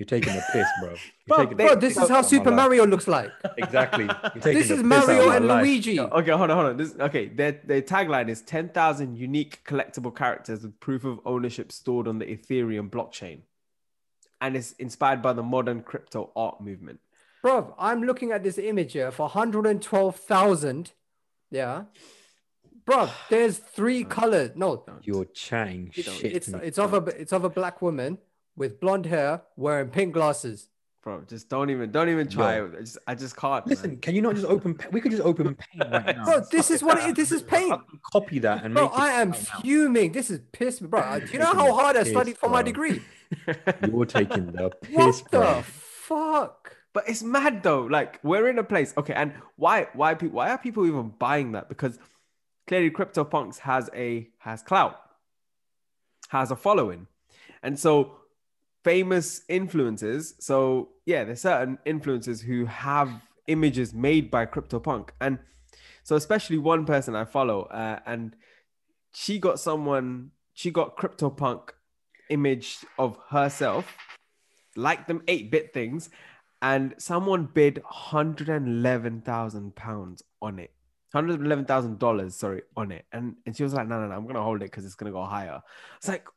F- 0.00 0.10
You're 0.10 0.20
taking 0.20 0.32
a 0.36 0.42
piss, 0.52 0.66
bro. 0.80 0.88
You're 0.90 0.98
Bro, 1.28 1.36
taking 1.36 1.50
the 1.50 1.54
they- 1.62 1.68
Bro, 1.68 1.80
this 1.80 1.92
is 1.92 1.98
how 1.98 2.04
out 2.04 2.10
of 2.10 2.24
my 2.24 2.28
Super. 2.28 2.50
Mario 2.50 2.86
looks 2.86 3.06
like. 3.08 3.30
Exactly. 3.58 4.04
You're 4.04 4.42
This 4.42 4.56
is 4.56 4.68
piss 4.68 4.70
out 4.72 4.78
of 4.80 4.84
Mario 4.86 5.30
and 5.30 5.46
life. 5.46 5.62
Luigi. 5.64 6.00
Okay, 6.00 6.30
hold 6.30 6.50
on, 6.50 6.56
hold 6.56 6.66
on. 6.66 6.76
This 6.76 6.94
okay. 6.98 7.26
Their 7.28 7.60
their 7.64 7.82
tagline 7.82 8.28
is 8.28 8.42
ten 8.42 8.68
thousand 8.70 9.16
unique 9.16 9.62
collectible 9.64 10.14
characters 10.14 10.62
with 10.62 10.78
proof 10.80 11.04
of 11.04 11.20
ownership 11.24 11.70
stored 11.72 12.08
on 12.08 12.18
the 12.18 12.24
Ethereum 12.26 12.88
blockchain, 12.90 13.40
and 14.40 14.56
it's 14.56 14.72
inspired 14.72 15.20
by 15.22 15.32
the 15.32 15.42
modern 15.42 15.82
crypto 15.82 16.30
art 16.34 16.60
movement. 16.60 17.00
Bro, 17.42 17.74
I'm 17.78 18.02
looking 18.02 18.32
at 18.32 18.42
this 18.42 18.58
image 18.58 18.92
here 18.92 19.10
for 19.10 19.22
112,000. 19.28 20.92
Yeah. 21.50 21.84
Bro, 22.84 23.08
there's 23.28 23.58
three 23.58 24.04
colors. 24.18 24.50
No, 24.56 24.84
You're 25.02 25.24
chatting 25.26 25.90
it's, 25.94 26.10
shit. 26.12 26.32
it's, 26.32 26.48
it's 26.48 26.78
of 26.78 26.92
a 26.94 26.98
it's 27.06 27.32
of 27.32 27.44
a 27.44 27.50
black 27.50 27.80
woman 27.82 28.18
with 28.60 28.78
blonde 28.78 29.06
hair 29.06 29.42
wearing 29.56 29.88
pink 29.88 30.12
glasses. 30.12 30.68
Bro, 31.02 31.22
just 31.28 31.48
don't 31.48 31.70
even 31.70 31.90
don't 31.90 32.10
even 32.10 32.28
try. 32.28 32.60
it. 32.60 32.72
I 32.76 32.80
just 32.80 32.98
I 33.08 33.14
just 33.14 33.34
can't. 33.34 33.64
man. 33.66 33.70
Listen, 33.70 33.96
can 33.96 34.14
you 34.14 34.20
not 34.20 34.34
just 34.34 34.46
open? 34.46 34.78
We 34.92 35.00
could 35.00 35.10
just 35.12 35.22
open 35.22 35.54
Paint 35.56 35.90
right 35.90 36.14
now. 36.18 36.24
Bro, 36.26 36.42
this 36.52 36.70
is 36.70 36.82
what 36.82 36.98
it 36.98 37.06
is. 37.06 37.14
This 37.14 37.32
is 37.32 37.42
paint. 37.42 37.74
Copy 38.12 38.38
that 38.40 38.62
and 38.64 38.74
Bro, 38.74 38.84
make 38.90 38.92
it 38.92 39.00
I 39.00 39.10
am 39.22 39.30
right 39.30 39.48
now. 39.54 39.60
fuming. 39.60 40.12
This 40.12 40.28
is 40.30 40.40
piss 40.52 40.82
me, 40.82 40.88
bro. 40.88 41.20
Do 41.20 41.32
you 41.32 41.38
know 41.38 41.54
how 41.54 41.66
the 41.68 41.72
hard 41.72 41.96
I 41.96 42.02
studied 42.02 42.36
for 42.36 42.50
my 42.50 42.62
degree? 42.62 43.00
You're 43.90 44.04
taking 44.04 44.52
the 44.52 44.68
piss, 44.82 44.94
What 44.94 45.30
bro. 45.30 45.40
the 45.40 45.62
fuck? 45.62 46.76
But 46.92 47.08
it's 47.08 47.22
mad 47.22 47.62
though. 47.62 47.80
Like 47.96 48.20
we're 48.22 48.50
in 48.50 48.58
a 48.58 48.64
place. 48.64 48.92
Okay, 48.98 49.14
and 49.14 49.32
why 49.56 49.86
why 49.94 50.12
people 50.14 50.36
why 50.36 50.50
are 50.50 50.58
people 50.58 50.84
even 50.86 51.14
buying 51.18 51.52
that? 51.52 51.70
Because 51.70 51.98
clearly 52.66 52.90
CryptoPunks 52.90 53.60
has 53.60 53.88
a 53.94 54.28
has 54.40 54.60
clout, 54.62 55.00
has 56.28 56.50
a 56.50 56.56
following, 56.56 57.06
and 57.62 57.78
so 57.78 58.16
famous 58.84 59.42
influencers. 59.48 60.34
So 60.40 60.90
yeah, 61.06 61.24
there's 61.24 61.40
certain 61.42 61.78
influencers 61.86 62.42
who 62.42 62.66
have 62.66 63.10
images 63.46 63.92
made 63.92 64.30
by 64.30 64.46
CryptoPunk, 64.46 65.10
and 65.20 65.38
so 66.02 66.16
especially 66.16 66.58
one 66.58 66.86
person 66.86 67.14
I 67.14 67.24
follow, 67.24 67.62
uh, 67.62 68.00
and 68.06 68.36
she 69.12 69.38
got 69.38 69.60
someone 69.60 70.30
she 70.52 70.70
got 70.70 70.96
CryptoPunk 70.96 71.70
image 72.28 72.78
of 72.98 73.18
herself, 73.30 73.96
like 74.76 75.06
them 75.06 75.22
eight 75.26 75.50
bit 75.50 75.72
things 75.72 76.10
and 76.62 76.94
someone 76.98 77.48
bid 77.52 77.82
£111,000 77.90 79.74
pounds 79.74 80.22
on 80.42 80.58
it. 80.58 80.70
$111,000, 81.14 82.32
sorry, 82.32 82.62
on 82.76 82.92
it. 82.92 83.04
And 83.12 83.36
and 83.44 83.56
she 83.56 83.64
was 83.64 83.74
like, 83.74 83.88
no, 83.88 84.00
no, 84.00 84.08
no, 84.08 84.14
I'm 84.14 84.24
to 84.36 84.42
hold 84.42 84.62
it 84.62 84.66
because 84.66 84.84
it's 84.84 84.94
to 85.10 85.16
go 85.16 85.24
higher. 85.24 85.60
It's 85.96 86.06
like, 86.06 86.24
"Wh- 86.26 86.30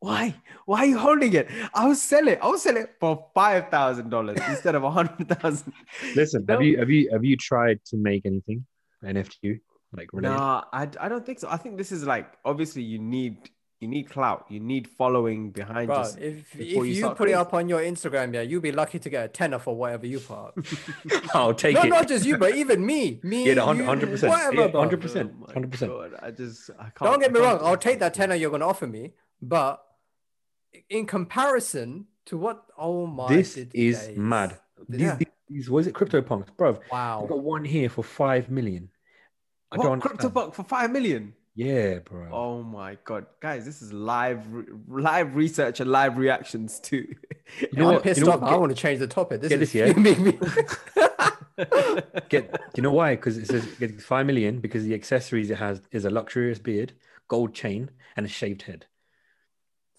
why? 0.00 0.34
Why 0.66 0.78
are 0.80 0.86
you 0.86 0.98
holding 0.98 1.34
it? 1.34 1.48
I 1.74 1.86
will 1.86 1.94
sell 1.94 2.26
it. 2.28 2.38
I 2.42 2.48
will 2.48 2.58
sell 2.58 2.76
it 2.76 2.94
for 2.98 3.26
$5,000 3.36 4.48
instead 4.48 4.74
of 4.74 4.82
a 4.82 4.88
100000 4.88 5.72
Listen, 6.14 6.44
No. 6.48 6.54
have 6.54 6.62
you 6.62 6.78
have 6.78 6.90
you 6.90 7.10
have 7.12 7.24
you 7.24 7.36
tried 7.36 7.84
to 7.86 7.96
make 7.96 8.24
anything 8.24 8.64
NFT 9.04 9.60
like 9.92 10.12
related? 10.12 10.36
Nah, 10.36 10.64
I, 10.72 10.88
I 11.00 11.08
don't 11.08 11.24
think 11.24 11.38
so. 11.38 11.48
I 11.50 11.56
think 11.56 11.76
this 11.76 11.92
is 11.92 12.04
like, 12.04 12.32
obviously, 12.44 12.82
you 12.82 12.98
need 12.98 13.50
you 13.80 13.86
need 13.86 14.10
clout. 14.10 14.46
You 14.48 14.58
need 14.58 14.88
following 14.88 15.52
behind 15.52 15.86
Bro, 15.86 15.98
just 15.98 16.18
if, 16.18 16.52
if 16.58 16.72
you, 16.72 16.82
you 16.82 16.94
start 16.96 17.16
put 17.16 17.28
it 17.28 17.34
up 17.34 17.54
on 17.54 17.68
your 17.68 17.80
Instagram, 17.80 18.34
yeah, 18.34 18.40
you'll 18.40 18.60
be 18.60 18.72
lucky 18.72 18.98
to 18.98 19.08
get 19.08 19.24
a 19.24 19.28
tenner 19.28 19.58
for 19.60 19.76
whatever 19.76 20.04
you 20.06 20.18
put 20.18 20.36
up. 20.36 20.58
I'll 21.34 21.54
take 21.54 21.74
no, 21.76 21.82
it. 21.82 21.88
not 21.88 22.08
just 22.08 22.24
you, 22.26 22.38
but 22.38 22.56
even 22.56 22.84
me. 22.84 23.20
Me, 23.28 23.46
Yeah, 23.46 23.54
the 23.54 23.64
hundred 23.64 24.10
percent. 24.10 24.32
Hundred 24.32 25.00
percent. 25.00 25.32
Oh 25.42 25.52
Hundred 25.52 25.70
percent. 25.70 25.92
I 26.20 26.30
just, 26.32 26.70
I 26.78 26.84
can't. 26.84 26.98
Don't 27.02 27.20
get 27.20 27.32
me 27.32 27.40
wrong. 27.40 27.60
I'll 27.62 27.76
take 27.76 28.00
that 28.00 28.14
tenner 28.14 28.34
you're 28.34 28.50
going 28.50 28.60
to 28.60 28.66
offer 28.66 28.86
me, 28.86 29.12
but 29.42 29.82
in 30.90 31.06
comparison 31.06 32.06
To 32.26 32.36
what? 32.36 32.64
Oh 32.76 33.06
my! 33.06 33.28
this 33.28 33.54
did 33.54 33.70
is 33.74 34.06
days. 34.06 34.18
mad. 34.18 34.58
These, 34.88 35.00
Yeah. 35.00 35.14
these, 35.16 35.28
these 35.48 35.70
what 35.70 35.78
is 35.80 35.86
it? 35.86 35.94
CryptoPunks, 35.94 36.48
bruv. 36.58 36.80
Wow. 36.92 37.24
I 37.24 37.28
got 37.28 37.42
one 37.42 37.64
here 37.64 37.88
for 37.88 38.02
five 38.04 38.50
million. 38.50 38.90
I 39.72 39.76
What 39.78 39.84
don't 39.84 40.00
crypto 40.00 40.28
understand. 40.28 40.34
buck 40.34 40.54
for 40.54 40.62
five 40.64 40.90
million? 40.90 41.34
Yeah, 41.54 41.98
bro. 41.98 42.28
Oh 42.30 42.62
my 42.62 42.98
god, 43.04 43.26
guys, 43.40 43.64
this 43.64 43.82
is 43.82 43.92
live, 43.92 44.42
live 44.88 45.34
research 45.34 45.80
and 45.80 45.90
live 45.90 46.16
reactions 46.18 46.78
too. 46.80 47.06
You 47.60 47.68
know 47.78 47.88
I'm 47.88 47.94
what? 47.94 48.02
pissed 48.02 48.20
You 48.20 48.26
know 48.26 48.32
off. 48.32 48.42
what? 48.42 48.52
I 48.52 48.56
want 48.56 48.70
to 48.76 48.80
change 48.80 48.98
the 49.00 49.06
topic. 49.06 49.40
This 49.40 49.48
get 49.48 49.62
is 49.62 49.72
this, 49.72 49.74
yeah? 49.74 49.92
fuming 49.94 50.22
me. 50.26 50.38
Get, 52.28 52.52
do 52.52 52.58
you 52.76 52.82
know 52.82 52.92
why? 52.92 53.16
Because 53.16 53.36
it 53.38 53.46
says 53.46 53.64
get 53.80 54.00
five 54.00 54.26
million 54.26 54.60
because 54.60 54.84
the 54.84 54.94
accessories 54.94 55.50
it 55.50 55.56
has 55.58 55.80
is 55.90 56.04
a 56.04 56.10
luxurious 56.10 56.58
beard, 56.58 56.92
gold 57.26 57.54
chain, 57.54 57.90
and 58.16 58.24
a 58.26 58.28
shaved 58.28 58.62
head. 58.62 58.86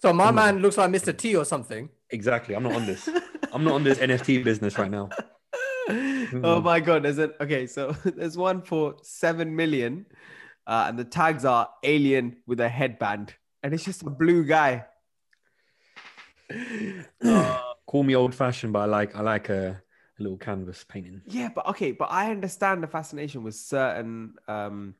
So 0.02 0.12
my 0.12 0.26
on. 0.26 0.34
man 0.34 0.58
looks 0.58 0.76
like 0.78 0.90
Mr. 0.90 1.16
T 1.16 1.36
or 1.36 1.44
something. 1.44 1.88
Exactly. 2.10 2.54
I'm 2.54 2.62
not 2.62 2.74
on 2.74 2.86
this. 2.86 3.08
I'm 3.52 3.64
not 3.64 3.74
on 3.74 3.84
this 3.84 3.98
NFT 3.98 4.42
business 4.50 4.78
right 4.78 4.90
now. 4.90 5.08
oh 5.90 6.60
my 6.60 6.80
god, 6.80 7.02
there's 7.02 7.18
it 7.18 7.34
okay, 7.40 7.66
so 7.66 7.92
there's 8.04 8.36
one 8.36 8.62
for 8.62 8.96
seven 9.02 9.54
million, 9.56 10.06
uh, 10.66 10.84
and 10.88 10.98
the 10.98 11.04
tags 11.04 11.44
are 11.44 11.68
alien 11.82 12.36
with 12.46 12.60
a 12.60 12.68
headband, 12.68 13.34
and 13.62 13.74
it's 13.74 13.84
just 13.84 14.02
a 14.02 14.10
blue 14.10 14.44
guy. 14.44 14.84
Uh, 17.24 17.58
Call 17.86 18.02
me 18.02 18.14
old 18.14 18.34
fashioned, 18.34 18.72
but 18.72 18.80
I 18.80 18.84
like 18.86 19.16
I 19.16 19.20
like 19.20 19.48
a, 19.48 19.82
a 20.18 20.22
little 20.22 20.38
canvas 20.38 20.84
painting. 20.84 21.22
yeah, 21.26 21.48
but 21.54 21.66
okay, 21.68 21.92
but 21.92 22.06
I 22.10 22.30
understand 22.30 22.82
the 22.82 22.86
fascination 22.88 23.42
with 23.42 23.54
certain. 23.54 24.34
um 24.48 24.94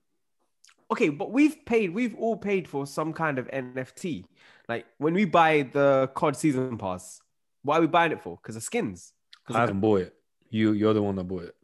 Okay, 0.92 1.08
but 1.08 1.30
we've 1.30 1.64
paid, 1.66 1.94
we've 1.94 2.16
all 2.16 2.36
paid 2.36 2.66
for 2.66 2.84
some 2.84 3.12
kind 3.12 3.38
of 3.38 3.46
NFT. 3.46 4.24
Like 4.70 4.87
when 4.98 5.14
we 5.14 5.24
buy 5.24 5.62
the 5.62 6.11
COD 6.14 6.37
season 6.37 6.78
pass, 6.78 7.20
why 7.64 7.78
are 7.78 7.80
we 7.80 7.88
buying 7.88 8.12
it 8.12 8.22
for? 8.22 8.37
Because 8.40 8.54
of 8.54 8.62
skins. 8.62 9.12
I 9.48 9.59
haven't 9.59 9.80
bought 9.80 10.02
it. 10.02 10.14
You 10.48 10.72
you're 10.72 10.94
the 10.94 11.02
one 11.02 11.16
that 11.16 11.24
bought 11.24 11.42
it. 11.50 11.56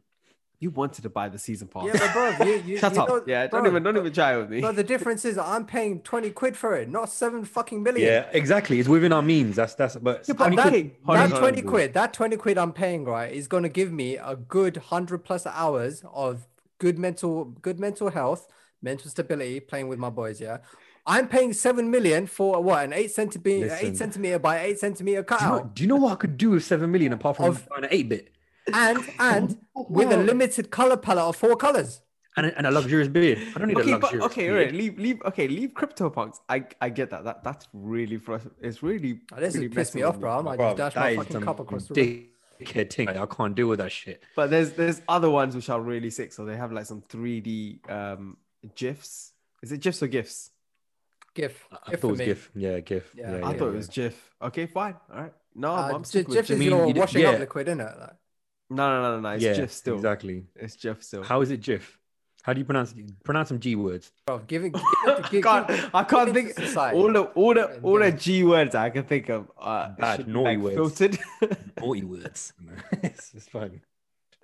you 0.59 0.71
wanted 0.71 1.03
to 1.03 1.09
buy 1.09 1.29
the 1.29 1.37
season 1.39 1.67
pass. 1.69 1.85
Yeah, 1.85 1.93
but 1.99 2.11
bro, 2.37 2.47
you, 2.47 2.63
you, 2.65 2.77
Shut 2.83 2.95
you 2.95 3.01
up. 3.01 3.07
know- 3.07 3.23
yeah, 3.25 3.47
don't 3.47 3.61
bro, 3.61 3.71
even 3.71 3.83
don't 3.83 3.95
even 3.95 4.11
try 4.11 4.35
with 4.35 4.49
me. 4.49 4.59
But 4.59 4.75
the 4.75 4.83
difference 4.83 5.23
is 5.23 5.37
I'm 5.37 5.65
paying 5.65 6.01
20 6.01 6.31
quid 6.31 6.57
for 6.57 6.75
it, 6.75 6.89
not 6.89 7.09
seven 7.09 7.45
fucking 7.45 7.81
million. 7.81 8.05
Yeah, 8.11 8.25
exactly. 8.33 8.79
It's 8.81 8.89
within 8.89 9.13
our 9.13 9.21
means. 9.21 9.55
That's 9.55 9.75
that's 9.75 9.95
but 9.95 10.25
Yeah, 10.27 10.33
but 10.37 10.55
that- 10.57 10.69
quid- 10.69 10.91
that 11.07 11.29
20 11.29 11.61
quid, 11.61 11.93
that 11.93 12.11
20 12.13 12.35
quid 12.35 12.57
I'm 12.57 12.73
paying, 12.73 13.05
right, 13.05 13.31
is 13.31 13.47
going 13.47 13.63
to 13.63 13.69
give 13.69 13.91
me 13.93 14.17
a 14.17 14.35
good 14.35 14.75
100 14.77 15.23
plus 15.23 15.45
hours 15.47 16.03
of 16.13 16.45
good 16.79 16.99
mental 16.99 17.45
good 17.45 17.79
mental 17.79 18.09
health, 18.09 18.47
mental 18.81 19.09
stability 19.09 19.61
playing 19.61 19.87
with 19.87 19.99
my 19.99 20.09
boys, 20.09 20.41
yeah. 20.41 20.57
I'm 21.09 21.27
paying 21.29 21.53
7 21.53 21.89
million 21.89 22.27
for 22.27 22.61
what, 22.61 22.83
an 22.85 22.91
8 22.93 23.09
centimeter 23.09 23.65
Listen. 23.67 23.87
8 23.87 23.97
centimeter 23.97 24.39
by 24.39 24.59
8 24.59 24.77
centimeter 24.79 25.21
do 25.23 25.33
you, 25.33 25.39
know, 25.41 25.47
cutout. 25.57 25.75
do 25.75 25.83
you 25.83 25.87
know 25.89 25.95
what 25.95 26.11
I 26.11 26.15
could 26.15 26.37
do 26.37 26.49
with 26.51 26.63
seven 26.65 26.91
million 26.91 27.13
apart 27.13 27.37
from 27.37 27.45
Of- 27.45 27.67
an 27.77 27.87
eight 27.91 28.09
bit 28.09 28.29
And 28.73 28.99
and 29.19 29.57
with 29.73 30.11
a 30.11 30.17
limited 30.17 30.69
color 30.69 30.97
palette 30.97 31.23
of 31.23 31.35
four 31.37 31.55
colors. 31.55 32.01
and 32.35 32.47
a, 32.47 32.57
and 32.57 32.67
a 32.67 32.71
luxurious 32.71 33.07
beard? 33.07 33.39
I 33.55 33.59
don't 33.59 33.69
need 33.69 33.77
okay, 33.77 33.91
a 33.93 33.97
but 33.97 34.01
luxurious 34.13 34.25
okay, 34.25 34.41
beard. 34.47 34.57
all 34.57 34.63
right, 34.65 34.73
leave, 34.75 34.99
leave, 34.99 35.21
okay, 35.25 35.47
leave 35.47 35.69
CryptoPunks. 35.73 36.35
I, 36.49 36.65
I 36.81 36.89
get 36.89 37.09
that. 37.11 37.23
That 37.23 37.43
that's 37.43 37.67
really 37.73 38.17
for 38.17 38.41
It's 38.61 38.83
really. 38.83 39.21
Oh, 39.31 39.39
this 39.39 39.55
really 39.55 39.69
pissed 39.69 39.95
me 39.95 40.03
off, 40.03 40.19
bro. 40.19 40.39
I 40.39 40.41
might 40.41 40.57
Bro, 40.57 40.75
just 40.75 40.93
dash 40.93 40.95
my 40.95 41.15
fucking 41.15 41.41
cup 41.41 41.59
across 41.61 41.85
the 41.87 41.93
room. 41.95 42.25
dickhead 42.61 42.91
thing. 42.91 43.07
I 43.07 43.25
can't 43.25 43.55
deal 43.55 43.67
with 43.69 43.79
that 43.79 43.91
shit. 43.93 44.21
But 44.35 44.49
there's 44.49 44.73
there's 44.73 45.01
other 45.07 45.29
ones 45.29 45.55
which 45.55 45.69
are 45.69 45.79
really 45.81 46.09
sick. 46.09 46.33
So 46.33 46.43
they 46.43 46.57
have 46.57 46.71
like 46.73 46.85
some 46.85 47.01
3D 47.03 47.89
um 47.89 48.35
gifs. 48.75 49.31
Is 49.63 49.71
it 49.71 49.79
gifs 49.81 50.03
or 50.03 50.07
gifs? 50.07 50.51
GIF. 51.37 51.67
I 51.71 51.91
GIF 51.91 51.99
thought 52.01 52.07
it 52.07 52.11
was 52.11 52.19
me. 52.19 52.25
GIF. 52.25 52.51
Yeah, 52.55 52.79
GIF. 52.79 53.05
Yeah, 53.15 53.21
Yeah, 53.37 53.47
I 53.47 53.51
yeah, 53.51 53.57
thought 53.57 53.67
it 53.69 53.75
was 53.75 53.87
GIF. 53.87 54.15
Okay, 54.41 54.65
fine. 54.65 54.95
All 55.13 55.21
right. 55.21 55.33
No, 55.55 55.71
Uh, 55.71 55.91
I'm 55.95 56.03
G- 56.03 56.07
sticking 56.09 56.29
with 56.35 56.47
GIF 56.47 56.57
is 56.59 56.65
your 56.65 56.87
you 56.87 56.93
did- 56.93 56.99
washing 56.99 57.25
up 57.25 57.39
liquid, 57.39 57.67
isn't 57.67 57.79
it? 57.81 57.93
Like, 57.99 58.15
No, 58.69 58.89
no, 58.89 59.01
no, 59.01 59.15
no, 59.15 59.19
no. 59.21 59.29
It's 59.35 59.43
yeah, 59.43 59.53
GIF 59.55 59.71
still. 59.71 59.95
exactly. 59.95 60.45
It's 60.55 60.75
GIF 60.75 61.03
still. 61.03 61.23
How 61.23 61.41
is 61.41 61.51
it 61.51 61.61
GIF? 61.61 61.99
How 62.43 62.53
do 62.53 62.59
you 62.59 62.65
pronounce 62.65 62.93
it? 62.93 63.23
pronounce 63.23 63.49
some 63.49 63.59
G 63.59 63.75
words? 63.75 64.11
bro, 64.25 64.39
giving. 64.39 64.71
give 64.71 64.81
I 64.83 65.17
it- 65.17 65.29
give- 65.31 65.43
can't, 65.49 65.67
give- 65.67 65.89
I 65.93 66.03
can't 66.03 66.25
give 66.33 66.35
think 66.35 66.53
society. 66.67 66.97
all 66.97 67.11
the 67.11 67.23
all 67.23 67.53
the 67.53 67.67
And 67.69 67.83
all 67.85 67.99
the 67.99 68.11
G 68.11 68.43
words 68.43 68.73
I 68.73 68.89
can 68.89 69.03
think 69.03 69.29
of 69.29 69.51
uh 69.59 69.89
Bad, 69.99 70.27
naughty 70.27 70.55
like, 70.55 70.59
words. 70.63 70.75
filtered. 70.97 71.19
Naughty 71.79 72.03
words. 72.05 72.53
it's, 73.03 73.33
it's 73.35 73.49
fine. 73.49 73.81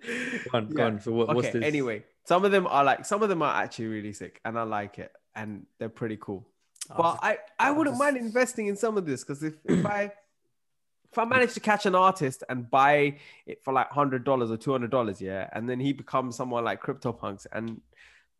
Go 0.06 0.58
on, 0.58 0.69
go 0.69 0.86
on. 0.86 0.99
So 0.99 1.13
what, 1.13 1.27
what's 1.34 1.47
okay, 1.47 1.60
this? 1.60 1.67
anyway, 1.67 2.03
some 2.25 2.43
of 2.43 2.51
them 2.51 2.67
are 2.67 2.84
like 2.84 3.06
some 3.06 3.23
of 3.23 3.29
them 3.29 3.41
are 3.41 3.63
actually 3.63 3.88
really 3.88 4.12
sick, 4.13 4.41
and 4.43 4.60
I 4.60 4.63
like 4.63 4.99
it, 4.99 5.12
and 5.34 5.65
they're 5.79 5.88
pretty 6.01 6.17
cool. 6.19 6.45
But 6.89 7.19
I 7.22 7.38
I 7.60 7.72
wouldn't 7.72 7.98
mind 7.98 8.17
investing 8.17 8.67
in 8.67 8.76
some 8.76 8.98
of 8.98 9.06
this 9.06 9.24
because 9.24 9.43
if 9.43 9.56
if 9.65 9.86
I 9.98 10.12
if 11.12 11.17
I 11.17 11.26
manage 11.26 11.54
to 11.54 11.60
catch 11.60 11.86
an 11.86 11.93
artist 11.96 12.43
and 12.50 12.69
buy 12.69 13.17
it 13.46 13.63
for 13.63 13.72
like 13.72 13.89
hundred 13.89 14.24
dollars 14.24 14.52
or 14.52 14.58
two 14.58 14.72
hundred 14.72 14.91
dollars, 14.91 15.22
yeah, 15.22 15.50
and 15.54 15.69
then 15.69 15.80
he 15.80 15.93
becomes 15.93 16.36
someone 16.36 16.63
like 16.63 16.82
CryptoPunks 16.82 17.46
and 17.52 17.82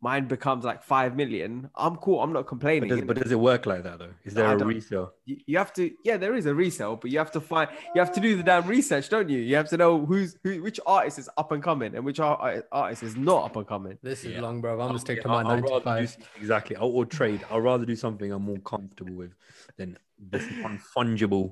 mine 0.08 0.26
becomes 0.34 0.62
like 0.70 0.80
five 0.94 1.10
million, 1.20 1.50
I'm 1.84 1.96
cool. 2.04 2.18
I'm 2.22 2.32
not 2.38 2.42
But 2.44 2.48
complaining. 2.54 2.88
does, 2.90 3.02
but 3.10 3.16
does 3.22 3.32
it 3.36 3.40
work 3.50 3.62
like 3.72 3.82
that 3.88 3.96
though? 4.00 4.14
Is 4.28 4.34
there 4.34 4.46
I 4.46 4.52
a 4.54 4.58
don't- 4.58 4.68
resale? 4.74 5.08
you, 5.30 5.36
you 5.50 5.56
have 5.62 5.72
to 5.78 5.84
yeah 6.08 6.16
there 6.24 6.34
is 6.40 6.46
a 6.52 6.54
resale 6.64 6.94
but 7.02 7.08
you 7.12 7.18
have 7.24 7.32
to 7.38 7.40
find 7.52 7.66
you 7.94 7.98
have 8.04 8.12
to 8.18 8.20
do 8.26 8.30
the 8.40 8.42
damn 8.50 8.66
research 8.76 9.06
don't 9.14 9.28
you 9.34 9.38
you 9.50 9.56
have 9.60 9.70
to 9.74 9.78
know 9.82 9.92
who's 10.10 10.30
who 10.44 10.50
which 10.66 10.78
artist 10.98 11.16
is 11.22 11.28
up 11.42 11.50
and 11.54 11.62
coming 11.70 11.90
and 11.96 12.02
which 12.08 12.20
ar- 12.20 12.64
artist 12.82 13.02
is 13.10 13.14
not 13.30 13.40
up 13.48 13.56
and 13.60 13.66
coming 13.74 13.96
This 14.10 14.20
is 14.26 14.32
Yeah. 14.32 14.42
long, 14.46 14.60
bro. 14.62 14.72
I'm 14.80 14.88
gonna 14.88 14.98
stick 15.08 15.22
to 15.22 15.28
my 15.28 15.38
I'll 15.42 15.48
nine 15.52 15.62
to 15.62 15.68
do 15.68 15.80
five. 15.80 16.16
exactly. 16.42 16.74
I'll, 16.76 16.92
or 16.98 17.06
trade. 17.06 17.40
I'll 17.50 17.64
rather 17.72 17.86
do 17.92 17.96
something 18.06 18.28
I'm 18.36 18.42
more 18.52 18.62
comfortable 18.74 19.14
with 19.22 19.32
than 19.78 19.90
this 20.32 20.44
unfungible 20.68 21.46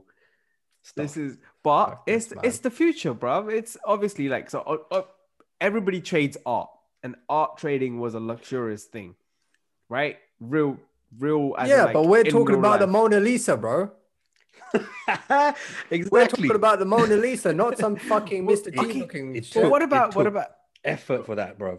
stuff. 0.82 1.02
this 1.04 1.16
is 1.16 1.38
but 1.62 1.86
Fuck 1.90 2.02
it's 2.14 2.26
this, 2.26 2.38
it's 2.48 2.58
the 2.66 2.70
future 2.82 3.14
bro 3.14 3.48
it's 3.48 3.76
obviously 3.94 4.28
like 4.28 4.50
so 4.50 4.58
uh, 4.72 4.94
uh, 4.98 5.02
everybody 5.60 6.00
trades 6.00 6.36
art 6.44 6.68
and 7.02 7.16
art 7.28 7.58
trading 7.58 7.98
was 8.00 8.14
a 8.14 8.20
luxurious 8.20 8.84
thing 8.84 9.14
right 9.88 10.18
real 10.40 10.76
real 11.18 11.54
as 11.58 11.68
Yeah, 11.68 11.84
like, 11.84 11.92
but 11.94 12.06
we're 12.06 12.24
talking 12.24 12.56
real 12.56 12.58
about 12.60 12.80
the. 12.80 12.86
Mona 12.86 13.20
Lisa, 13.20 13.56
bro. 13.56 13.90
We're 16.10 16.26
talking 16.28 16.54
about 16.54 16.78
the 16.78 16.86
Mona 16.86 17.16
Lisa, 17.16 17.52
not 17.52 17.76
some 17.76 17.96
fucking 18.10 18.46
Mr. 18.46 18.72
T 18.72 18.78
okay, 18.80 19.00
looking 19.00 19.36
it 19.36 19.44
shit. 19.44 19.62
but 19.62 19.70
what 19.70 19.82
about 19.82 20.14
what 20.14 20.26
about 20.26 20.46
effort 20.84 21.26
for 21.26 21.34
that, 21.34 21.58
bro. 21.58 21.78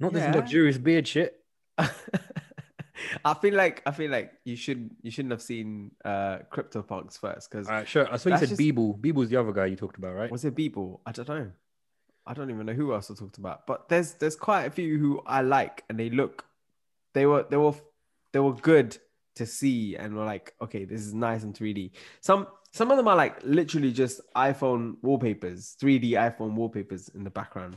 Not 0.00 0.12
this 0.14 0.22
Yeah. 0.22 0.32
luxurious 0.34 0.78
beard 0.78 1.06
shit. 1.06 1.38
I 1.78 3.34
feel 3.34 3.54
like 3.54 3.82
I 3.84 3.90
feel 3.90 4.10
like 4.10 4.32
you 4.44 4.56
should 4.56 4.90
you 5.02 5.10
shouldn't 5.10 5.32
have 5.32 5.42
seen 5.42 5.90
uh 6.04 6.38
CryptoPunks 6.50 7.18
first 7.18 7.50
because 7.50 7.68
All 7.68 7.74
right, 7.74 7.86
sure. 7.88 8.08
I 8.10 8.16
saw 8.16 8.30
you 8.30 8.38
said 8.38 8.48
just- 8.48 8.60
Beeple. 8.60 8.98
Beeple's 8.98 9.28
the 9.28 9.36
other 9.36 9.52
guy 9.52 9.66
you 9.66 9.76
talked 9.76 9.98
about, 9.98 10.14
right? 10.14 10.30
was 10.30 10.44
it 10.44 10.54
Beeple? 10.54 11.00
I 11.04 11.12
don't 11.12 11.28
know. 11.28 11.50
I 12.26 12.34
don't 12.34 12.50
even 12.50 12.66
know 12.66 12.72
who 12.72 12.92
else 12.92 13.10
I 13.10 13.14
talked 13.14 13.38
about. 13.38 13.66
But 13.66 13.88
there's 13.88 14.14
there's 14.14 14.36
quite 14.36 14.64
a 14.64 14.70
few 14.70 14.98
who 14.98 15.22
I 15.26 15.42
like 15.42 15.84
and 15.88 15.98
they 15.98 16.10
look 16.10 16.44
they 17.14 17.24
were 17.26 17.46
they 17.48 17.56
were 17.56 17.72
they 18.32 18.40
were 18.40 18.52
good 18.52 18.96
to 19.36 19.46
see 19.46 19.96
and 19.96 20.14
were 20.14 20.24
like, 20.24 20.54
okay, 20.60 20.84
this 20.84 21.00
is 21.02 21.14
nice 21.14 21.42
and 21.44 21.54
3D. 21.54 21.92
Some 22.20 22.46
some 22.72 22.90
of 22.90 22.96
them 22.98 23.08
are 23.08 23.16
like 23.16 23.38
literally 23.42 23.92
just 23.92 24.20
iPhone 24.34 24.96
wallpapers, 25.02 25.76
3D 25.82 26.10
iPhone 26.10 26.52
wallpapers 26.52 27.08
in 27.14 27.24
the 27.24 27.30
background. 27.30 27.76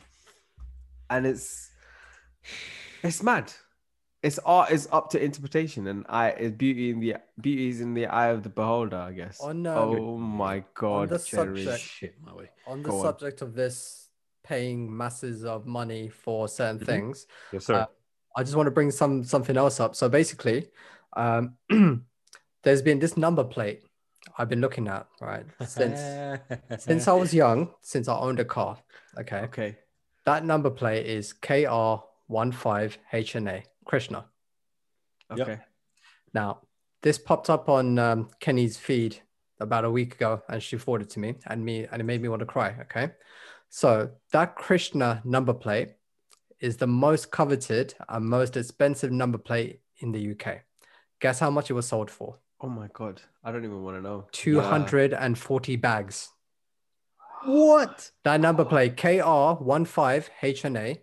And 1.10 1.26
it's 1.26 1.70
it's 3.04 3.24
mad. 3.24 3.54
It's 4.22 4.40
art 4.40 4.72
is 4.72 4.90
up 4.92 5.10
to 5.12 5.24
interpretation 5.24 5.88
and 5.88 6.06
I 6.10 6.32
is 6.32 6.52
beauty 6.52 6.90
in 6.90 7.00
the 7.00 7.16
beauty 7.40 7.70
is 7.70 7.80
in 7.80 7.94
the 7.94 8.08
eye 8.08 8.28
of 8.28 8.44
the 8.44 8.50
beholder, 8.50 8.98
I 8.98 9.14
guess. 9.14 9.40
On, 9.40 9.66
um, 9.66 9.78
oh 9.78 10.18
my 10.18 10.66
god, 10.74 11.04
On 11.04 11.08
the 11.08 11.20
subject- 11.20 11.80
Shit, 11.80 12.16
my 12.22 12.34
way. 12.34 12.50
On 12.68 12.84
the 12.84 12.90
Go 12.90 12.98
on. 12.98 13.04
subject 13.04 13.42
of 13.42 13.56
this 13.56 14.09
paying 14.54 14.80
masses 15.04 15.44
of 15.46 15.66
money 15.68 16.10
for 16.10 16.48
certain 16.48 16.80
Mhm. 16.80 16.86
things, 16.86 17.28
Yes, 17.54 17.66
sir. 17.66 17.76
Uh, 17.76 17.86
I 18.38 18.44
just 18.44 18.56
want 18.56 18.68
to 18.68 18.72
bring 18.72 18.92
some 18.92 19.24
something 19.24 19.58
else 19.58 19.80
up. 19.80 19.96
So 19.96 20.10
basically, 20.10 20.70
um, 21.24 21.58
there's 22.64 22.82
been 22.82 23.00
this 23.00 23.16
number 23.18 23.44
plate 23.44 23.84
I've 24.38 24.50
been 24.50 24.62
looking 24.62 24.88
at 24.88 25.08
right 25.22 25.46
since 25.68 26.00
since 26.88 27.08
I 27.08 27.14
was 27.14 27.34
young, 27.34 27.74
since 27.82 28.08
I 28.08 28.18
owned 28.18 28.40
a 28.40 28.46
car. 28.46 28.78
Okay, 29.22 29.42
Okay. 29.50 29.78
that 30.26 30.44
number 30.46 30.70
plate 30.82 31.06
is 31.06 31.34
KR15HNA 31.34 33.64
Krishna. 33.86 34.26
Yep. 35.36 35.48
Okay. 35.48 35.60
Now, 36.34 36.62
this 37.02 37.18
popped 37.18 37.50
up 37.50 37.70
on 37.70 37.98
um, 38.00 38.30
Kenny's 38.40 38.78
feed 38.78 39.18
about 39.60 39.86
a 39.86 39.92
week 39.92 40.16
ago, 40.16 40.42
and 40.50 40.62
she 40.62 40.78
forwarded 40.78 41.08
it 41.08 41.12
to 41.14 41.20
me, 41.20 41.36
and 41.48 41.64
me, 41.64 41.86
and 41.92 42.02
it 42.02 42.06
made 42.06 42.22
me 42.22 42.30
want 42.30 42.42
to 42.42 42.46
cry. 42.46 42.76
Okay, 42.82 43.12
so 43.70 44.10
that 44.32 44.56
Krishna 44.56 45.22
number 45.24 45.54
plate 45.54 45.94
is 46.60 46.78
the 46.78 46.88
most 46.88 47.32
coveted 47.32 47.94
and 48.10 48.26
most 48.26 48.58
expensive 48.58 49.12
number 49.12 49.38
plate 49.38 49.82
in 50.00 50.12
the 50.12 50.32
UK. 50.32 50.62
Guess 51.22 51.40
how 51.40 51.50
much 51.50 51.70
it 51.70 51.74
was 51.74 51.88
sold 51.88 52.12
for? 52.12 52.38
Oh 52.62 52.70
my 52.70 52.90
god, 52.94 53.22
I 53.44 53.52
don't 53.52 53.64
even 53.64 53.84
want 53.84 53.98
to 53.98 54.02
know. 54.02 54.28
Two 54.32 54.60
hundred 54.60 55.14
and 55.14 55.38
forty 55.38 55.76
bags. 55.76 56.30
What? 57.46 58.12
That 58.24 58.42
number 58.42 58.66
plate 58.66 58.98
KR15HNA 58.98 61.00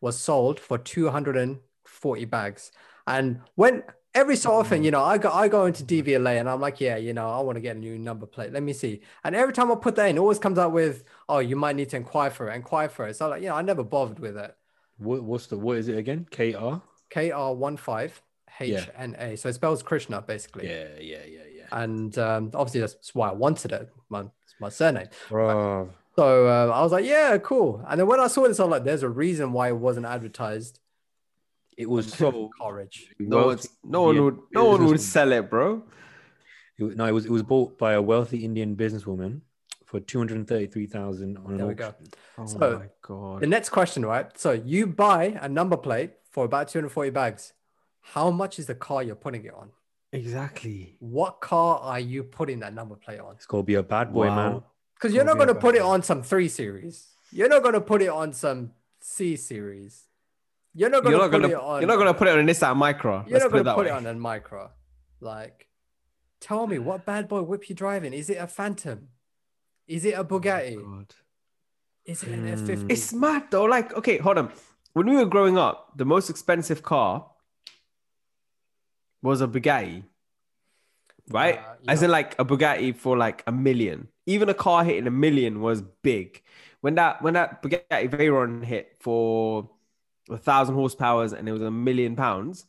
was 0.00 0.18
sold 0.18 0.58
for 0.58 0.78
240 0.78 2.24
bags. 2.26 2.72
And 3.06 3.40
when 3.54 3.82
every 4.16 4.34
so 4.36 4.52
often, 4.52 4.82
you 4.82 4.90
know, 4.90 5.04
I 5.04 5.18
go 5.18 5.30
I 5.30 5.48
go 5.48 5.66
into 5.66 5.84
DVLA 5.84 6.40
and 6.40 6.48
I'm 6.48 6.60
like, 6.60 6.80
yeah, 6.80 6.96
you 6.96 7.12
know, 7.12 7.28
I 7.28 7.40
want 7.40 7.56
to 7.56 7.60
get 7.60 7.76
a 7.76 7.78
new 7.78 7.98
number 7.98 8.26
plate. 8.26 8.52
Let 8.52 8.62
me 8.62 8.72
see. 8.72 9.02
And 9.22 9.36
every 9.36 9.52
time 9.52 9.70
I 9.70 9.76
put 9.76 9.94
that 9.96 10.06
in, 10.06 10.16
it 10.16 10.20
always 10.20 10.38
comes 10.38 10.58
out 10.58 10.72
with, 10.72 11.04
oh, 11.28 11.38
you 11.38 11.54
might 11.54 11.76
need 11.76 11.90
to 11.90 11.96
inquire 11.96 12.30
for 12.30 12.50
it, 12.50 12.54
inquire 12.54 12.88
for 12.88 13.06
it. 13.06 13.16
So 13.16 13.28
like, 13.28 13.42
you 13.42 13.48
know, 13.48 13.54
I 13.54 13.62
never 13.62 13.84
bothered 13.84 14.18
with 14.18 14.36
it. 14.36 14.56
What, 14.96 15.22
what's 15.22 15.46
the 15.46 15.58
what 15.58 15.76
is 15.76 15.88
it 15.88 15.98
again? 15.98 16.26
KR? 16.30 16.80
KR15 17.10 18.12
HNA. 18.58 19.38
So 19.38 19.48
it 19.50 19.52
spells 19.52 19.82
Krishna 19.82 20.22
basically. 20.22 20.68
Yeah, 20.68 20.88
yeah, 20.98 21.24
yeah, 21.26 21.40
yeah. 21.54 21.66
And 21.72 22.16
um, 22.18 22.50
obviously 22.54 22.80
that's 22.80 23.14
why 23.14 23.28
I 23.28 23.32
wanted 23.32 23.72
it. 23.72 23.90
My 24.08 24.20
it's 24.20 24.54
my 24.58 24.70
surname. 24.70 25.08
Bro, 25.28 25.90
So 26.16 26.48
uh, 26.48 26.72
I 26.74 26.80
was 26.82 26.92
like, 26.92 27.04
yeah, 27.04 27.36
cool. 27.38 27.84
And 27.86 28.00
then 28.00 28.06
when 28.06 28.20
I 28.20 28.28
saw 28.28 28.48
this, 28.48 28.58
I 28.58 28.64
was 28.64 28.70
like, 28.70 28.84
there's 28.84 29.02
a 29.02 29.08
reason 29.08 29.52
why 29.52 29.68
it 29.68 29.76
wasn't 29.76 30.06
advertised. 30.06 30.80
It 31.76 31.88
was 31.88 32.12
so 32.12 32.50
Courage. 32.60 33.12
No, 33.18 33.36
wealthy 33.36 33.48
one's, 33.48 33.68
no 33.84 34.02
one 34.02 34.24
would, 34.24 34.38
no 34.52 34.64
one 34.66 34.86
would 34.86 35.00
sell 35.00 35.32
it, 35.32 35.50
bro. 35.50 35.82
It 36.78 36.96
no, 36.96 37.06
it 37.06 37.12
was 37.12 37.26
it 37.26 37.30
was 37.32 37.42
bought 37.42 37.78
by 37.78 37.92
a 37.94 38.02
wealthy 38.02 38.44
Indian 38.44 38.76
businesswoman 38.76 39.40
for 39.86 40.00
two 40.00 40.18
hundred 40.18 40.46
thirty 40.46 40.66
three 40.66 40.86
thousand 40.86 41.38
on 41.38 41.52
an 41.52 41.56
There 41.58 41.66
we 41.66 41.74
go. 41.74 41.88
auction. 41.88 42.06
Oh 42.38 42.46
So, 42.46 42.78
my 42.78 42.88
god. 43.02 43.40
The 43.40 43.46
next 43.46 43.70
question, 43.70 44.04
right? 44.04 44.26
So 44.38 44.52
you 44.52 44.86
buy 44.86 45.38
a 45.40 45.48
number 45.48 45.76
plate 45.76 46.12
for 46.30 46.44
about 46.44 46.68
240 46.68 47.10
bags. 47.10 47.54
How 48.02 48.30
much 48.30 48.58
is 48.58 48.66
the 48.66 48.74
car 48.74 49.02
you're 49.02 49.14
putting 49.16 49.44
it 49.46 49.54
on? 49.54 49.70
Exactly. 50.12 50.96
What 51.00 51.40
car 51.40 51.78
are 51.80 51.98
you 52.00 52.22
putting 52.24 52.60
that 52.60 52.74
number 52.74 52.94
plate 52.94 53.20
on? 53.20 53.34
It's 53.36 53.46
gonna 53.46 53.62
be 53.62 53.74
a 53.74 53.82
bad 53.82 54.12
boy, 54.12 54.26
man. 54.28 54.62
Because 54.94 55.14
you're 55.14 55.24
not 55.24 55.38
Gonna 55.38 55.52
gonna 55.52 55.60
put 55.60 55.74
it 55.76 55.82
on 55.82 56.02
some 56.02 56.22
three 56.22 56.48
series. 56.48 57.06
You're 57.32 57.48
not 57.48 57.62
going 57.62 57.74
to 57.74 57.80
put 57.80 58.00
it 58.02 58.08
on 58.08 58.32
some 58.32 58.70
C 59.00 59.36
series. 59.36 60.05
You're 60.78 60.90
not 60.90 61.02
going 61.04 61.12
You're 61.16 61.20
to 61.22 61.24
not 61.26 61.32
put 61.32 61.42
gonna, 61.42 61.54
it 61.54 61.60
on. 61.60 61.80
you're 61.80 61.88
not 61.88 61.96
gonna 61.96 62.14
put 62.14 62.28
it 62.28 62.32
on 62.32 62.40
a 62.40 62.52
Nissan 62.52 62.76
Micra. 62.76 63.26
You're 63.26 63.38
Let's 63.38 63.44
not 63.44 63.50
put 63.52 63.64
going 63.64 63.66
it 63.66 63.74
put 63.74 63.86
it 63.86 63.92
on 63.92 64.06
a 64.06 64.14
micro. 64.14 64.70
Like, 65.20 65.68
tell 66.38 66.66
me 66.66 66.78
what 66.78 67.06
bad 67.06 67.28
boy 67.28 67.40
whip 67.42 67.68
you 67.70 67.74
driving? 67.74 68.12
Is 68.12 68.28
it 68.28 68.34
a 68.34 68.46
Phantom? 68.46 69.08
Is 69.88 70.04
it 70.04 70.12
a 70.12 70.22
Bugatti? 70.24 70.76
Oh 70.78 70.82
God. 70.82 71.14
Is 72.04 72.22
it 72.22 72.28
an 72.28 72.44
Mm. 72.46 72.58
F50? 72.66 72.90
It's 72.92 73.12
mad 73.14 73.44
though. 73.50 73.64
Like, 73.64 73.94
okay, 73.94 74.18
hold 74.18 74.36
on. 74.36 74.52
When 74.92 75.08
we 75.08 75.16
were 75.16 75.24
growing 75.24 75.56
up, 75.56 75.92
the 75.96 76.04
most 76.04 76.28
expensive 76.28 76.82
car 76.82 77.26
was 79.22 79.40
a 79.40 79.48
Bugatti, 79.48 80.04
right? 81.30 81.58
Uh, 81.58 81.74
As 81.88 82.02
in, 82.02 82.10
like 82.10 82.38
a 82.38 82.44
Bugatti 82.44 82.94
for 82.94 83.16
like 83.16 83.42
a 83.46 83.52
million. 83.52 84.08
Even 84.26 84.48
a 84.50 84.54
car 84.54 84.84
hitting 84.84 85.06
a 85.06 85.10
million 85.10 85.60
was 85.60 85.80
big. 86.02 86.42
When 86.82 86.96
that 86.96 87.22
when 87.22 87.34
that 87.34 87.62
Bugatti 87.62 88.10
Veyron 88.10 88.62
hit 88.64 88.96
for 89.00 89.70
a 90.30 90.38
thousand 90.38 90.76
horsepowers 90.76 91.32
and 91.32 91.48
it 91.48 91.52
was 91.52 91.62
a 91.62 91.70
million 91.70 92.16
pounds, 92.16 92.66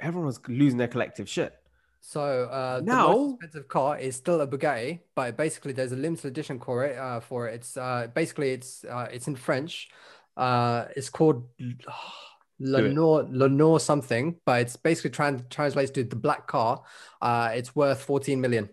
everyone 0.00 0.26
was 0.26 0.40
losing 0.48 0.78
their 0.78 0.88
collective 0.88 1.28
shit. 1.28 1.54
So 2.00 2.44
uh, 2.44 2.80
now, 2.84 3.08
the 3.08 3.12
most 3.12 3.34
expensive 3.34 3.68
car 3.68 3.98
is 3.98 4.16
still 4.16 4.40
a 4.40 4.46
Bugatti, 4.46 5.00
but 5.14 5.36
basically 5.36 5.72
there's 5.72 5.92
a 5.92 5.96
limited 5.96 6.28
edition 6.28 6.58
for 6.58 6.84
it. 6.84 6.96
Uh, 6.96 7.20
for 7.20 7.48
it. 7.48 7.56
It's 7.56 7.76
uh, 7.76 8.08
basically 8.14 8.50
it's 8.52 8.84
uh, 8.84 9.08
it's 9.12 9.26
in 9.26 9.36
French. 9.36 9.88
Uh, 10.36 10.86
it's 10.94 11.10
called 11.10 11.48
Lenore 12.60 13.26
Lenore 13.30 13.80
something, 13.80 14.36
but 14.44 14.62
it's 14.62 14.76
basically 14.76 15.10
trans- 15.10 15.42
translates 15.50 15.90
to 15.92 16.04
the 16.04 16.16
black 16.16 16.46
car. 16.46 16.82
Uh, 17.20 17.50
it's 17.52 17.74
worth 17.74 18.00
14 18.00 18.40
million. 18.40 18.68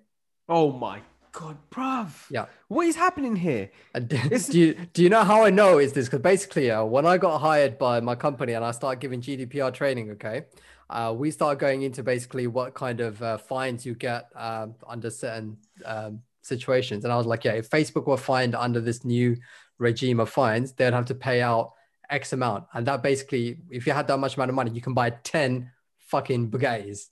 Oh 0.47 0.71
my 0.71 1.01
god, 1.39 1.57
bruv. 1.69 2.09
Yeah. 2.29 2.45
What 2.69 2.87
is 2.87 2.95
happening 2.95 3.35
here? 3.35 3.69
And 3.93 4.07
do, 4.11 4.15
It's- 4.15 4.47
do 4.47 4.59
you 4.59 4.73
do 4.93 5.03
you 5.03 5.09
know 5.09 5.23
how 5.23 5.43
I 5.43 5.49
know 5.49 5.77
is 5.77 5.93
this? 5.93 6.05
Because 6.05 6.21
basically, 6.21 6.71
uh, 6.71 6.83
when 6.83 7.05
I 7.05 7.17
got 7.17 7.39
hired 7.39 7.77
by 7.77 7.99
my 7.99 8.15
company 8.15 8.53
and 8.53 8.63
I 8.63 8.71
started 8.71 8.99
giving 8.99 9.21
GDPR 9.21 9.73
training, 9.73 10.11
okay, 10.11 10.45
uh, 10.89 11.13
we 11.15 11.31
started 11.31 11.59
going 11.59 11.81
into 11.83 12.03
basically 12.03 12.47
what 12.47 12.73
kind 12.73 13.01
of 13.01 13.21
uh, 13.21 13.37
fines 13.37 13.85
you 13.85 13.93
get 13.95 14.29
um, 14.35 14.75
under 14.87 15.09
certain 15.09 15.57
um, 15.85 16.21
situations, 16.41 17.03
and 17.03 17.13
I 17.13 17.17
was 17.17 17.25
like, 17.25 17.43
yeah, 17.43 17.53
if 17.53 17.69
Facebook 17.69 18.07
were 18.07 18.17
fined 18.17 18.55
under 18.55 18.79
this 18.79 19.03
new 19.03 19.35
regime 19.77 20.19
of 20.19 20.29
fines, 20.29 20.73
they'd 20.73 20.93
have 20.93 21.05
to 21.07 21.15
pay 21.15 21.41
out 21.41 21.73
X 22.09 22.33
amount, 22.33 22.65
and 22.73 22.87
that 22.87 23.03
basically, 23.03 23.57
if 23.69 23.85
you 23.85 23.93
had 23.93 24.07
that 24.07 24.17
much 24.17 24.35
amount 24.37 24.49
of 24.49 24.55
money, 24.55 24.71
you 24.71 24.81
can 24.81 24.93
buy 24.93 25.09
ten 25.09 25.71
fucking 25.97 26.49
Bugattis 26.51 27.07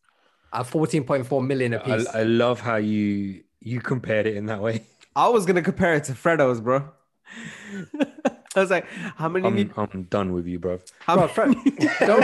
at 0.53 0.67
14.4 0.67 1.45
million 1.45 1.73
a 1.73 1.79
piece. 1.79 2.07
I 2.13 2.23
love 2.23 2.59
how 2.59 2.75
you 2.75 3.43
you 3.63 3.79
compared 3.81 4.27
it 4.27 4.35
in 4.35 4.45
that 4.47 4.61
way. 4.61 4.83
I 5.15 5.29
was 5.29 5.45
gonna 5.45 5.61
compare 5.61 5.93
it 5.95 6.03
to 6.05 6.13
Fredo's, 6.13 6.59
bro. 6.61 6.89
I 8.55 8.59
was 8.59 8.69
like, 8.69 8.85
how 9.15 9.29
many 9.29 9.47
I'm, 9.47 9.55
need 9.55 9.71
I'm 9.75 10.03
done 10.03 10.33
with 10.33 10.45
you, 10.45 10.59
bro. 10.59 10.79
how 10.99 11.15
Bro, 11.15 11.27
Fred, 11.29 11.55
don't- 11.99 12.23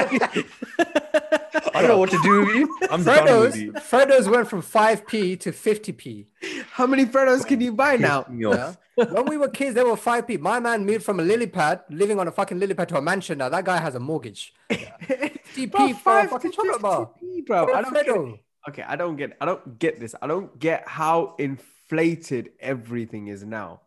I 1.75 1.81
don't 1.81 1.87
know 1.87 1.97
what 1.97 2.11
to 2.11 2.19
do 2.21 2.39
with 2.45 2.55
you. 2.55 2.77
I'm 2.91 3.03
done 3.03 3.23
with 3.41 3.55
Fredo's, 3.55 3.57
you. 3.57 3.71
Fredo's 3.73 4.29
went 4.29 4.47
from 4.47 4.61
5p 4.61 5.39
to 5.39 5.51
50p. 5.51 6.27
how 6.71 6.85
many 6.85 7.05
Fredos 7.05 7.45
can 7.47 7.59
you 7.61 7.73
buy 7.73 7.95
now? 7.97 8.25
Me 8.29 8.45
off. 8.45 8.77
Yeah. 8.97 9.05
when 9.05 9.25
we 9.25 9.37
were 9.37 9.49
kids, 9.49 9.73
they 9.73 9.83
were 9.83 9.95
5p. 9.95 10.39
My 10.39 10.59
man 10.59 10.85
moved 10.85 11.03
from 11.03 11.19
a 11.19 11.23
lily 11.23 11.47
pad, 11.47 11.81
living 11.89 12.19
on 12.19 12.27
a 12.27 12.31
fucking 12.31 12.59
lily 12.59 12.75
pad, 12.75 12.89
to 12.89 12.97
a 12.97 13.01
mansion. 13.01 13.39
Now 13.39 13.49
that 13.49 13.65
guy 13.65 13.77
has 13.79 13.95
a 13.95 13.99
mortgage. 13.99 14.53
50p 14.69 15.71
Bro, 15.71 15.87
for 15.87 15.91
a 15.93 15.93
five 15.95 16.29
fucking 16.29 16.51
to 16.51 16.55
chocolate 16.57 16.81
bar. 16.81 17.09
50p, 17.23 17.45
bro. 17.47 17.73
I 17.73 17.81
don't 17.81 17.93
get 17.93 18.07
it. 18.07 18.13
Fredo. 18.15 18.39
Okay, 18.67 18.83
I 18.83 18.95
don't 18.95 19.15
get 19.15 19.37
I 19.39 19.45
don't 19.45 19.79
get 19.79 19.99
this. 19.99 20.15
I 20.21 20.27
don't 20.27 20.57
get 20.59 20.87
how 20.87 21.35
inflated 21.39 22.51
everything 22.59 23.27
is 23.27 23.43
now. 23.43 23.81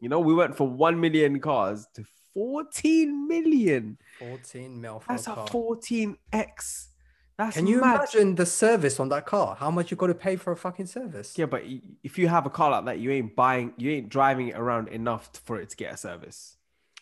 You 0.00 0.08
know, 0.08 0.20
we 0.20 0.34
went 0.34 0.56
from 0.56 0.78
1 0.78 0.98
million 1.00 1.40
cars 1.40 1.86
to 1.94 2.04
14 2.34 3.28
million. 3.28 3.98
14 4.18 4.80
mil 4.80 5.00
for 5.00 5.12
That's 5.12 5.26
a 5.26 5.32
a 5.32 5.36
14x. 5.46 6.88
That's 7.36 7.56
Can 7.56 7.66
you 7.66 7.80
mad. 7.80 7.96
imagine 7.96 8.34
the 8.34 8.44
service 8.44 9.00
on 9.00 9.08
that 9.08 9.24
car? 9.24 9.56
How 9.58 9.70
much 9.70 9.90
you 9.90 9.96
got 9.96 10.08
to 10.08 10.14
pay 10.14 10.36
for 10.36 10.52
a 10.52 10.56
fucking 10.56 10.86
service? 10.86 11.38
Yeah, 11.38 11.46
but 11.46 11.62
if 12.02 12.18
you 12.18 12.28
have 12.28 12.44
a 12.44 12.50
car 12.50 12.70
like 12.70 12.84
that, 12.84 12.98
you 12.98 13.10
ain't 13.10 13.34
buying, 13.34 13.72
you 13.78 13.92
ain't 13.92 14.10
driving 14.10 14.48
it 14.48 14.56
around 14.56 14.88
enough 14.88 15.30
for 15.44 15.58
it 15.58 15.70
to 15.70 15.76
get 15.76 15.94
a 15.94 15.96
service. 15.96 16.56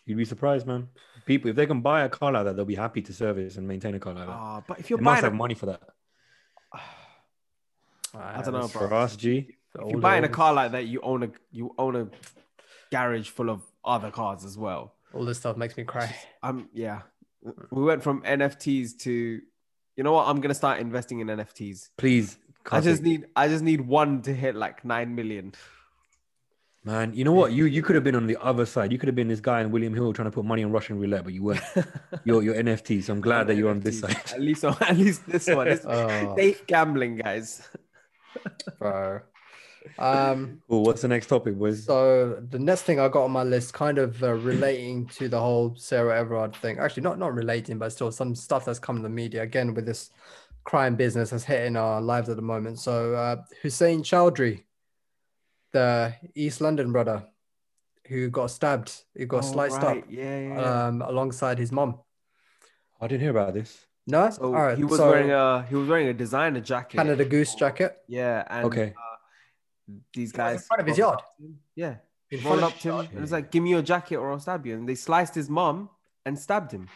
You'd 0.07 0.17
be 0.17 0.25
surprised, 0.25 0.67
man. 0.67 0.89
People, 1.27 1.51
if 1.51 1.57
they 1.57 1.67
can 1.67 1.81
buy 1.81 2.03
a 2.05 2.09
car 2.09 2.33
like 2.33 2.45
that, 2.45 2.57
they'll 2.57 2.65
be 2.65 2.77
happy 2.77 3.03
to 3.03 3.13
service 3.13 3.57
and 3.57 3.67
maintain 3.67 3.95
a 3.95 3.99
car 3.99 4.15
like 4.15 4.27
that. 4.27 4.33
Ah, 4.33 4.63
but 4.67 4.79
if 4.79 4.91
you're 4.91 4.99
must 5.01 5.17
buying, 5.17 5.25
have 5.25 5.33
a, 5.33 5.37
money 5.37 5.55
for 5.55 5.67
that. 5.67 5.83
I 8.19 8.43
don't 8.43 8.53
know, 8.55 8.69
bro. 8.69 8.89
For 8.89 8.95
us, 8.95 9.17
G, 9.17 9.57
if 9.75 9.91
you're 9.91 10.01
buying 10.01 10.25
a 10.25 10.29
car 10.29 10.53
like 10.53 10.73
that, 10.73 10.87
you 10.87 11.01
own 11.03 11.23
a 11.23 11.31
you 11.51 11.75
own 11.79 11.97
a 11.97 12.09
garage 12.91 13.29
full 13.29 13.51
of 13.51 13.63
other 13.85 14.11
cars 14.11 14.45
as 14.45 14.57
well. 14.59 14.95
All 15.15 15.25
this 15.25 15.39
stuff 15.39 15.57
makes 15.57 15.77
me 15.77 15.85
cry. 15.85 16.15
Um, 16.43 16.69
yeah, 16.73 17.03
we 17.71 17.83
went 17.83 18.03
from 18.03 18.23
NFTs 18.23 18.99
to, 19.01 19.41
you 19.97 20.05
know 20.05 20.13
what? 20.13 20.29
I'm 20.29 20.41
gonna 20.41 20.55
start 20.55 20.81
investing 20.81 21.21
in 21.21 21.29
NFTs. 21.29 21.91
please. 21.97 22.39
I 22.71 22.81
just 22.83 23.03
need 23.03 23.25
I 23.35 23.49
just 23.49 23.65
need 23.65 23.81
one 23.81 24.21
to 24.23 24.35
hit 24.35 24.55
like 24.55 24.85
nine 24.85 25.15
million. 25.15 25.55
Man, 26.85 27.13
you 27.15 27.25
know 27.25 27.33
what? 27.33 27.53
You 27.53 27.65
you 27.65 27.83
could 27.83 27.95
have 27.95 28.05
been 28.05 28.15
on 28.15 28.27
the 28.27 28.37
other 28.43 28.67
side. 28.67 28.93
You 28.93 28.99
could 28.99 29.09
have 29.09 29.17
been 29.17 29.29
this 29.29 29.41
guy 29.41 29.61
in 29.63 29.71
William 29.71 29.95
Hill 29.95 30.13
trying 30.13 30.27
to 30.27 30.35
put 30.35 30.45
money 30.45 30.65
on 30.65 30.71
Russian 30.71 30.99
roulette, 30.99 31.25
but 31.25 31.33
you 31.33 31.43
weren't. 31.43 31.63
you're 32.25 32.43
you're 32.43 32.55
NFT, 32.55 33.03
so 33.03 33.15
I'm 33.15 33.21
glad 33.21 33.47
that 33.47 33.57
you're 33.57 33.71
on 33.71 33.81
this 33.81 34.01
side. 34.01 34.17
At 34.33 34.41
least 34.41 34.65
on 34.65 34.77
at 34.83 34.97
least 34.97 35.27
this 35.27 35.49
one. 35.49 35.67
This 35.67 35.83
Oh, 35.89 36.37
safe 36.37 36.67
gambling, 36.67 37.17
guys. 37.17 37.67
Bro. 38.79 39.21
Um, 39.99 40.61
Cool. 40.69 40.83
What's 40.83 41.03
the 41.03 41.09
next 41.09 41.29
topic, 41.29 41.57
boys? 41.57 41.85
So 41.85 42.43
the 42.51 42.59
next 42.59 42.83
thing 42.83 43.01
I 43.01 43.09
got 43.09 43.25
on 43.25 43.31
my 43.31 43.43
list, 43.45 43.73
kind 43.73 43.99
of 43.99 44.23
uh, 44.23 44.35
relating 44.35 45.07
to 45.09 45.29
the 45.29 45.41
whole 45.41 45.75
Sarah 45.77 46.19
Everard 46.19 46.55
thing. 46.57 46.79
Actually, 46.79 47.05
not 47.05 47.19
not 47.19 47.35
relating, 47.35 47.79
but 47.79 47.91
still 47.93 48.13
some 48.13 48.35
stuff 48.35 48.65
that's 48.65 48.79
come 48.79 48.97
in 48.97 49.03
the 49.03 49.09
media 49.09 49.43
again 49.43 49.73
with 49.75 49.87
this 49.87 50.11
crime 50.65 50.97
business 50.97 51.31
that's 51.31 51.45
hitting 51.45 51.77
our 51.77 52.01
lives 52.03 52.29
at 52.29 52.37
the 52.37 52.43
moment. 52.43 52.79
So 52.79 53.15
uh, 53.15 53.37
Hussein 53.63 54.03
Chowdhury, 54.03 54.65
the 55.73 56.15
East 56.35 56.61
London 56.61 56.93
brother, 56.93 57.25
who 58.07 58.29
got 58.29 58.51
stabbed, 58.51 58.93
who 59.17 59.25
got 59.27 59.45
Oh, 59.45 59.53
sliced 59.53 59.83
right. 59.83 59.99
up 59.99 60.05
Yeah, 60.11 60.39
yeah. 60.39 60.55
yeah. 60.61 60.87
um, 60.89 61.03
alongside 61.03 61.59
his 61.59 61.73
mom. 61.73 62.01
I 63.01 63.07
didn't 63.07 63.23
hear 63.23 63.31
about 63.31 63.55
this. 63.55 63.87
No, 64.11 64.31
so 64.31 64.43
all 64.43 64.53
right. 64.53 64.77
he 64.79 64.85
was 64.85 64.99
so 64.99 65.11
wearing 65.11 65.31
a 65.31 65.67
he 65.69 65.75
was 65.77 65.87
wearing 65.89 66.09
a 66.09 66.15
designer 66.15 66.61
jacket. 66.61 66.97
Canada 66.97 67.25
Goose 67.25 67.55
jacket 67.55 67.97
Yeah, 68.09 68.43
and 68.49 68.65
Okay. 68.67 68.95
uh, 68.97 69.95
these 70.13 70.33
guys 70.33 70.63
in 70.63 70.67
front 70.67 70.81
of 70.81 70.87
his 70.87 70.99
yard. 70.99 71.19
up 71.19 71.37
to 71.37 71.43
him. 71.45 71.59
Yeah, 71.77 71.95
in 72.31 72.41
rolled 72.45 72.61
front 72.61 72.63
up 72.63 72.75
of 72.77 72.81
to 72.81 72.89
him 72.91 72.99
his 73.05 73.11
and 73.13 73.21
was 73.21 73.33
like, 73.33 73.51
"Give 73.51 73.63
me 73.63 73.71
your 73.71 73.83
jacket 73.83 74.17
or 74.17 74.31
I'll 74.31 74.41
stab 74.41 74.67
you." 74.67 74.75
And 74.75 74.89
they 74.89 74.95
sliced 74.95 75.35
his 75.35 75.49
mom 75.51 75.91
and 76.25 76.39
stabbed 76.39 76.73
him. 76.73 76.89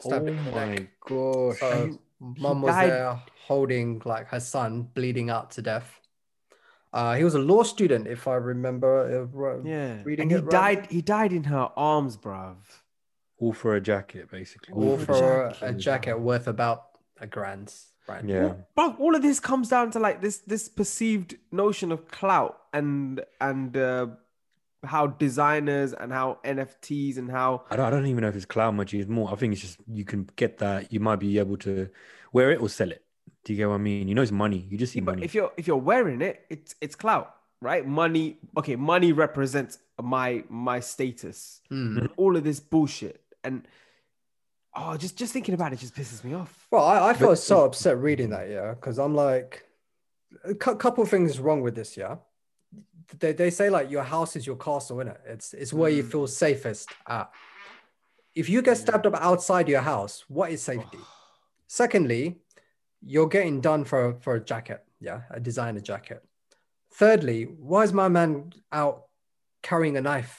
stabbed 0.00 0.28
oh 0.28 0.32
him 0.32 0.38
in 0.38 0.44
the 0.44 0.50
neck. 0.52 0.78
my 0.78 0.88
gosh. 1.08 1.58
So 1.60 1.72
And 1.72 1.98
mum 2.38 2.62
was 2.62 2.74
died- 2.74 2.90
there 2.90 3.22
holding 3.46 4.02
like 4.04 4.26
her 4.28 4.40
son 4.40 4.82
bleeding 4.94 5.30
out 5.30 5.50
to 5.52 5.62
death. 5.62 5.88
Uh, 6.92 7.14
he 7.14 7.24
was 7.24 7.34
a 7.34 7.38
law 7.38 7.62
student, 7.62 8.06
if 8.06 8.26
I 8.28 8.34
remember. 8.36 8.92
uh, 9.30 9.62
Yeah, 9.64 10.02
reading 10.04 10.22
and 10.24 10.30
he 10.30 10.36
it 10.38 10.44
right. 10.44 10.50
died. 10.50 10.90
He 10.90 11.02
died 11.02 11.32
in 11.32 11.44
her 11.44 11.70
arms, 11.76 12.16
bruv. 12.16 12.56
All 13.38 13.52
for 13.52 13.74
a 13.76 13.80
jacket, 13.80 14.30
basically. 14.30 14.74
All 14.74 14.96
for 14.98 15.14
for 15.14 15.46
a 15.46 15.52
jacket. 15.52 15.78
jacket 15.78 16.20
worth 16.20 16.46
about 16.48 16.84
a 17.20 17.26
grand. 17.26 17.72
Right. 18.08 18.24
Yeah. 18.24 18.54
But 18.74 18.98
all 18.98 19.14
of 19.14 19.22
this 19.22 19.38
comes 19.38 19.68
down 19.68 19.90
to 19.92 19.98
like 19.98 20.20
this 20.20 20.38
this 20.38 20.68
perceived 20.68 21.36
notion 21.52 21.92
of 21.92 22.08
clout 22.08 22.58
and 22.72 23.20
and 23.40 23.76
uh, 23.76 24.06
how 24.82 25.08
designers 25.08 25.92
and 25.92 26.12
how 26.12 26.38
NFTs 26.44 27.18
and 27.18 27.30
how 27.30 27.64
I 27.70 27.76
don't, 27.76 27.86
I 27.86 27.90
don't 27.90 28.06
even 28.06 28.22
know 28.22 28.28
if 28.28 28.36
it's 28.36 28.44
clout 28.46 28.74
much. 28.74 28.94
It's 28.94 29.08
more. 29.08 29.30
I 29.30 29.36
think 29.36 29.52
it's 29.52 29.60
just 29.60 29.78
you 29.92 30.04
can 30.04 30.28
get 30.36 30.58
that. 30.58 30.92
You 30.92 31.00
might 31.00 31.16
be 31.20 31.38
able 31.38 31.58
to 31.58 31.88
wear 32.32 32.50
it 32.50 32.60
or 32.62 32.68
sell 32.68 32.90
it. 32.90 33.04
Do 33.44 33.52
you 33.52 33.56
get 33.58 33.68
what 33.68 33.74
I 33.74 33.78
mean? 33.78 34.08
You 34.08 34.14
know, 34.14 34.22
it's 34.22 34.32
money. 34.32 34.66
You 34.70 34.78
just 34.78 34.92
see 34.94 35.00
Yeah, 35.00 35.04
but 35.04 35.14
money. 35.16 35.24
if 35.24 35.34
you're 35.34 35.52
if 35.56 35.66
you're 35.66 35.76
wearing 35.76 36.22
it, 36.22 36.44
it's 36.48 36.74
it's 36.80 36.96
clout, 36.96 37.34
right? 37.60 37.86
Money. 37.86 38.38
Okay, 38.56 38.76
money 38.76 39.12
represents 39.12 39.78
my 40.02 40.44
my 40.48 40.80
status. 40.80 41.60
Mm. 41.70 42.08
All 42.16 42.36
of 42.36 42.44
this 42.44 42.58
bullshit, 42.60 43.20
and 43.48 43.68
oh, 44.74 44.96
just 44.96 45.16
just 45.18 45.32
thinking 45.32 45.54
about 45.54 45.72
it 45.72 45.78
just 45.80 45.94
pisses 45.94 46.22
me 46.24 46.34
off. 46.34 46.66
Well, 46.70 46.84
I, 46.84 47.10
I 47.10 47.12
felt 47.14 47.32
But- 47.32 47.38
so 47.50 47.64
upset 47.64 47.98
reading 47.98 48.30
that, 48.30 48.48
yeah, 48.48 48.74
because 48.74 48.98
I'm 48.98 49.14
like, 49.14 49.64
a 50.44 50.54
cou- 50.54 50.76
couple 50.76 51.04
things 51.06 51.40
wrong 51.40 51.60
with 51.62 51.74
this, 51.74 51.96
yeah. 51.96 52.16
They, 53.20 53.32
they 53.32 53.50
say 53.50 53.70
like 53.70 53.90
your 53.90 54.02
house 54.02 54.36
is 54.36 54.46
your 54.46 54.56
castle, 54.56 54.98
innit? 54.98 55.16
It's 55.26 55.54
it's 55.54 55.72
where 55.72 55.90
you 55.90 56.02
Mm. 56.04 56.10
feel 56.12 56.26
safest 56.26 56.90
at. 57.06 57.30
If 58.34 58.48
you 58.50 58.60
get 58.62 58.76
Yeah. 58.76 58.84
stabbed 58.84 59.06
up 59.06 59.14
outside 59.30 59.66
your 59.68 59.80
house, 59.80 60.24
what 60.28 60.50
is 60.52 60.62
safety? 60.62 60.98
Secondly, 61.66 62.36
you're 63.12 63.28
getting 63.36 63.60
done 63.62 63.84
for 63.84 64.02
for 64.20 64.34
a 64.34 64.40
jacket, 64.52 64.84
yeah, 65.00 65.22
a 65.30 65.40
designer 65.40 65.80
jacket. 65.80 66.20
Thirdly, 66.92 67.44
why 67.44 67.82
is 67.84 67.92
my 67.92 68.08
man 68.08 68.52
out 68.72 69.06
carrying 69.62 69.96
a 69.96 70.00
knife? 70.02 70.34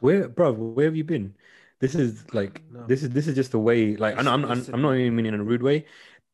Where, 0.00 0.28
bro? 0.28 0.52
Where 0.52 0.86
have 0.86 0.96
you 0.96 1.04
been? 1.04 1.34
This 1.80 1.94
is 1.94 2.24
like 2.32 2.62
No. 2.70 2.86
this 2.86 3.02
is 3.02 3.10
this 3.10 3.26
is 3.26 3.34
just 3.34 3.50
the 3.52 3.58
way. 3.58 3.96
Like, 3.96 4.16
I'm, 4.18 4.26
I'm, 4.28 4.44
I'm, 4.44 4.64
I'm 4.72 4.82
not 4.82 4.92
even 4.94 5.16
meaning 5.16 5.34
in 5.34 5.40
a 5.40 5.44
rude 5.44 5.62
way. 5.62 5.86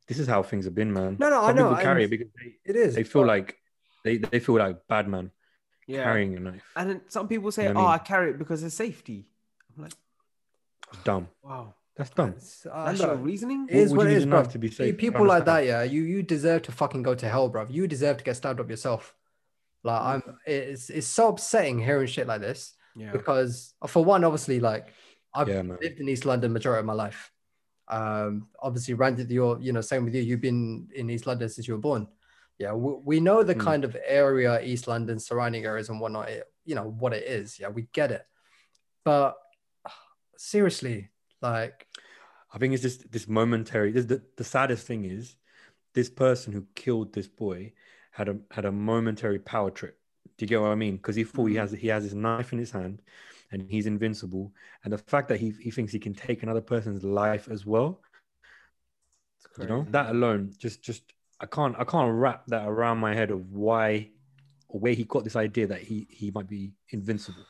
This 0.07 0.19
is 0.19 0.27
how 0.27 0.43
things 0.43 0.65
have 0.65 0.75
been, 0.75 0.93
man. 0.93 1.17
No, 1.19 1.31
no, 1.31 1.41
I 1.43 1.47
Some 1.49 1.57
know, 1.57 1.69
people 1.71 1.83
carry 1.83 2.05
it 2.05 2.11
because 2.11 2.29
they, 2.37 2.55
It 2.71 2.77
is. 2.77 2.95
they 2.95 3.05
feel 3.05 3.23
but- 3.23 3.29
like 3.29 3.57
they, 4.05 4.17
they 4.19 4.39
feel 4.41 4.57
like 4.57 4.87
bad 4.89 5.09
man 5.09 5.31
Yeah. 5.87 6.05
carrying 6.05 6.37
a 6.37 6.41
knife. 6.41 6.65
And 6.77 6.91
then 6.91 7.01
some 7.09 7.29
people 7.29 7.51
say, 7.53 7.65
You 7.69 7.75
know 7.75 7.81
"Oh, 7.81 7.85
what 7.85 7.91
I 7.91 7.95
I 7.95 7.99
carry 7.99 8.31
it 8.31 8.39
because 8.39 8.63
of 8.63 8.73
safety." 8.73 9.27
I'm 9.77 9.85
like, 9.85 9.93
dumb. 11.05 11.29
wow, 11.43 11.75
That's 11.97 12.11
dumb. 12.11 12.31
It's- 12.31 12.67
uh, 12.71 12.87
that's 12.87 13.01
look, 13.01 13.09
your 13.09 13.17
reasoning. 13.19 13.67
It 13.71 13.77
is 13.77 13.91
would 13.91 13.99
what 13.99 14.05
you 14.05 14.09
it 14.11 14.13
need 14.13 14.17
is, 14.19 14.25
a 14.25 14.29
bro. 14.29 14.45
to 14.45 14.59
be 14.59 14.69
Pe- 14.69 14.75
safe? 14.75 14.97
People 14.99 15.27
like 15.27 15.45
that, 15.47 15.65
yeah. 15.65 15.83
You 15.83 16.03
you 16.03 16.23
deserve 16.23 16.63
to 16.63 16.73
fucking 16.73 17.03
go 17.03 17.15
to 17.15 17.29
hell, 17.29 17.49
bro. 17.49 17.67
You 17.69 17.87
deserve 17.87 18.17
to 18.19 18.25
get 18.25 18.37
stabbed 18.37 18.61
up 18.61 18.69
yourself. 18.71 19.15
Like 19.83 20.01
I'm, 20.03 20.23
it's 20.47 20.91
it's 20.91 21.07
so 21.07 21.29
upsetting 21.29 21.79
hearing 21.79 22.07
shit 22.07 22.27
like 22.27 22.41
this 22.43 22.75
Yeah, 22.97 23.13
because 23.13 23.75
for 23.87 24.05
one, 24.05 24.25
obviously, 24.25 24.61
like 24.61 24.89
I've 25.35 25.49
Yeah, 25.49 25.63
lived 25.63 26.01
in 26.01 26.09
East 26.09 26.25
London 26.27 26.53
majority 26.53 26.81
of 26.81 26.87
my 26.87 26.93
life. 26.93 27.33
Um, 27.89 28.49
obviously, 28.61 28.95
Randy, 28.95 29.25
you're 29.35 29.59
you 29.61 29.73
know 29.73 29.81
same 29.81 30.05
with 30.05 30.15
you. 30.15 30.23
You've 30.23 30.41
been 30.41 30.89
in 30.95 31.11
East 31.11 31.27
London 31.27 31.49
since 31.49 31.67
you 31.67 31.75
were 31.75 31.81
born. 31.81 32.07
Yeah, 32.59 32.73
we, 32.73 32.95
we 33.05 33.21
know 33.21 33.43
the 33.43 33.55
Hmm. 33.55 33.61
kind 33.61 33.85
of 33.85 33.97
area 34.07 34.61
East 34.63 34.87
London, 34.87 35.19
surrounding 35.19 35.65
areas, 35.65 35.89
and 35.89 36.01
whatnot. 36.01 36.29
It, 36.29 36.45
you 36.65 36.75
know 36.75 36.89
what 36.99 37.13
it 37.13 37.25
is. 37.25 37.59
Yeah, 37.59 37.69
we 37.69 37.89
get 37.93 38.13
it. 38.13 38.25
But 39.05 39.37
seriously, 40.37 41.11
like 41.43 41.87
I 42.53 42.59
think 42.59 42.75
it's 42.75 42.83
just 42.83 43.11
this 43.11 43.29
momentary. 43.29 43.93
This, 43.93 44.07
the, 44.07 44.23
the 44.37 44.45
saddest 44.45 44.87
thing 44.87 45.05
is, 45.05 45.37
this 45.95 46.11
person 46.11 46.53
who 46.53 46.67
killed 46.75 47.13
this 47.13 47.29
boy 47.29 47.73
had 48.13 48.29
a 48.29 48.39
had 48.51 48.65
a 48.65 48.73
momentary 48.73 49.39
power 49.39 49.71
trip. 49.71 49.99
Do 50.37 50.45
you 50.45 50.49
get 50.49 50.61
what 50.61 50.69
I 50.71 50.75
mean? 50.75 50.97
Because 50.97 51.17
he 51.17 51.25
thought 51.25 51.47
he 51.47 51.55
Mhm. 51.55 51.61
has 51.61 51.73
he 51.73 51.89
has 51.89 52.05
his 52.05 52.15
knife 52.15 52.53
in 52.53 52.59
his 52.59 52.71
hand, 52.73 53.03
and 53.53 53.63
he's 53.69 53.87
invincible. 53.87 54.53
And 54.85 54.93
the 54.93 54.99
fact 54.99 55.29
that 55.29 55.41
he 55.41 55.53
he 55.61 55.71
thinks 55.71 55.93
he 55.93 55.99
can 55.99 56.15
take 56.15 56.43
another 56.43 56.61
person's 56.61 57.05
life 57.05 57.49
as 57.51 57.67
well, 57.67 58.01
you 59.59 59.67
know, 59.67 59.87
that 59.91 60.11
alone 60.11 60.53
just 60.59 60.83
just 60.83 61.03
I 61.41 61.47
can't 61.47 61.75
I 61.79 61.85
can't 61.85 62.13
wrap 62.13 62.47
that 62.47 62.67
around 62.69 62.99
my 62.99 63.15
head 63.15 63.31
of 63.31 63.51
why 63.53 64.11
or 64.69 64.81
where 64.81 64.93
he 64.93 65.05
got 65.05 65.25
this 65.25 65.37
idea 65.37 65.67
that 65.67 65.81
he 65.83 66.07
he 66.11 66.31
might 66.31 66.49
be 66.49 66.73
invincible 66.91 67.45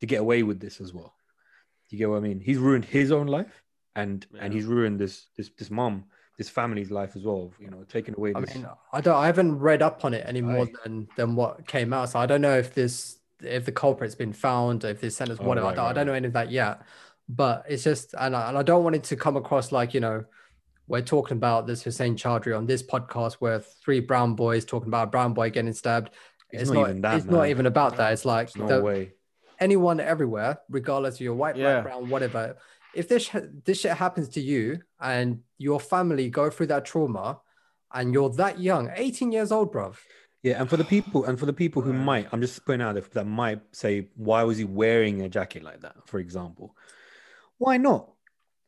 to 0.00 0.06
get 0.06 0.20
away 0.20 0.42
with 0.42 0.60
this 0.60 0.80
as 0.80 0.92
well. 0.92 1.14
Do 1.88 1.96
you 1.96 1.98
get 1.98 2.10
what 2.10 2.16
I 2.16 2.20
mean? 2.20 2.40
He's 2.40 2.58
ruined 2.58 2.84
his 2.84 3.12
own 3.12 3.26
life 3.26 3.62
and 3.96 4.26
and 4.40 4.52
he's 4.52 4.64
ruined 4.64 4.98
this 4.98 5.26
this 5.36 5.50
this 5.58 5.70
mom, 5.70 6.04
this 6.38 6.48
family's 6.48 6.90
life 6.90 7.14
as 7.16 7.24
well. 7.24 7.52
You 7.58 7.70
know, 7.70 7.84
taking 7.88 8.14
away 8.16 8.32
I 8.34 8.40
this. 8.40 8.54
mean, 8.54 8.66
I 8.92 9.00
don't. 9.00 9.16
I 9.16 9.26
haven't 9.26 9.58
read 9.58 9.82
up 9.82 10.04
on 10.04 10.14
it 10.14 10.24
any 10.26 10.40
more 10.40 10.64
Aye. 10.66 10.72
than 10.82 11.08
than 11.16 11.36
what 11.36 11.66
came 11.66 11.92
out. 11.92 12.10
So 12.10 12.18
I 12.18 12.26
don't 12.26 12.40
know 12.40 12.56
if 12.56 12.74
this, 12.74 13.18
if 13.42 13.64
the 13.64 13.72
culprit's 13.72 14.14
been 14.14 14.32
found, 14.32 14.84
if 14.84 15.00
the 15.00 15.10
sentence, 15.10 15.38
Oh, 15.42 15.46
whatever. 15.46 15.66
I 15.66 15.70
right, 15.70 15.76
don't, 15.76 15.86
I 15.86 15.92
don't 15.92 16.06
know 16.06 16.12
any 16.14 16.26
of 16.26 16.32
that 16.34 16.50
yet. 16.50 16.82
But 17.28 17.64
it's 17.68 17.84
just, 17.84 18.14
and 18.18 18.34
I, 18.36 18.48
and 18.48 18.58
I 18.58 18.62
don't 18.62 18.82
want 18.84 18.96
it 18.96 19.04
to 19.04 19.16
come 19.16 19.36
across 19.36 19.72
like 19.72 19.94
you 19.94 20.00
know, 20.00 20.24
we're 20.88 21.00
talking 21.02 21.36
about 21.36 21.66
this 21.66 21.82
Hussein 21.82 22.16
Chaudhry 22.16 22.56
on 22.56 22.66
this 22.66 22.82
podcast 22.82 23.34
where 23.34 23.60
three 23.60 24.00
brown 24.00 24.34
boys 24.34 24.64
talking 24.64 24.88
about 24.88 25.08
a 25.08 25.10
brown 25.10 25.32
boy 25.32 25.50
getting 25.50 25.72
stabbed. 25.72 26.10
It's 26.50 26.62
It's, 26.62 26.70
not 26.70 26.80
not, 26.80 26.88
even 26.90 27.00
that, 27.02 27.16
It's 27.16 27.26
not 27.26 27.48
even 27.48 27.66
about 27.66 27.96
that. 27.96 28.12
It's 28.12 28.24
like 28.24 28.54
no 28.56 28.66
the- 28.66 28.82
way. 28.82 29.12
anyone 29.60 30.00
everywhere, 30.00 30.58
regardless 30.68 31.14
of 31.14 31.20
your 31.22 31.34
white, 31.34 31.56
Yeah. 31.56 31.80
black, 31.80 31.84
brown, 31.84 32.10
whatever. 32.10 32.56
If 32.94 33.08
this 33.08 33.30
this 33.64 33.80
shit 33.80 33.96
happens 33.96 34.28
to 34.30 34.40
you 34.40 34.80
and 35.00 35.40
your 35.56 35.80
family 35.80 36.28
go 36.28 36.50
through 36.50 36.66
that 36.66 36.84
trauma, 36.84 37.40
and 37.94 38.12
you're 38.12 38.30
that 38.30 38.58
young, 38.58 38.90
18 38.94 39.32
years 39.32 39.52
old, 39.52 39.72
bruv. 39.72 39.96
Yeah, 40.42 40.60
and 40.60 40.68
for 40.68 40.76
the 40.76 40.84
people 40.84 41.24
and 41.24 41.38
for 41.38 41.46
the 41.46 41.52
people 41.52 41.82
who 41.82 41.92
might, 41.92 42.26
I'm 42.32 42.40
just 42.40 42.64
putting 42.64 42.82
out 42.82 42.94
there 42.94 43.04
that 43.12 43.26
might 43.26 43.60
say, 43.72 44.08
why 44.16 44.42
was 44.42 44.58
he 44.58 44.64
wearing 44.64 45.22
a 45.22 45.28
jacket 45.28 45.62
like 45.62 45.82
that? 45.82 45.94
For 46.06 46.18
example, 46.18 46.76
why 47.58 47.76
not? 47.76 48.08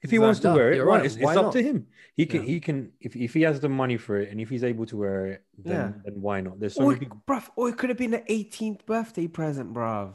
If 0.02 0.10
he 0.10 0.18
wants 0.18 0.38
to 0.40 0.52
wear 0.52 0.70
it, 0.72 0.76
You're 0.76 0.86
right. 0.86 1.04
it's, 1.04 1.16
it's 1.16 1.24
up 1.24 1.50
to 1.52 1.62
him. 1.62 1.86
He 2.14 2.26
can, 2.26 2.42
Yeah. 2.42 2.46
he 2.46 2.60
can, 2.60 2.92
if, 3.00 3.16
if 3.16 3.32
he 3.34 3.40
has 3.42 3.58
the 3.60 3.70
money 3.70 3.96
for 3.96 4.18
it 4.20 4.30
and 4.30 4.38
if 4.40 4.50
he's 4.50 4.62
able 4.62 4.84
to 4.86 4.98
wear 4.98 5.26
it, 5.26 5.44
then, 5.58 5.72
Yeah. 5.74 5.92
then 6.04 6.20
why 6.20 6.42
not? 6.42 6.60
There's 6.60 6.74
so 6.74 6.84
Or, 6.84 6.88
many 6.88 7.00
people. 7.00 7.22
bruv, 7.26 7.48
or 7.56 7.70
it 7.70 7.78
could 7.78 7.88
have 7.88 7.98
been 7.98 8.12
an 8.14 8.22
18th 8.28 8.84
birthday 8.84 9.26
present, 9.26 9.72
bruv. 9.72 10.14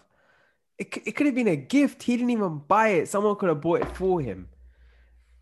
It, 0.78 0.96
it 1.08 1.12
could 1.14 1.26
have 1.26 1.36
been 1.36 1.48
a 1.48 1.56
gift. 1.58 2.04
He 2.04 2.16
didn't 2.16 2.30
even 2.30 2.60
buy 2.60 2.90
it. 2.90 3.10
Someone 3.10 3.36
could 3.36 3.50
have 3.50 3.60
bought 3.62 3.82
it 3.82 3.98
for 3.98 4.22
him. 4.22 4.48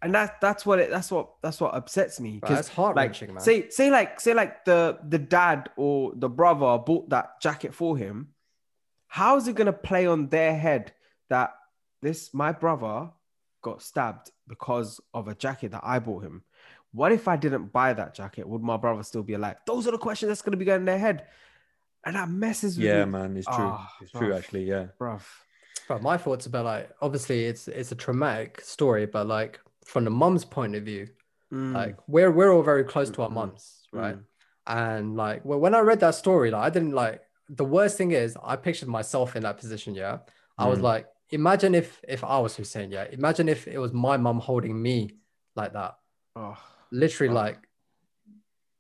And 0.02 0.14
that 0.14 0.40
that's 0.42 0.66
what 0.66 0.78
it 0.80 0.92
that's 0.92 1.10
what 1.10 1.34
that's 1.42 1.60
what 1.60 1.74
upsets 1.74 2.20
me. 2.20 2.38
Bro, 2.40 2.50
that's 2.50 2.68
Because 2.68 2.76
heart 2.76 2.96
like 2.96 3.10
wrenching, 3.10 3.34
man. 3.34 3.42
say 3.42 3.70
say 3.70 3.90
like 3.90 4.20
say 4.20 4.34
like 4.34 4.64
the 4.66 5.00
the 5.08 5.18
dad 5.18 5.70
or 5.76 6.14
the 6.16 6.30
brother 6.30 6.78
bought 6.78 7.10
that 7.10 7.42
jacket 7.42 7.74
for 7.74 7.98
him. 7.98 8.30
How 9.08 9.38
is 9.38 9.48
it 9.48 9.56
gonna 9.56 9.74
play 9.74 10.06
on 10.06 10.30
their 10.30 10.56
head 10.56 10.94
that 11.30 11.56
this 12.02 12.32
my 12.34 12.52
brother 12.52 13.10
got 13.64 13.82
stabbed 13.82 14.30
because 14.48 15.02
of 15.16 15.28
a 15.28 15.34
jacket 15.36 15.72
that 15.72 15.82
I 15.84 15.98
bought 15.98 16.24
him? 16.24 16.44
What 16.92 17.12
if 17.12 17.28
I 17.28 17.36
didn't 17.36 17.74
buy 17.74 17.94
that 17.94 18.14
jacket? 18.14 18.48
Would 18.48 18.62
my 18.62 18.78
brother 18.78 19.02
still 19.02 19.24
be 19.24 19.34
alive? 19.34 19.58
Those 19.66 19.88
are 19.88 19.92
the 19.92 19.98
questions 19.98 20.30
that's 20.30 20.44
gonna 20.44 20.58
be 20.58 20.66
going 20.66 20.82
in 20.82 20.86
their 20.86 21.00
head, 21.00 21.26
and 22.06 22.16
that 22.16 22.30
messes 22.30 22.78
with 22.78 22.86
Yeah, 22.86 23.06
me, 23.06 23.12
man, 23.12 23.36
it's 23.36 23.48
true. 23.48 23.56
Ah, 23.58 23.92
it's 24.00 24.12
true, 24.12 24.34
actually. 24.34 24.66
Yeah. 24.66 24.88
bruv. 25.00 25.24
But 25.88 26.04
my 26.04 26.18
thoughts 26.18 26.46
about 26.46 26.66
like 26.66 26.92
obviously 27.02 27.46
it's 27.46 27.68
it's 27.68 27.92
a 27.92 27.96
traumatic 27.96 28.62
story, 28.62 29.08
but 29.08 29.26
like 29.26 29.60
from 29.88 30.04
the 30.04 30.10
mom's 30.12 30.46
point 30.46 30.76
of 30.76 30.84
view, 30.84 31.08
Mm, 31.52 31.74
like 31.74 31.96
we're 32.08 32.30
we're 32.30 32.52
all 32.54 32.62
very 32.62 32.84
close 32.84 33.10
to 33.12 33.22
our 33.22 33.30
moms, 33.30 33.88
right? 33.94 34.18
mm. 34.18 34.24
And 34.66 35.16
like 35.16 35.46
well, 35.46 35.60
when 35.60 35.74
I 35.74 35.80
read 35.80 36.02
that 36.02 36.16
story, 36.16 36.52
like 36.52 36.62
I 36.68 36.70
didn't 36.70 36.92
like 36.92 37.22
the 37.50 37.64
worst 37.64 37.98
thing 37.98 38.12
is 38.12 38.38
I 38.44 38.58
pictured 38.58 38.90
myself 38.90 39.36
in 39.38 39.44
that 39.44 39.58
position. 39.58 39.96
Yeah, 39.96 40.18
I 40.58 40.68
was 40.68 40.80
Mm. 40.80 40.84
like, 40.92 41.06
imagine 41.30 41.74
if 41.74 42.02
if 42.08 42.22
I 42.26 42.38
was 42.40 42.58
Hussein. 42.58 42.92
Yeah, 42.92 43.06
imagine 43.12 43.48
if 43.48 43.66
it 43.66 43.80
was 43.80 43.94
my 43.94 44.18
mom 44.18 44.40
holding 44.40 44.76
me 44.82 44.98
like 45.56 45.72
that. 45.72 45.94
Oh, 46.36 46.58
Literally, 46.92 47.34
like 47.34 47.60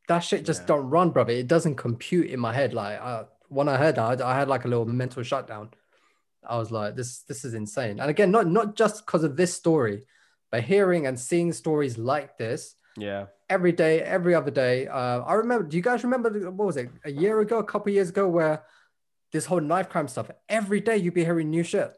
that 0.10 0.20
shit 0.20 0.46
just 0.46 0.62
Yeah. 0.64 0.68
don't 0.68 0.90
run, 0.90 1.12
brother. 1.12 1.32
It 1.32 1.48
doesn't 1.48 1.76
compute 1.76 2.28
in 2.30 2.40
my 2.40 2.54
head. 2.54 2.74
Like 2.74 3.00
uh, 3.02 3.24
when 3.48 3.70
I 3.70 3.78
heard 3.78 3.96
that, 3.96 4.22
I, 4.22 4.32
I 4.32 4.36
had 4.40 4.50
like 4.50 4.66
a 4.66 4.68
little 4.68 4.86
mental 4.86 5.24
shutdown. 5.24 5.70
I 6.44 6.58
was 6.58 6.70
like, 6.72 6.96
this 6.96 7.20
this 7.30 7.46
is 7.46 7.54
insane. 7.54 8.00
And 8.02 8.10
again, 8.10 8.30
not 8.32 8.48
not 8.48 8.76
just 8.76 9.06
because 9.06 9.24
of 9.24 9.36
this 9.38 9.54
story, 9.54 10.04
but 10.52 10.64
hearing 10.64 11.08
and 11.08 11.20
seeing 11.20 11.54
stories 11.54 11.98
like 11.98 12.38
this 12.38 12.76
yeah. 12.98 13.26
every 13.50 13.72
day, 13.72 14.02
every 14.02 14.34
other 14.36 14.52
day. 14.52 14.88
Uh, 14.88 15.22
I 15.22 15.34
remember. 15.34 15.68
Do 15.68 15.78
you 15.78 15.84
guys 15.84 16.04
remember 16.04 16.30
what 16.52 16.66
was 16.66 16.78
it 16.78 16.90
a 17.06 17.12
year 17.12 17.40
ago, 17.40 17.60
a 17.60 17.64
couple 17.64 17.92
years 17.92 18.10
ago, 18.10 18.28
where 18.28 18.64
this 19.32 19.46
whole 19.46 19.62
knife 19.62 19.90
crime 19.90 20.08
stuff? 20.08 20.30
Every 20.50 20.80
day 20.80 20.98
you'd 20.98 21.14
be 21.14 21.24
hearing 21.26 21.50
new 21.50 21.64
shit. 21.64 21.94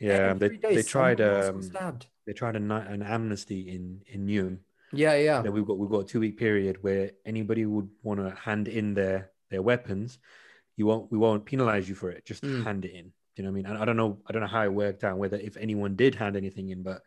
Yeah. 0.00 0.34
They, 0.34 0.48
they 0.48 0.82
tried 0.82 1.20
um, 1.20 1.62
stabbed. 1.62 2.06
they 2.26 2.32
tried 2.32 2.56
a, 2.56 2.58
an 2.58 3.02
amnesty 3.02 3.68
in 3.70 4.02
in 4.06 4.26
Newham. 4.26 4.58
Yeah, 4.92 5.16
yeah. 5.16 5.42
Then 5.42 5.52
we've 5.52 5.66
got 5.66 5.78
we've 5.78 5.90
got 5.90 6.00
a 6.00 6.04
two 6.04 6.20
week 6.20 6.38
period 6.38 6.82
where 6.82 7.12
anybody 7.24 7.66
would 7.66 7.88
want 8.02 8.20
to 8.20 8.30
hand 8.34 8.68
in 8.68 8.94
their 8.94 9.30
their 9.50 9.62
weapons. 9.62 10.18
You 10.76 10.86
won't 10.86 11.10
we 11.10 11.18
won't 11.18 11.44
penalize 11.44 11.88
you 11.88 11.94
for 11.94 12.10
it. 12.10 12.24
Just 12.26 12.42
Mm. 12.42 12.64
hand 12.64 12.84
it 12.84 12.92
in. 12.92 13.12
You 13.36 13.44
know 13.44 13.50
what 13.50 13.52
I 13.52 13.56
mean? 13.56 13.66
And 13.66 13.78
I 13.78 13.84
don't 13.84 13.96
know 13.96 14.18
I 14.26 14.32
don't 14.32 14.42
know 14.42 14.48
how 14.48 14.64
it 14.64 14.72
worked 14.72 15.04
out 15.04 15.18
whether 15.18 15.36
if 15.38 15.56
anyone 15.56 15.96
did 15.96 16.14
hand 16.14 16.36
anything 16.36 16.68
in, 16.70 16.82
but 16.82 17.02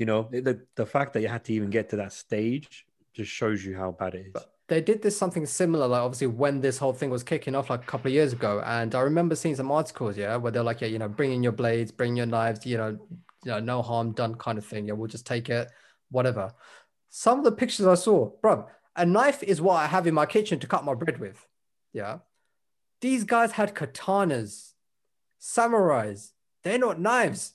you 0.00 0.06
know 0.06 0.28
the 0.30 0.40
the, 0.40 0.60
the 0.74 0.86
fact 0.86 1.12
that 1.12 1.20
you 1.20 1.28
had 1.28 1.44
to 1.44 1.52
even 1.52 1.70
get 1.70 1.90
to 1.90 1.96
that 1.96 2.12
stage 2.12 2.86
just 3.12 3.30
shows 3.30 3.64
you 3.64 3.76
how 3.76 3.92
bad 3.92 4.14
it 4.14 4.26
is. 4.26 4.32
But 4.32 4.50
they 4.70 4.80
did 4.80 5.02
this 5.02 5.16
something 5.16 5.44
similar, 5.46 5.86
like 5.86 6.00
obviously 6.00 6.28
when 6.28 6.60
this 6.60 6.78
whole 6.78 6.92
thing 6.92 7.10
was 7.10 7.22
kicking 7.22 7.54
off, 7.54 7.68
like 7.68 7.82
a 7.82 7.86
couple 7.86 8.08
of 8.08 8.14
years 8.14 8.32
ago. 8.32 8.62
And 8.64 8.94
I 8.94 9.00
remember 9.00 9.34
seeing 9.34 9.56
some 9.56 9.70
articles, 9.70 10.16
yeah, 10.16 10.36
where 10.36 10.52
they're 10.52 10.62
like, 10.62 10.80
yeah, 10.80 10.88
you 10.88 10.98
know, 10.98 11.08
bring 11.08 11.32
in 11.32 11.42
your 11.42 11.52
blades, 11.52 11.90
bring 11.90 12.16
your 12.16 12.26
knives, 12.26 12.64
you 12.64 12.78
know, 12.78 12.98
you 13.44 13.50
know, 13.50 13.58
no 13.58 13.82
harm 13.82 14.12
done 14.12 14.36
kind 14.36 14.58
of 14.58 14.64
thing. 14.64 14.86
Yeah, 14.86 14.94
we'll 14.94 15.08
just 15.08 15.26
take 15.26 15.50
it, 15.50 15.70
whatever. 16.10 16.52
Some 17.08 17.38
of 17.38 17.44
the 17.44 17.52
pictures 17.52 17.86
I 17.86 17.94
saw, 17.94 18.30
bro, 18.40 18.68
a 18.94 19.04
knife 19.04 19.42
is 19.42 19.60
what 19.60 19.74
I 19.74 19.86
have 19.86 20.06
in 20.06 20.14
my 20.14 20.26
kitchen 20.26 20.60
to 20.60 20.66
cut 20.66 20.84
my 20.84 20.94
bread 20.94 21.18
with. 21.18 21.44
Yeah. 21.92 22.18
These 23.00 23.24
guys 23.24 23.52
had 23.52 23.74
katanas, 23.74 24.72
samurais. 25.40 26.30
They're 26.62 26.78
not 26.78 27.00
knives. 27.00 27.54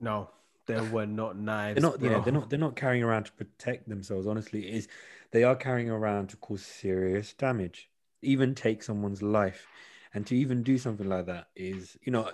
No, 0.00 0.30
there 0.66 0.84
were 0.84 1.06
not 1.06 1.38
knives. 1.38 1.80
They're 1.80 1.90
not, 1.90 2.00
they're 2.00 2.32
not, 2.32 2.50
they're 2.50 2.58
not 2.58 2.76
carrying 2.76 3.02
around 3.02 3.24
to 3.24 3.32
protect 3.32 3.88
themselves. 3.88 4.26
Honestly, 4.26 4.68
it 4.68 4.74
is 4.74 4.88
they 5.30 5.42
are 5.42 5.56
carrying 5.56 5.90
around 5.90 6.28
to 6.28 6.36
cause 6.36 6.64
serious 6.64 7.32
damage, 7.32 7.90
even 8.22 8.54
take 8.54 8.82
someone's 8.82 9.22
life, 9.22 9.66
and 10.12 10.26
to 10.26 10.36
even 10.36 10.62
do 10.62 10.78
something 10.78 11.08
like 11.08 11.26
that 11.26 11.48
is, 11.56 11.96
you 12.02 12.12
know, 12.12 12.30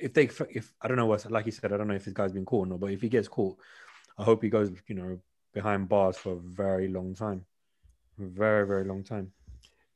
if 0.00 0.14
they, 0.14 0.30
if 0.50 0.72
I 0.80 0.88
don't 0.88 0.96
know 0.96 1.06
what, 1.06 1.28
like 1.30 1.46
you 1.46 1.52
said, 1.52 1.72
I 1.72 1.76
don't 1.76 1.88
know 1.88 1.94
if 1.94 2.04
this 2.04 2.14
guy's 2.14 2.32
been 2.32 2.44
caught 2.44 2.66
or 2.66 2.70
not, 2.70 2.80
but 2.80 2.92
if 2.92 3.00
he 3.00 3.08
gets 3.08 3.28
caught, 3.28 3.58
I 4.16 4.22
hope 4.22 4.42
he 4.42 4.48
goes, 4.48 4.70
you 4.86 4.94
know, 4.94 5.18
behind 5.52 5.88
bars 5.88 6.16
for 6.16 6.34
a 6.34 6.40
very 6.40 6.88
long 6.88 7.14
time, 7.14 7.44
a 8.20 8.26
very, 8.26 8.66
very 8.66 8.84
long 8.84 9.02
time. 9.02 9.32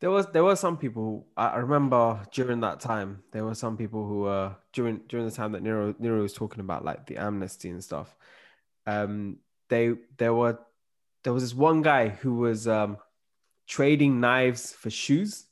There 0.03 0.11
was 0.11 0.27
there 0.33 0.43
were 0.43 0.57
some 0.57 0.77
people. 0.77 1.29
I 1.37 1.47
I 1.47 1.57
remember 1.59 2.27
during 2.33 2.59
that 2.61 2.81
time, 2.81 3.23
there 3.31 3.45
were 3.45 3.55
some 3.55 3.77
people 3.77 4.05
who 4.05 4.23
were 4.23 4.57
during 4.73 5.03
during 5.09 5.27
the 5.27 5.31
time 5.41 5.53
that 5.53 5.63
Niru 5.63 5.95
Niru 5.95 6.23
was 6.23 6.33
talking 6.33 6.59
about 6.59 6.85
like 6.85 7.07
the 7.07 7.19
amnesty 7.19 7.71
and 7.71 7.83
stuff. 7.85 8.17
Um, 8.85 9.39
they 9.69 9.95
there 10.19 10.35
were 10.35 10.59
there 11.23 11.33
was 11.33 11.45
this 11.45 11.55
one 11.55 11.83
guy 11.83 12.09
who 12.09 12.35
was 12.35 12.67
um 12.67 12.97
trading 13.69 14.19
knives 14.19 14.73
for 14.73 14.91
shoes. 14.91 15.47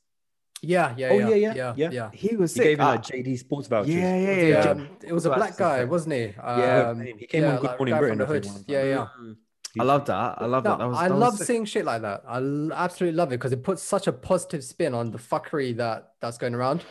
Yeah, 0.63 0.95
yeah, 0.97 1.09
Oh, 1.11 1.19
yeah, 1.19 1.29
yeah, 1.29 1.37
yeah, 1.37 1.55
yeah, 1.55 1.73
yeah. 1.77 1.91
yeah. 1.93 2.11
He 2.13 2.37
was 2.37 2.53
He 2.53 2.61
gave 2.61 2.81
him 2.81 2.87
Ah, 2.87 2.91
like 2.99 3.03
JD 3.03 3.39
Sports 3.39 3.69
vouchers. 3.69 3.95
yeah, 3.95 4.17
yeah, 4.19 4.33
Yeah, 4.35 4.75
yeah. 4.75 4.87
it 5.09 5.13
was 5.13 5.27
a 5.27 5.31
black 5.31 5.57
guy, 5.57 5.85
wasn't 5.85 6.15
he? 6.15 6.35
Yeah, 6.37 6.91
Um, 6.91 7.01
he 7.01 7.27
came 7.27 7.45
on 7.45 7.57
Good 7.63 7.67
like, 7.71 7.79
Morning 7.79 7.97
Britain, 7.99 8.19
from 8.19 8.25
I 8.27 8.27
the 8.27 8.41
think, 8.41 8.45
hood. 8.45 8.55
one 8.55 8.65
Yeah, 8.67 8.85
yeah. 8.85 9.07
Mm. 9.19 9.37
I 9.79 9.85
love 9.85 10.05
that. 10.07 10.35
I 10.43 10.47
love 10.47 10.65
No, 10.65 10.71
that. 10.71 10.79
That 10.79 10.89
was, 10.89 10.99
I 10.99 11.09
that 11.09 11.15
love 11.15 11.37
sick. 11.37 11.47
seeing 11.47 11.65
shit 11.65 11.85
like 11.85 12.03
that. 12.03 12.23
I 12.27 12.39
l- 12.39 12.73
absolutely 12.73 13.17
love 13.17 13.29
it 13.29 13.37
because 13.39 13.53
it 13.53 13.63
puts 13.63 13.83
such 13.83 14.07
a 14.09 14.13
positive 14.13 14.65
spin 14.65 14.95
on 14.95 15.11
the 15.13 15.19
fuckery 15.19 15.77
that 15.77 16.15
that's 16.21 16.39
going 16.39 16.55
around. 16.55 16.83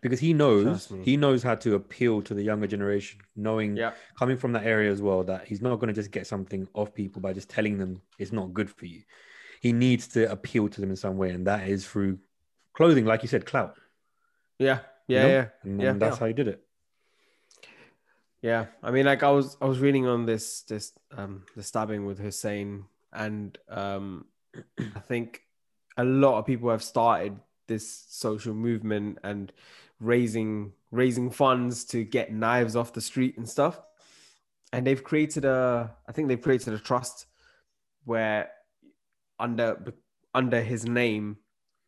because 0.00 0.20
he 0.20 0.32
knows 0.32 0.92
he 1.02 1.16
knows 1.16 1.42
how 1.42 1.54
to 1.54 1.74
appeal 1.74 2.22
to 2.22 2.34
the 2.34 2.42
younger 2.42 2.66
generation, 2.66 3.20
knowing 3.36 3.76
Yeah. 3.76 3.92
coming 4.18 4.36
from 4.36 4.52
that 4.52 4.64
area 4.64 4.90
as 4.90 5.00
well 5.02 5.22
that 5.24 5.46
he's 5.46 5.62
not 5.62 5.76
going 5.76 5.88
to 5.88 5.94
just 5.94 6.10
get 6.10 6.26
something 6.26 6.66
off 6.74 6.94
people 6.94 7.20
by 7.22 7.32
just 7.32 7.48
telling 7.48 7.78
them 7.78 8.00
it's 8.18 8.32
not 8.32 8.52
good 8.54 8.70
for 8.70 8.86
you. 8.86 9.02
He 9.60 9.72
needs 9.72 10.06
to 10.08 10.30
appeal 10.30 10.68
to 10.68 10.80
them 10.80 10.90
in 10.90 10.96
some 10.96 11.16
way, 11.16 11.30
and 11.30 11.46
that 11.46 11.68
is 11.68 11.86
through 11.86 12.18
clothing, 12.74 13.04
like 13.06 13.22
you 13.22 13.28
said, 13.28 13.46
clout. 13.46 13.74
Yeah, 14.58 14.80
you 15.08 15.16
yeah, 15.16 15.22
know? 15.22 15.28
yeah. 15.28 15.46
and, 15.62 15.80
yeah. 15.80 15.90
and 15.90 16.02
that's 16.02 16.16
Yeah. 16.16 16.20
how 16.20 16.26
he 16.26 16.32
did 16.34 16.48
it. 16.48 16.62
Yeah, 18.46 18.66
I 18.80 18.92
mean, 18.92 19.06
like 19.06 19.24
I 19.24 19.30
was, 19.32 19.56
I 19.60 19.64
was 19.64 19.80
reading 19.80 20.06
on 20.06 20.24
this, 20.24 20.60
this, 20.60 20.92
um, 21.16 21.42
the 21.56 21.64
stabbing 21.64 22.06
with 22.06 22.20
Hussein, 22.20 22.84
and 23.12 23.58
um, 23.68 24.26
I 24.78 25.00
think 25.00 25.40
a 25.96 26.04
lot 26.04 26.38
of 26.38 26.46
people 26.46 26.70
have 26.70 26.84
started 26.84 27.40
this 27.66 28.06
social 28.08 28.54
movement 28.54 29.18
and 29.24 29.52
raising, 29.98 30.74
raising 30.92 31.28
funds 31.28 31.84
to 31.86 32.04
get 32.04 32.32
knives 32.32 32.76
off 32.76 32.92
the 32.92 33.00
street 33.00 33.36
and 33.36 33.48
stuff, 33.48 33.80
and 34.72 34.86
they've 34.86 35.02
created 35.02 35.44
a, 35.44 35.90
I 36.08 36.12
think 36.12 36.28
they've 36.28 36.40
created 36.40 36.72
a 36.72 36.78
trust 36.78 37.26
where 38.04 38.52
under 39.40 39.92
under 40.32 40.62
his 40.62 40.86
name 40.86 41.38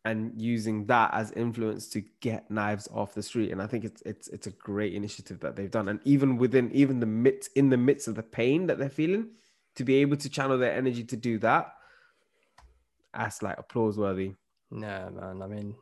and 0.09 0.39
using 0.39 0.85
that 0.85 1.09
as 1.13 1.31
influence 1.31 1.87
to 1.89 2.01
get 2.21 2.49
knives 2.49 2.87
off 2.93 3.13
the 3.13 3.23
street 3.23 3.51
and 3.51 3.61
i 3.61 3.67
think 3.67 3.83
it's 3.83 4.01
it's 4.05 4.27
it's 4.29 4.47
a 4.47 4.51
great 4.51 4.93
initiative 4.93 5.39
that 5.39 5.55
they've 5.55 5.71
done 5.71 5.87
and 5.89 5.99
even 6.03 6.37
within 6.37 6.71
even 6.73 6.99
the 6.99 7.05
midst 7.05 7.49
in 7.55 7.69
the 7.69 7.77
midst 7.77 8.07
of 8.07 8.15
the 8.15 8.23
pain 8.23 8.67
that 8.67 8.77
they're 8.77 8.89
feeling 8.89 9.27
to 9.75 9.83
be 9.83 9.95
able 9.95 10.17
to 10.17 10.29
channel 10.29 10.57
their 10.57 10.73
energy 10.73 11.03
to 11.03 11.15
do 11.15 11.37
that 11.37 11.73
that's 13.13 13.41
like 13.41 13.57
applause 13.57 13.97
worthy 13.97 14.33
Yeah, 14.71 15.09
man. 15.09 15.41
I 15.41 15.47
mean, 15.47 15.75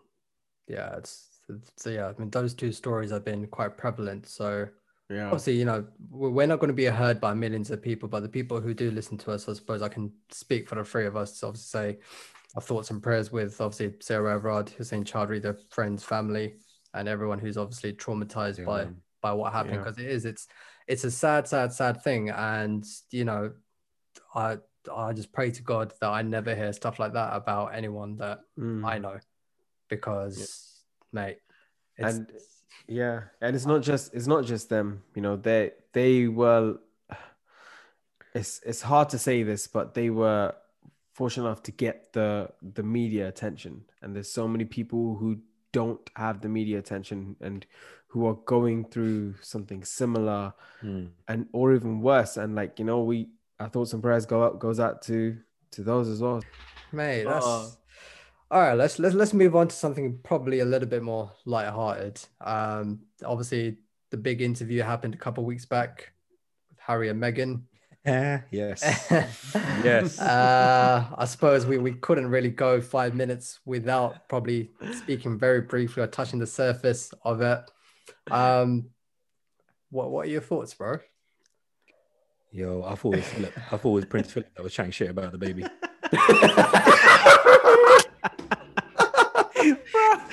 yeah, 0.68 0.96
it's 0.98 1.42
so 1.76 1.90
yeah. 1.90 2.08
I 2.08 2.14
mean, 2.20 2.30
those 2.30 2.54
two 2.54 2.72
stories 2.72 3.12
have 3.12 3.26
been 3.26 3.48
quite 3.48 3.78
prevalent. 3.78 4.28
So 4.28 4.68
yeah 5.10 5.28
obviously, 5.28 5.58
you 5.58 5.66
know, 5.66 5.86
we- 6.10 6.30
we're 6.30 6.48
not 6.48 6.60
going 6.60 6.70
to 6.70 6.74
be 6.86 6.86
heard 6.86 7.20
by 7.20 7.34
millions 7.34 7.70
of 7.72 7.82
people, 7.82 8.08
but 8.10 8.22
the 8.22 8.30
people 8.30 8.60
who 8.62 8.74
do 8.74 8.92
listen 8.92 9.18
to 9.20 9.32
us, 9.32 9.48
I 9.50 9.54
suppose 9.54 9.82
I 9.82 9.90
can 9.90 10.12
speak 10.30 10.68
for 10.70 10.76
the 10.76 10.84
three 10.84 11.06
of 11.06 11.16
us. 11.16 11.40
to 11.40 11.48
Obviously, 11.48 11.80
say 11.80 12.00
our 12.56 12.62
thoughts 12.62 12.90
and 12.92 13.02
prayers 13.04 13.32
with 13.32 13.60
obviously 13.62 13.94
Sarah 14.00 14.34
Everard, 14.36 14.70
Hussein 14.70 15.04
Chowdhury, 15.04 15.42
their 15.42 15.58
friends, 15.70 16.04
family, 16.04 16.56
and 16.94 17.08
everyone 17.08 17.40
who's 17.40 17.58
obviously 17.58 17.94
traumatized 17.94 18.60
Yeah, 18.60 18.66
by 18.66 18.88
by 19.22 19.34
what 19.34 19.52
happened 19.54 19.76
Yeah. 19.76 19.80
because 19.84 19.98
it 19.98 20.06
is 20.10 20.26
it's 20.26 20.48
it's 20.88 21.04
a 21.04 21.12
sad 21.12 21.48
sad 21.48 21.74
sad 21.74 22.02
thing 22.04 22.30
and 22.30 22.86
you 23.12 23.26
know 23.26 23.52
i 24.36 24.58
i 24.96 25.12
just 25.12 25.34
pray 25.34 25.52
to 25.52 25.62
god 25.64 25.92
that 26.00 26.10
i 26.10 26.22
never 26.22 26.56
hear 26.56 26.72
stuff 26.72 26.98
like 27.00 27.14
that 27.14 27.36
about 27.36 27.74
anyone 27.76 28.16
that 28.18 28.40
Mm. 28.58 28.86
i 28.86 28.98
know 29.00 29.18
because 29.90 30.82
mate 31.12 31.40
it's, 31.98 32.16
And- 32.16 32.32
yeah 32.88 33.22
and 33.42 33.56
it's 33.56 33.66
not 33.66 33.82
just 33.82 34.14
it's 34.14 34.28
not 34.28 34.46
just 34.46 34.70
them 34.70 35.04
you 35.16 35.22
know 35.22 35.36
they 35.36 35.72
they 35.94 36.28
were 36.28 36.78
it's 38.34 38.62
it's 38.66 38.82
hard 38.82 39.10
to 39.10 39.18
say 39.18 39.44
this 39.44 39.68
but 39.68 39.94
they 39.94 40.10
were 40.10 40.54
fortunate 41.18 41.46
enough 41.48 41.64
to 41.64 41.72
get 41.86 41.96
the 42.18 42.30
the 42.78 42.84
media 42.84 43.28
attention. 43.28 43.74
And 44.02 44.10
there's 44.16 44.32
so 44.40 44.48
many 44.48 44.66
people 44.66 45.04
who 45.20 45.30
don't 45.80 46.06
have 46.16 46.42
the 46.42 46.50
media 46.50 46.78
attention 46.84 47.36
and 47.48 47.66
who 48.12 48.26
are 48.30 48.38
going 48.56 48.86
through 48.94 49.36
something 49.42 49.84
similar 49.84 50.54
Hmm. 50.82 51.06
and 51.28 51.48
or 51.58 51.74
even 51.78 52.02
worse. 52.02 52.38
And 52.38 52.56
like 52.62 52.80
you 52.80 52.86
know 52.86 53.00
we 53.12 53.18
our 53.60 53.70
thoughts 53.70 53.94
and 53.94 54.02
prayers 54.04 54.26
go 54.26 54.44
out 54.46 54.60
goes 54.60 54.80
out 54.80 55.02
to 55.10 55.18
to 55.72 55.80
those 55.84 56.08
as 56.14 56.20
well. 56.22 56.40
Mate 56.92 57.26
that's 57.26 57.46
Uh, 57.46 57.66
all 58.54 58.62
right 58.66 58.78
let's 58.82 58.96
let's 59.04 59.16
let's 59.22 59.34
move 59.34 59.56
on 59.56 59.68
to 59.68 59.76
something 59.76 60.20
probably 60.24 60.60
a 60.62 60.66
little 60.74 60.88
bit 60.96 61.04
more 61.04 61.32
lighthearted. 61.46 62.16
Um 62.40 62.86
obviously 63.26 63.78
the 64.10 64.18
big 64.30 64.42
interview 64.42 64.82
happened 64.84 65.14
a 65.16 65.18
couple 65.26 65.44
weeks 65.44 65.66
back 65.66 66.14
with 66.70 66.80
harry 66.88 67.10
and 67.10 67.22
meghan 67.22 67.52
Eh, 68.08 68.40
yes. 68.52 69.12
Yes. 69.84 70.20
Uh, 70.20 71.06
I 71.18 71.26
suppose 71.26 71.66
we, 71.66 71.78
we 71.78 71.94
couldn't 71.94 72.28
really 72.28 72.50
go 72.50 72.82
five 72.82 73.14
minutes 73.14 73.60
without 73.66 74.28
probably 74.30 74.72
speaking 74.94 75.38
very 75.38 75.62
briefly 75.62 76.04
or 76.04 76.08
touching 76.08 76.40
the 76.40 76.48
surface 76.48 77.14
of 77.24 77.42
it. 77.42 77.60
Um, 78.32 78.90
what 79.90 80.10
what 80.10 80.26
are 80.26 80.30
your 80.30 80.42
thoughts, 80.42 80.74
bro? 80.74 81.00
Yo, 82.52 82.84
I 82.84 82.96
thought 82.96 83.14
it 83.14 83.18
was 83.18 83.28
Philip. 83.28 83.54
I 83.58 83.78
thought 83.78 83.90
it 83.90 83.94
was 83.94 84.06
Prince 84.06 84.32
Philip 84.32 84.56
that 84.56 84.64
was 84.64 84.74
chatting 84.74 84.92
shit 84.92 85.10
about 85.10 85.32
the 85.32 85.38
baby. 85.38 85.64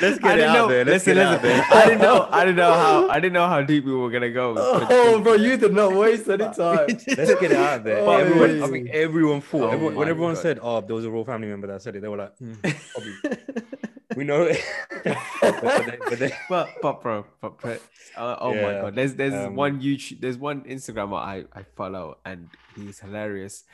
Let's 0.01 0.19
get 0.19 0.25
I 0.25 0.33
it 0.33 0.37
didn't 0.37 0.51
out 0.51 0.55
know. 0.55 0.69
there. 0.69 0.85
Let's 0.85 1.07
listen, 1.07 1.15
get 1.15 1.21
it 1.21 1.27
out 1.27 1.43
listen. 1.43 1.49
there. 1.57 1.67
I 1.71 1.85
didn't 1.87 2.01
know. 2.03 2.29
I 2.31 2.45
didn't 2.45 2.57
know 2.57 2.73
how. 2.73 3.09
I 3.09 3.21
didn't 3.21 3.33
know 3.33 3.47
how 3.49 3.63
deep 3.63 3.85
we 3.85 3.95
were 3.95 4.11
gonna 4.11 4.31
go. 4.31 4.55
Oh, 4.59 5.21
bro, 5.21 5.35
you 5.35 5.57
did 5.57 5.73
not 5.73 5.95
waste 5.95 6.29
any 6.29 6.45
time. 6.57 6.87
Let's 6.89 7.07
get 7.07 7.43
it 7.45 7.53
out 7.53 7.85
there. 7.85 7.99
Oh, 8.05 8.11
everyone. 8.11 8.63
I 8.63 8.67
think 8.69 8.91
everyone 8.91 9.41
thought. 9.41 9.63
Oh 9.63 9.69
everyone, 9.71 9.95
when 9.95 10.09
everyone 10.09 10.35
God. 10.35 10.43
said, 10.43 10.59
"Oh, 10.61 10.81
there 10.81 10.95
was 10.97 11.05
a 11.05 11.11
royal 11.11 11.25
family 11.25 11.49
member 11.49 11.67
that 11.69 11.81
said 11.83 11.97
it," 11.97 12.01
they 12.01 12.09
were 12.09 12.17
like, 12.17 12.37
"Hmm, 12.39 12.55
probably." 12.63 13.63
we 14.17 14.25
know 14.25 14.43
it. 14.43 14.63
but, 15.05 15.17
but 15.41 15.87
they, 15.87 15.99
but 16.09 16.19
they, 16.19 16.33
but 16.49 16.69
but 16.83 17.03
bro, 17.03 17.25
but, 17.41 17.61
but 17.61 17.81
uh, 18.17 18.37
oh 18.41 18.55
my 18.55 18.73
god, 18.81 18.95
there's 18.95 19.15
there's 19.15 19.35
um, 19.35 19.55
one 19.57 19.81
YouTube, 19.81 20.21
there's 20.21 20.37
one 20.39 20.63
Instagrammer 20.65 21.17
I 21.19 21.45
I 21.55 21.63
follow 21.77 22.19
and 22.25 22.49
he's 22.77 22.99
hilarious, 23.01 23.65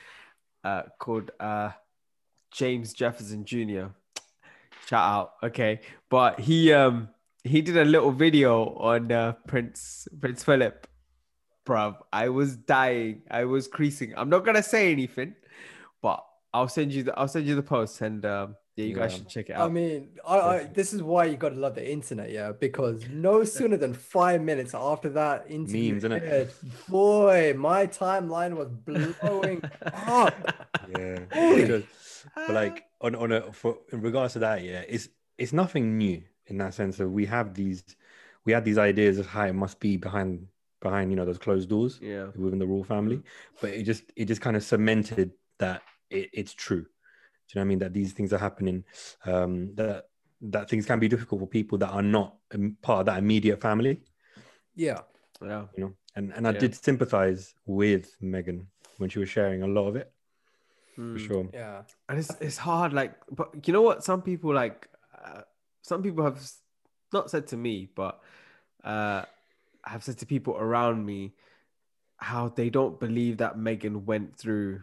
uh, 0.65 0.83
called 0.99 1.31
uh 1.41 1.71
James 2.53 2.93
Jefferson 2.93 3.45
Jr. 3.45 3.87
Shout 4.87 5.05
out, 5.13 5.33
okay, 5.45 5.81
but 6.09 6.41
he 6.41 6.73
um 6.73 7.09
he 7.45 7.63
did 7.63 7.77
a 7.77 7.85
little 7.85 8.11
video 8.13 8.75
on 8.77 9.11
uh, 9.13 9.33
Prince 9.47 10.09
Prince 10.21 10.43
Philip, 10.45 10.87
bruv. 11.67 11.97
I 12.13 12.29
was 12.29 12.57
dying, 12.57 13.23
I 13.31 13.45
was 13.45 13.69
creasing. 13.69 14.15
I'm 14.17 14.29
not 14.29 14.45
gonna 14.45 14.63
say 14.63 14.91
anything, 14.93 15.35
but 16.03 16.25
I'll 16.53 16.69
send 16.69 16.93
you 16.93 17.05
the 17.05 17.19
I'll 17.19 17.29
send 17.29 17.47
you 17.47 17.55
the 17.55 17.63
post 17.63 18.01
and 18.01 18.25
um 18.27 18.57
yeah, 18.77 18.85
you 18.87 18.95
guys 18.95 19.13
Yeah. 19.13 19.17
should 19.19 19.29
check 19.29 19.51
it 19.51 19.53
out. 19.57 19.69
I 19.69 19.73
mean, 19.73 20.09
I, 20.27 20.39
I 20.39 20.65
this 20.65 20.93
is 20.93 21.03
why 21.03 21.25
you 21.27 21.37
got 21.37 21.51
to 21.51 21.57
love 21.57 21.75
the 21.75 21.89
internet, 21.89 22.31
yeah, 22.31 22.51
because 22.53 23.05
no 23.11 23.45
sooner 23.57 23.77
than 23.77 23.95
five 23.95 24.41
minutes 24.43 24.75
after 24.75 25.09
that 25.11 25.47
interview, 25.49 25.93
Memes, 25.95 26.05
innit? 26.05 26.23
aired, 26.23 26.51
boy, 26.89 27.55
my 27.57 27.87
timeline 27.87 28.55
was 28.57 28.69
blowing 28.71 29.63
up. 29.95 30.35
yeah. 30.97 31.19
Because- 31.31 31.85
but 32.35 32.51
like 32.51 32.85
on 33.01 33.15
on 33.15 33.33
a 33.33 33.53
for 33.53 33.79
in 33.93 34.01
regards 34.01 34.35
to 34.35 34.39
that, 34.41 34.63
yeah, 34.63 34.83
it's 34.89 35.09
it's 35.39 35.53
nothing 35.53 35.97
new 35.97 36.23
in 36.47 36.59
that 36.59 36.75
sense 36.75 37.01
of 37.01 37.11
we 37.11 37.27
have 37.27 37.55
these 37.55 37.83
we 38.45 38.53
had 38.53 38.65
these 38.65 38.79
ideas 38.79 39.19
of 39.19 39.27
how 39.27 39.47
it 39.47 39.55
must 39.55 39.81
be 39.81 39.97
behind 39.97 40.47
behind 40.81 41.11
you 41.11 41.17
know 41.17 41.25
those 41.25 41.39
closed 41.39 41.69
doors 41.69 41.99
yeah. 42.03 42.29
within 42.37 42.59
the 42.59 42.67
royal 42.67 42.85
family, 42.85 43.23
but 43.61 43.71
it 43.71 43.85
just 43.85 44.05
it 44.17 44.27
just 44.27 44.41
kind 44.41 44.57
of 44.57 44.63
cemented 44.63 45.33
that 45.59 45.83
it, 46.11 46.31
it's 46.33 46.55
true. 46.55 46.83
Do 46.83 47.59
you 47.59 47.61
know 47.61 47.63
what 47.63 47.65
I 47.65 47.69
mean? 47.69 47.79
That 47.79 47.93
these 47.93 48.13
things 48.13 48.33
are 48.33 48.39
happening. 48.39 48.85
Um, 49.25 49.75
that 49.75 50.05
that 50.43 50.71
things 50.71 50.87
can 50.87 50.99
be 50.99 51.09
difficult 51.09 51.41
for 51.41 51.47
people 51.47 51.79
that 51.79 51.91
are 51.91 52.03
not 52.03 52.37
part 52.83 53.01
of 53.01 53.07
that 53.07 53.19
immediate 53.19 53.61
family. 53.61 54.03
Yeah, 54.75 55.01
Yeah. 55.43 55.67
You 55.77 55.85
know, 55.85 55.95
and 56.17 56.33
and 56.33 56.47
I 56.47 56.53
Yeah. 56.53 56.61
did 56.61 56.75
sympathize 56.75 57.55
with 57.67 58.15
Meghan 58.23 58.67
when 58.99 59.11
she 59.11 59.19
was 59.19 59.29
sharing 59.29 59.63
a 59.63 59.67
lot 59.67 59.89
of 59.89 59.97
it 59.97 60.13
for 61.01 61.19
Mm. 61.19 61.27
sure. 61.27 61.49
yeah. 61.53 61.83
and 62.09 62.19
it's 62.19 62.31
it's 62.41 62.59
hard 62.59 62.93
like 62.93 63.13
but 63.31 63.67
you 63.67 63.73
know 63.73 63.83
what 63.83 64.05
some 64.05 64.21
people 64.23 64.53
like 64.53 64.89
uh, 65.25 65.43
some 65.83 66.03
people 66.03 66.23
have 66.25 66.39
not 67.13 67.31
said 67.31 67.47
to 67.49 67.57
me 67.57 67.89
but 67.95 68.21
uh 68.85 69.23
have 69.85 70.03
said 70.05 70.19
to 70.19 70.27
people 70.27 70.55
around 70.57 71.05
me 71.07 71.33
how 72.19 72.49
they 72.49 72.69
don't 72.69 73.01
believe 73.01 73.39
that 73.39 73.57
Meghan 73.57 74.05
went 74.05 74.37
through 74.37 74.83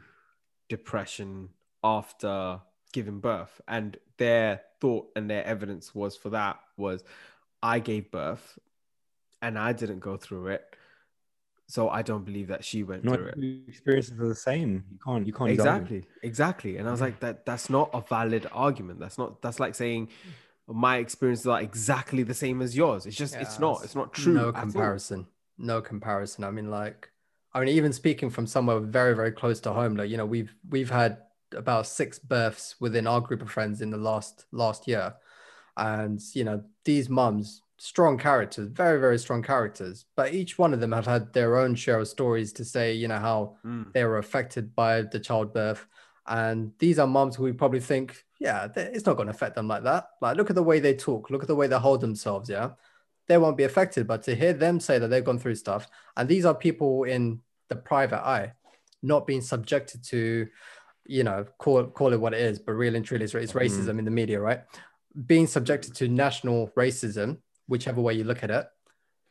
depression 0.69 1.49
after 1.83 2.59
giving 2.93 3.19
birth, 3.19 3.61
and 3.67 3.97
their 4.17 4.61
thought 4.81 5.07
and 5.15 5.29
their 5.29 5.45
evidence 5.45 5.93
was 5.93 6.17
for 6.17 6.29
that 6.31 6.59
was, 6.77 7.03
I 7.61 7.77
gave 7.79 8.09
birth, 8.09 8.57
and 9.41 9.57
I 9.59 9.71
didn't 9.73 9.99
go 9.99 10.17
through 10.17 10.47
it, 10.47 10.75
so 11.67 11.89
I 11.89 12.01
don't 12.01 12.23
believe 12.23 12.47
that 12.47 12.63
she 12.63 12.83
went 12.83 13.03
through 13.03 13.27
it. 13.27 13.63
experiences 13.67 14.19
are 14.19 14.27
the 14.27 14.35
same. 14.35 14.83
You 14.91 14.99
can't. 15.05 15.27
You 15.27 15.33
can't 15.33 15.51
exactly 15.51 16.05
exactly 16.23 16.77
and 16.77 16.87
i 16.87 16.91
was 16.91 17.01
like 17.01 17.19
that 17.19 17.45
that's 17.45 17.69
not 17.69 17.89
a 17.93 18.01
valid 18.01 18.47
argument 18.53 18.99
that's 18.99 19.17
not 19.17 19.41
that's 19.41 19.59
like 19.59 19.75
saying 19.75 20.09
my 20.67 20.97
experiences 20.97 21.47
are 21.47 21.61
exactly 21.61 22.23
the 22.23 22.33
same 22.33 22.61
as 22.61 22.75
yours 22.75 23.05
it's 23.05 23.15
just 23.15 23.35
it's 23.35 23.59
not 23.59 23.75
it's 23.77 23.85
it's 23.85 23.95
not 23.95 24.13
true 24.13 24.33
No 24.33 24.51
comparison. 24.51 25.27
No 25.57 25.81
comparison. 25.81 26.43
I 26.43 26.51
mean, 26.51 26.69
like, 26.69 27.09
I 27.53 27.59
mean, 27.59 27.69
even 27.69 27.91
speaking 27.91 28.29
from 28.29 28.45
somewhere 28.45 28.79
very, 28.79 29.15
very 29.15 29.31
close 29.31 29.59
to 29.61 29.73
home, 29.73 29.95
like, 29.95 30.09
you 30.09 30.17
know, 30.17 30.25
we've 30.25 30.53
we've 30.69 30.89
had 30.89 31.17
about 31.53 31.87
six 31.87 32.19
births 32.19 32.75
within 32.79 33.07
our 33.07 33.21
group 33.21 33.41
of 33.41 33.49
friends 33.49 33.81
in 33.81 33.89
the 33.89 33.97
last 33.97 34.45
last 34.51 34.87
year. 34.87 35.15
And 35.75 36.21
you 36.33 36.43
know, 36.43 36.63
these 36.85 37.09
mums, 37.09 37.61
strong 37.77 38.17
characters, 38.17 38.69
very, 38.69 38.99
very 38.99 39.19
strong 39.19 39.43
characters, 39.43 40.05
but 40.15 40.33
each 40.33 40.57
one 40.57 40.73
of 40.73 40.79
them 40.79 40.91
have 40.91 41.05
had 41.05 41.31
their 41.33 41.57
own 41.57 41.75
share 41.75 41.99
of 41.99 42.07
stories 42.07 42.51
to 42.53 42.65
say, 42.65 42.93
you 42.93 43.07
know, 43.07 43.19
how 43.19 43.57
Mm. 43.65 43.93
they 43.93 44.03
were 44.03 44.17
affected 44.17 44.75
by 44.75 45.03
the 45.03 45.19
childbirth. 45.19 45.85
And 46.27 46.73
these 46.79 46.99
are 46.99 47.07
moms 47.07 47.35
who 47.35 47.43
we 47.43 47.53
probably 47.53 47.79
think, 47.79 48.25
yeah, 48.39 48.67
it's 48.75 49.05
not 49.05 49.15
going 49.15 49.27
to 49.27 49.33
affect 49.33 49.55
them 49.55 49.67
like 49.67 49.83
that. 49.83 50.09
Like, 50.21 50.37
look 50.37 50.49
at 50.49 50.55
the 50.55 50.63
way 50.63 50.79
they 50.79 50.93
talk, 50.95 51.29
look 51.29 51.41
at 51.43 51.47
the 51.47 51.55
way 51.55 51.67
they 51.67 51.77
hold 51.77 52.01
themselves. 52.01 52.49
Yeah. 52.49 52.71
They 53.27 53.37
won't 53.37 53.57
be 53.57 53.63
affected. 53.63 54.07
But 54.07 54.23
to 54.23 54.35
hear 54.35 54.53
them 54.53 54.79
say 54.79 54.99
that 54.99 55.07
they've 55.09 55.23
gone 55.23 55.39
through 55.39 55.55
stuff, 55.55 55.87
and 56.15 56.27
these 56.27 56.45
are 56.45 56.55
people 56.55 57.03
in 57.03 57.41
the 57.69 57.75
private 57.75 58.25
eye, 58.25 58.53
not 59.03 59.27
being 59.27 59.41
subjected 59.41 60.03
to, 60.05 60.47
you 61.05 61.23
know, 61.23 61.45
call, 61.59 61.85
call 61.85 62.11
it 62.13 62.19
what 62.19 62.33
it 62.33 62.41
is, 62.41 62.59
but 62.59 62.73
real 62.73 62.95
and 62.95 63.05
truly, 63.05 63.23
it's, 63.25 63.35
it's 63.35 63.53
racism 63.53 63.99
in 63.99 64.05
the 64.05 64.11
media, 64.11 64.39
right? 64.39 64.61
Being 65.25 65.47
subjected 65.47 65.95
to 65.95 66.07
national 66.07 66.69
racism, 66.77 67.37
whichever 67.67 68.01
way 68.01 68.13
you 68.13 68.23
look 68.23 68.43
at 68.43 68.49
it, 68.51 68.67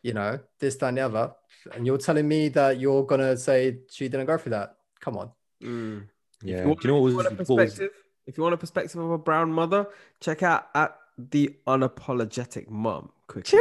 you 0.02 0.12
know, 0.12 0.38
this, 0.60 0.76
that, 0.76 0.88
and 0.88 0.98
the 0.98 1.02
other. 1.02 1.32
And 1.74 1.86
you're 1.86 1.98
telling 1.98 2.28
me 2.28 2.48
that 2.50 2.78
you're 2.78 3.04
going 3.04 3.20
to 3.20 3.36
say 3.36 3.78
she 3.90 4.08
didn't 4.08 4.26
go 4.26 4.38
through 4.38 4.50
that. 4.50 4.76
Come 5.00 5.16
on. 5.16 5.30
Mm. 5.62 6.04
If 6.42 6.48
Yeah. 6.48 6.62
you 6.62 6.68
want, 6.68 6.80
Do 6.80 6.88
you 6.88 6.94
know 6.94 7.00
what 7.00 7.08
if 7.08 7.12
you 7.12 7.16
was, 7.16 7.26
a 7.26 7.30
perspective 7.34 7.90
if 8.26 8.36
you 8.36 8.42
want 8.42 8.54
a 8.54 8.58
perspective 8.58 9.00
of 9.00 9.10
a 9.10 9.18
brown 9.18 9.52
mother 9.52 9.86
check 10.20 10.42
out 10.42 10.66
at 10.74 10.96
the 11.16 11.54
unapologetic 11.66 12.68
mom 12.68 13.10
quickly 13.26 13.58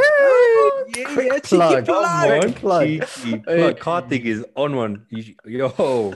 Quick 1.14 1.42
plug. 1.44 1.86
Come 1.86 2.04
Quick 2.26 2.44
on, 2.44 2.52
plug. 2.52 2.86
cheeky 2.86 3.42
Hey. 3.46 3.74
plug. 3.74 3.78
Karthik 3.78 4.24
is 4.24 4.44
on 4.56 4.76
one. 4.76 5.06
Yo, 5.44 6.14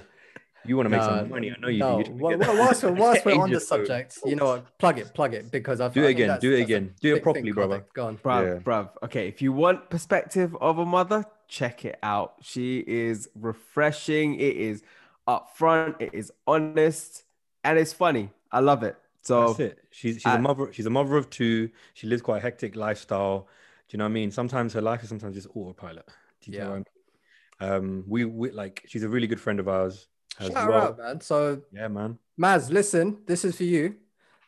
you 0.64 0.76
want 0.76 0.86
to 0.86 0.90
make 0.90 1.00
No, 1.00 1.08
some 1.08 1.28
money? 1.30 1.50
I 1.52 1.60
know 1.60 1.68
you 1.68 1.78
no. 1.78 2.02
do. 2.02 2.10
You 2.10 2.16
Well, 2.16 2.38
well, 2.38 2.56
whilst 2.58 2.82
we're, 2.82 2.92
whilst 3.04 3.24
we're 3.24 3.40
on 3.40 3.50
the 3.50 3.60
subject, 3.60 4.18
you 4.24 4.36
know 4.36 4.46
what? 4.46 4.78
Plug 4.78 4.98
it, 4.98 5.14
plug 5.14 5.34
it, 5.34 5.50
because 5.50 5.80
I've. 5.80 5.92
Do 5.94 6.04
it 6.04 6.10
again, 6.10 6.38
do 6.40 6.52
it 6.52 6.60
again. 6.60 6.94
Do 7.00 7.14
it 7.16 7.22
properly, 7.22 7.52
brother. 7.52 7.84
Go 7.94 8.06
on. 8.06 8.18
bruv 8.18 8.42
Yeah. 8.46 8.62
bruv 8.62 8.90
okay 9.02 9.28
if 9.28 9.40
you 9.42 9.52
want 9.52 9.88
perspective 9.90 10.56
of 10.60 10.78
a 10.78 10.84
mother 10.86 11.24
check 11.48 11.84
it 11.84 11.98
out 12.02 12.34
she 12.42 12.78
is 12.86 13.28
refreshing 13.34 14.34
it 14.34 14.56
is 14.56 14.82
upfront 15.26 16.00
it 16.00 16.10
is 16.14 16.32
honest 16.46 17.24
and 17.64 17.76
it's 17.76 17.92
funny 17.92 18.30
i 18.52 18.60
love 18.60 18.82
it 18.84 18.96
so 19.22 19.48
That's 19.48 19.60
it. 19.60 19.78
She's 19.90 20.14
she's 20.14 20.26
I- 20.26 20.36
a 20.36 20.38
mother. 20.38 20.72
She's 20.72 20.86
a 20.86 20.90
mother 20.90 21.16
of 21.18 21.28
two. 21.28 21.68
She 21.92 22.06
lives 22.06 22.22
quite 22.22 22.38
a 22.38 22.40
hectic 22.40 22.74
lifestyle. 22.74 23.48
Do 23.88 23.94
you 23.94 23.98
know 23.98 24.04
what 24.04 24.10
I 24.10 24.12
mean? 24.14 24.30
Sometimes 24.30 24.72
her 24.72 24.80
life 24.80 25.02
is 25.02 25.10
sometimes 25.10 25.34
just 25.34 25.48
autopilot. 25.54 26.06
Do 26.40 26.50
you 26.50 26.58
know 26.58 26.64
Yeah. 26.64 26.70
what 26.70 26.74
I 26.74 26.76
mean? 26.78 27.72
Um, 27.74 28.04
we 28.08 28.24
we 28.24 28.50
like 28.50 28.82
she's 28.88 29.02
a 29.02 29.10
really 29.10 29.26
good 29.26 29.38
friend 29.40 29.60
of 29.60 29.68
ours. 29.68 30.08
Shout 30.40 30.68
well. 30.68 30.82
out, 30.82 30.98
man. 30.98 31.20
So, 31.20 31.62
Yeah, 31.72 31.88
man. 31.88 32.18
Maz, 32.40 32.70
listen, 32.70 33.18
this 33.26 33.44
is 33.44 33.56
for 33.56 33.64
you. 33.64 33.96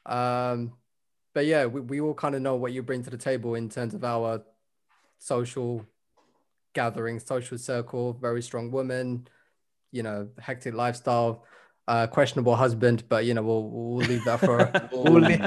Um, 0.06 0.72
but 1.34 1.46
yeah, 1.46 1.66
we, 1.66 1.80
we 1.80 2.00
all 2.00 2.14
kind 2.14 2.34
of 2.34 2.42
know 2.42 2.56
what 2.56 2.72
you 2.72 2.82
bring 2.82 3.02
to 3.04 3.10
the 3.10 3.16
table 3.16 3.54
in 3.54 3.68
terms 3.68 3.94
of 3.94 4.04
our 4.04 4.42
social 5.18 5.84
gathering, 6.74 7.20
social 7.20 7.58
circle, 7.58 8.14
very 8.14 8.42
strong 8.42 8.70
woman, 8.70 9.26
you 9.90 10.02
know, 10.02 10.28
hectic 10.38 10.74
lifestyle, 10.74 11.44
uh, 11.92 12.06
questionable 12.06 12.56
husband, 12.56 12.98
but 13.12 13.24
you 13.26 13.34
know, 13.34 13.42
we'll 13.42 13.64
we'll 13.68 14.06
leave 14.12 14.24
that 14.24 14.40
for 14.40 14.56
we'll 14.92 15.20
leave- 15.20 15.40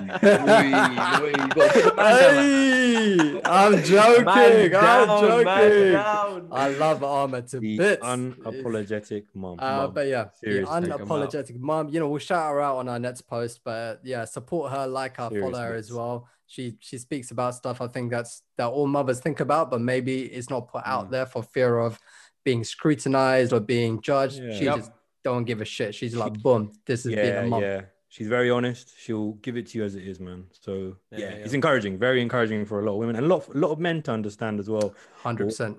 Hey, 1.97 3.41
I'm 3.45 3.81
joking. 3.83 4.25
Man 4.25 4.75
I'm 4.75 5.07
joking. 5.21 6.51
I 6.51 6.69
love 6.77 7.03
Armour 7.03 7.41
to 7.41 7.59
The 7.59 7.77
bits. 7.77 8.03
unapologetic 8.03 9.23
mom. 9.33 9.59
Uh, 9.59 9.77
Mom. 9.77 9.93
but 9.93 10.07
yeah, 10.07 10.25
Serious, 10.33 10.69
the 10.69 10.81
take 10.81 10.91
'em 10.91 10.91
out. 10.93 10.99
unapologetic 11.07 11.59
mom. 11.59 11.89
You 11.89 11.99
know, 11.99 12.09
we'll 12.09 12.19
shout 12.19 12.51
her 12.51 12.61
out 12.61 12.77
on 12.77 12.89
our 12.89 12.99
next 12.99 13.21
post, 13.21 13.61
but 13.63 13.99
yeah, 14.03 14.25
support 14.25 14.71
her, 14.71 14.85
like 14.87 15.17
her, 15.17 15.29
Serious 15.29 15.43
follow 15.51 15.63
her 15.63 15.73
as 15.75 15.91
well. 15.91 16.27
She 16.47 16.77
she 16.79 16.97
speaks 16.99 17.31
about 17.31 17.55
stuff 17.55 17.81
I 17.81 17.87
think 17.87 18.11
that's 18.11 18.43
that 18.57 18.67
all 18.67 18.87
mothers 18.87 19.19
think 19.19 19.39
about, 19.39 19.71
but 19.71 19.81
maybe 19.81 20.23
it's 20.23 20.49
not 20.49 20.67
put 20.67 20.83
out 20.85 21.07
Mm. 21.07 21.11
there 21.11 21.25
for 21.25 21.41
fear 21.41 21.79
of 21.79 21.99
being 22.43 22.63
scrutinized 22.63 23.51
or 23.53 23.59
being 23.59 23.99
judged. 24.01 24.39
Yeah. 24.41 24.53
She 24.57 24.65
Yep. 24.65 24.75
just 24.77 24.91
don't 25.25 25.43
give 25.43 25.59
a 25.59 25.65
shit. 25.65 25.93
She's 25.95 26.15
like, 26.15 26.33
boom, 26.41 26.71
this 26.85 27.05
is 27.05 27.13
being 27.15 27.25
yeah, 27.33 27.41
a 27.41 27.47
mom. 27.47 27.61
yeah. 27.61 27.81
She's 28.09 28.27
very 28.27 28.49
honest. 28.49 28.93
She'll 28.97 29.33
give 29.45 29.57
it 29.57 29.65
to 29.69 29.77
you 29.79 29.83
as 29.83 29.95
it 29.95 30.07
is, 30.07 30.19
man. 30.19 30.45
So 30.51 30.71
Yeah, 31.11 31.19
yeah, 31.19 31.29
yeah. 31.31 31.43
it's 31.45 31.53
encouraging, 31.53 31.97
very 31.97 32.21
encouraging 32.21 32.65
for 32.65 32.79
a 32.79 32.85
lot 32.85 32.93
of 32.93 32.99
women 32.99 33.15
and 33.17 33.25
a 33.25 33.27
lot, 33.27 33.47
a 33.53 33.57
lot 33.57 33.71
of 33.71 33.79
men 33.79 34.01
to 34.03 34.11
understand 34.11 34.59
as 34.59 34.69
well, 34.69 34.93
Hundred 35.23 35.45
percent. 35.45 35.77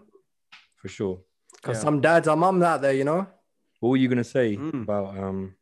for 0.75 0.89
sure. 0.89 1.21
Because 1.55 1.77
Yeah. 1.79 1.83
some 1.85 2.01
dads 2.01 2.27
are 2.29 2.37
mums 2.37 2.63
out 2.65 2.83
there, 2.83 2.93
you 2.93 3.05
know. 3.05 3.27
What 3.81 3.91
were 3.91 3.97
you 3.97 4.09
gonna 4.09 4.25
say 4.25 4.57
Mm. 4.57 4.83
about 4.83 5.17
um, 5.17 5.55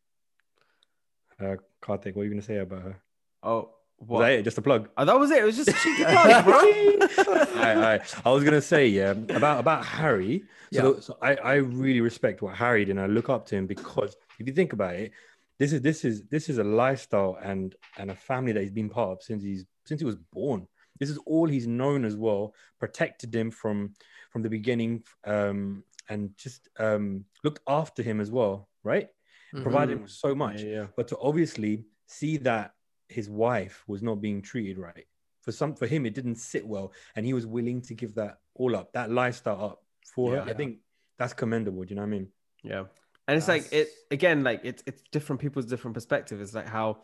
uh, 1.39 1.57
Karthik? 1.83 2.15
What 2.15 2.17
were 2.17 2.25
you 2.25 2.31
gonna 2.31 2.43
say 2.43 2.57
about 2.59 2.83
her? 2.83 2.97
oh 3.43 3.74
Was 3.99 4.09
what 4.09 4.21
that 4.21 4.33
it? 4.33 4.43
Just 4.43 4.59
a 4.59 4.63
plug. 4.63 4.89
Oh, 4.97 5.05
that 5.05 5.19
was 5.19 5.31
it 5.31 5.39
it 5.39 5.45
was 5.45 5.57
just 5.57 5.69
a 5.69 5.73
cheeky 5.73 6.05
plug, 6.13 6.45
bro 6.45 6.55
aye. 7.63 8.01
I 8.25 8.31
was 8.31 8.45
gonna 8.45 8.61
say 8.61 8.89
yeah 8.89 9.11
about 9.11 9.61
about 9.61 9.85
Harry. 9.85 10.45
So, 10.73 10.95
Yeah. 10.95 11.01
so 11.01 11.17
I 11.23 11.37
I 11.37 11.55
really 11.55 12.01
respect 12.01 12.43
what 12.43 12.55
Harry 12.57 12.85
did, 12.85 12.93
and 12.93 13.01
I 13.01 13.07
look 13.07 13.29
up 13.29 13.47
to 13.47 13.57
him 13.57 13.67
because 13.67 14.17
if 14.39 14.47
you 14.47 14.53
think 14.53 14.73
about 14.73 14.95
it, 14.95 15.13
this 15.59 15.73
is 15.73 15.81
this 15.81 16.05
is 16.05 16.23
this 16.31 16.49
is 16.49 16.59
a 16.59 16.65
lifestyle 16.65 17.39
and 17.43 17.75
and 17.97 18.11
a 18.11 18.15
family 18.17 18.53
that 18.53 18.63
he's 18.63 18.73
been 18.73 18.91
part 18.91 19.11
of 19.11 19.23
since 19.23 19.43
he's 19.43 19.65
since 19.87 20.01
he 20.01 20.05
was 20.05 20.17
born. 20.33 20.67
This 21.01 21.11
is 21.11 21.19
all 21.27 21.49
he's 21.49 21.67
known 21.67 22.05
as 22.05 22.17
well. 22.17 22.55
Protected 22.81 23.35
him 23.35 23.51
from 23.51 23.95
from 24.31 24.43
the 24.43 24.51
beginning, 24.51 25.05
um, 25.25 25.85
and 26.09 26.31
just 26.37 26.69
um 26.79 27.25
looked 27.45 27.61
after 27.69 28.03
him 28.03 28.21
as 28.21 28.31
well, 28.31 28.69
right? 28.83 29.09
Mhm. 29.55 29.63
Provided 29.63 29.99
him 29.99 30.09
so 30.09 30.35
much 30.35 30.63
yeah, 30.63 30.71
yeah. 30.71 30.87
but 30.97 31.09
to 31.09 31.19
obviously 31.19 31.85
see 32.07 32.37
that 32.39 32.74
his 33.09 33.29
wife 33.29 33.85
was 33.87 34.03
not 34.03 34.21
being 34.21 34.41
treated 34.43 34.79
right 34.79 35.07
for 35.43 35.53
some 35.53 35.75
for 35.75 35.87
him 35.87 36.07
it 36.07 36.15
didn't 36.15 36.37
sit 36.37 36.67
well 36.67 36.93
and 37.17 37.27
he 37.27 37.35
was 37.35 37.47
willing 37.47 37.81
to 37.83 37.95
give 37.95 38.15
that 38.15 38.39
all 38.55 38.75
up 38.75 38.93
that 38.93 39.11
lifestyle 39.11 39.63
up 39.65 39.83
for 40.15 40.31
her 40.33 40.37
Yeah. 40.45 40.51
i 40.51 40.55
think 40.55 40.79
that's 41.19 41.33
commendable 41.35 41.83
do 41.85 41.91
you 41.91 41.97
know 41.97 42.03
what 42.03 42.07
i 42.09 42.11
mean 42.11 42.29
Yeah. 42.63 42.85
And 43.27 43.39
it's 43.39 43.49
like 43.49 43.73
it 43.73 43.89
again, 44.11 44.45
like 44.45 44.61
it's 44.65 44.83
it's 44.87 45.03
different 45.11 45.41
people's 45.41 45.65
different 45.65 45.95
perspective. 45.95 46.43
It's 46.43 46.53
like 46.55 46.69
how 46.69 46.99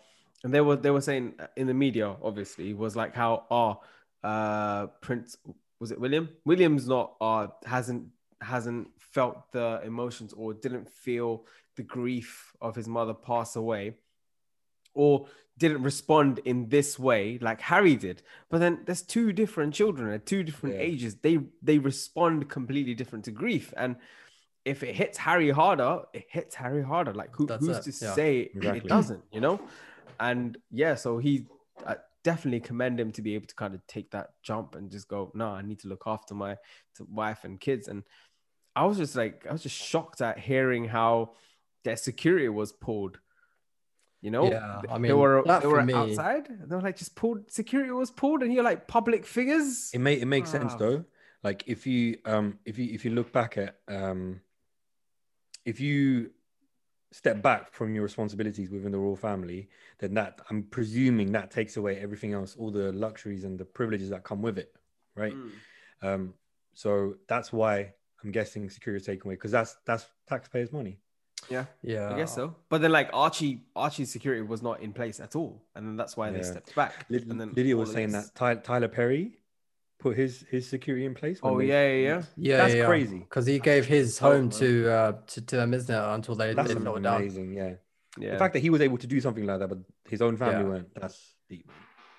and 0.44 0.52
they 0.52 0.60
were 0.60 0.76
they 0.76 0.90
were 0.90 1.00
saying 1.00 1.34
in 1.56 1.66
the 1.66 1.72
media, 1.72 2.14
obviously, 2.22 2.74
was 2.74 2.94
like 2.94 3.14
how 3.14 3.44
oh 3.50 3.80
uh 4.22 4.88
Prince 5.00 5.38
was 5.80 5.90
it 5.92 5.98
William? 5.98 6.28
William's 6.44 6.86
not 6.86 7.16
uh 7.22 7.46
hasn't 7.64 8.02
hasn't 8.42 8.88
felt 8.98 9.50
the 9.52 9.80
emotions 9.82 10.34
or 10.34 10.52
didn't 10.52 10.90
feel 10.90 11.46
the 11.76 11.82
grief 11.84 12.52
of 12.60 12.76
his 12.76 12.86
mother 12.86 13.14
pass 13.14 13.56
away 13.56 13.94
or 14.92 15.26
didn't 15.60 15.82
respond 15.82 16.40
in 16.44 16.68
this 16.70 16.98
way 16.98 17.38
like 17.40 17.60
Harry 17.60 17.94
did. 17.94 18.22
But 18.48 18.58
then 18.58 18.80
there's 18.86 19.02
two 19.02 19.32
different 19.32 19.74
children 19.74 20.12
at 20.12 20.26
two 20.26 20.42
different 20.42 20.74
Yeah. 20.76 20.82
ages. 20.90 21.16
They 21.16 21.38
they 21.62 21.78
respond 21.78 22.48
completely 22.48 22.94
different 22.94 23.26
to 23.26 23.30
grief. 23.30 23.72
And 23.76 23.96
if 24.64 24.82
it 24.82 24.94
hits 24.94 25.18
Harry 25.18 25.50
harder, 25.50 26.02
it 26.12 26.26
hits 26.28 26.54
Harry 26.56 26.82
harder. 26.82 27.14
Like 27.14 27.34
who, 27.36 27.46
who's 27.46 27.86
it, 27.86 27.92
to 27.92 28.04
yeah. 28.04 28.14
say 28.14 28.50
it 28.52 28.86
doesn't, 28.88 29.22
you 29.30 29.40
know? 29.40 29.60
And 30.18 30.58
yeah, 30.70 30.94
so 30.96 31.18
he 31.18 31.46
I 31.86 31.96
definitely 32.24 32.60
commend 32.60 32.98
him 32.98 33.12
to 33.12 33.22
be 33.22 33.34
able 33.34 33.46
to 33.46 33.54
kind 33.54 33.74
of 33.74 33.86
take 33.86 34.10
that 34.10 34.30
jump 34.42 34.74
and 34.74 34.90
just 34.90 35.08
go, 35.08 35.30
no, 35.34 35.48
I 35.48 35.62
need 35.62 35.80
to 35.80 35.88
look 35.88 36.04
after 36.06 36.34
my 36.34 36.56
wife 37.08 37.44
and 37.44 37.60
kids. 37.60 37.88
And 37.88 38.02
I 38.74 38.84
was 38.86 38.98
just 38.98 39.16
like, 39.16 39.46
I 39.48 39.52
was 39.52 39.62
just 39.62 39.76
shocked 39.76 40.20
at 40.20 40.38
hearing 40.38 40.84
how 40.86 41.32
their 41.84 41.96
security 41.96 42.48
was 42.48 42.72
pulled. 42.72 43.18
You 44.20 44.30
know, 44.30 44.50
Yeah, 44.50 44.82
I 44.90 44.98
they 44.98 45.12
were 45.12 45.42
they 45.60 45.66
were 45.66 45.82
me- 45.82 45.94
outside. 45.94 46.46
They 46.48 46.74
were 46.76 46.82
like 46.82 46.96
just 46.96 47.14
pulled. 47.14 47.50
Security 47.50 47.90
was 47.90 48.10
pulled, 48.10 48.42
and 48.42 48.52
you're 48.52 48.62
like 48.64 48.86
public 48.86 49.24
figures. 49.24 49.90
it 49.94 49.98
may 50.00 50.14
it 50.14 50.26
makes 50.26 50.50
sense 50.50 50.74
though 50.74 51.04
like 51.42 51.64
if 51.66 51.86
you 51.86 52.18
um 52.26 52.58
if 52.66 52.78
you 52.78 52.92
if 52.92 53.04
you 53.04 53.12
look 53.12 53.32
back 53.32 53.56
at 53.56 53.76
um 53.88 54.40
if 55.64 55.80
you 55.80 56.30
step 57.12 57.42
back 57.42 57.72
from 57.72 57.94
your 57.94 58.02
responsibilities 58.04 58.70
within 58.70 58.92
the 58.92 58.98
royal 58.98 59.16
family 59.16 59.68
then 59.98 60.14
that 60.14 60.38
i'm 60.48 60.62
presuming 60.64 61.32
that 61.32 61.50
takes 61.50 61.76
away 61.76 61.96
everything 61.98 62.32
else 62.34 62.54
all 62.56 62.70
the 62.70 62.92
luxuries 62.92 63.42
and 63.44 63.58
the 63.58 63.64
privileges 63.64 64.10
that 64.10 64.22
come 64.22 64.42
with 64.42 64.58
it 64.58 64.72
right 65.16 65.34
Mm. 65.34 65.50
Um, 66.02 66.34
so 66.74 67.16
that's 67.26 67.52
why 67.52 67.92
I'm 68.22 68.30
guessing 68.30 68.70
security 68.70 69.04
taken 69.04 69.26
away 69.28 69.34
because 69.34 69.50
that's 69.50 69.76
that's 69.84 70.06
taxpayers' 70.26 70.72
money. 70.72 70.98
Yeah, 71.48 71.64
Yeah, 71.82 72.12
I 72.12 72.16
guess 72.16 72.34
so. 72.34 72.54
But 72.68 72.80
then 72.82 72.92
like 72.92 73.10
Archie, 73.12 73.62
Archie's 73.74 74.10
security 74.12 74.42
was 74.42 74.62
not 74.62 74.80
in 74.80 74.92
place 74.92 75.20
at 75.20 75.34
all, 75.34 75.62
and 75.74 75.86
then 75.86 75.96
that's 75.96 76.16
why 76.16 76.30
they 76.30 76.42
stepped 76.42 76.74
back. 76.74 77.06
And 77.08 77.40
then 77.40 77.52
Lydia 77.54 77.76
was 77.76 77.90
saying 77.92 78.10
this- 78.12 78.26
that 78.30 78.34
Ty- 78.34 78.54
Tyler 78.56 78.88
Perry 78.88 79.32
put 79.98 80.16
his 80.16 80.44
his 80.50 80.68
security 80.68 81.04
in 81.06 81.14
place. 81.14 81.40
Oh 81.42 81.58
they- 81.58 81.66
yeah, 81.66 81.86
yeah, 81.88 81.96
yeah. 82.02 82.22
Yeah, 82.36 82.56
That's 82.58 82.74
yeah, 82.74 82.86
crazy. 82.86 83.18
Because 83.18 83.46
he 83.46 83.58
gave 83.58 83.86
his 83.86 84.20
Oh, 84.22 84.30
home 84.32 84.50
to 84.50 84.88
uh 84.90 85.12
to, 85.28 85.40
to 85.40 85.56
them, 85.56 85.74
isn't 85.74 85.94
it? 85.94 85.98
Until 86.14 86.34
they, 86.36 86.54
That's 86.54 86.68
settled 86.72 87.02
down. 87.02 87.16
amazing. 87.20 87.52
Yeah. 87.54 87.74
Yeah. 88.18 88.32
the 88.32 88.38
fact 88.38 88.54
that 88.54 88.60
he 88.60 88.70
was 88.70 88.80
able 88.80 88.98
to 88.98 89.06
do 89.06 89.20
something 89.20 89.46
like 89.46 89.60
that, 89.60 89.68
but 89.68 89.78
his 90.08 90.20
own 90.20 90.36
family 90.36 90.62
Yeah. 90.64 90.68
weren't. 90.70 90.94
That's 90.94 91.34
deep. 91.48 91.70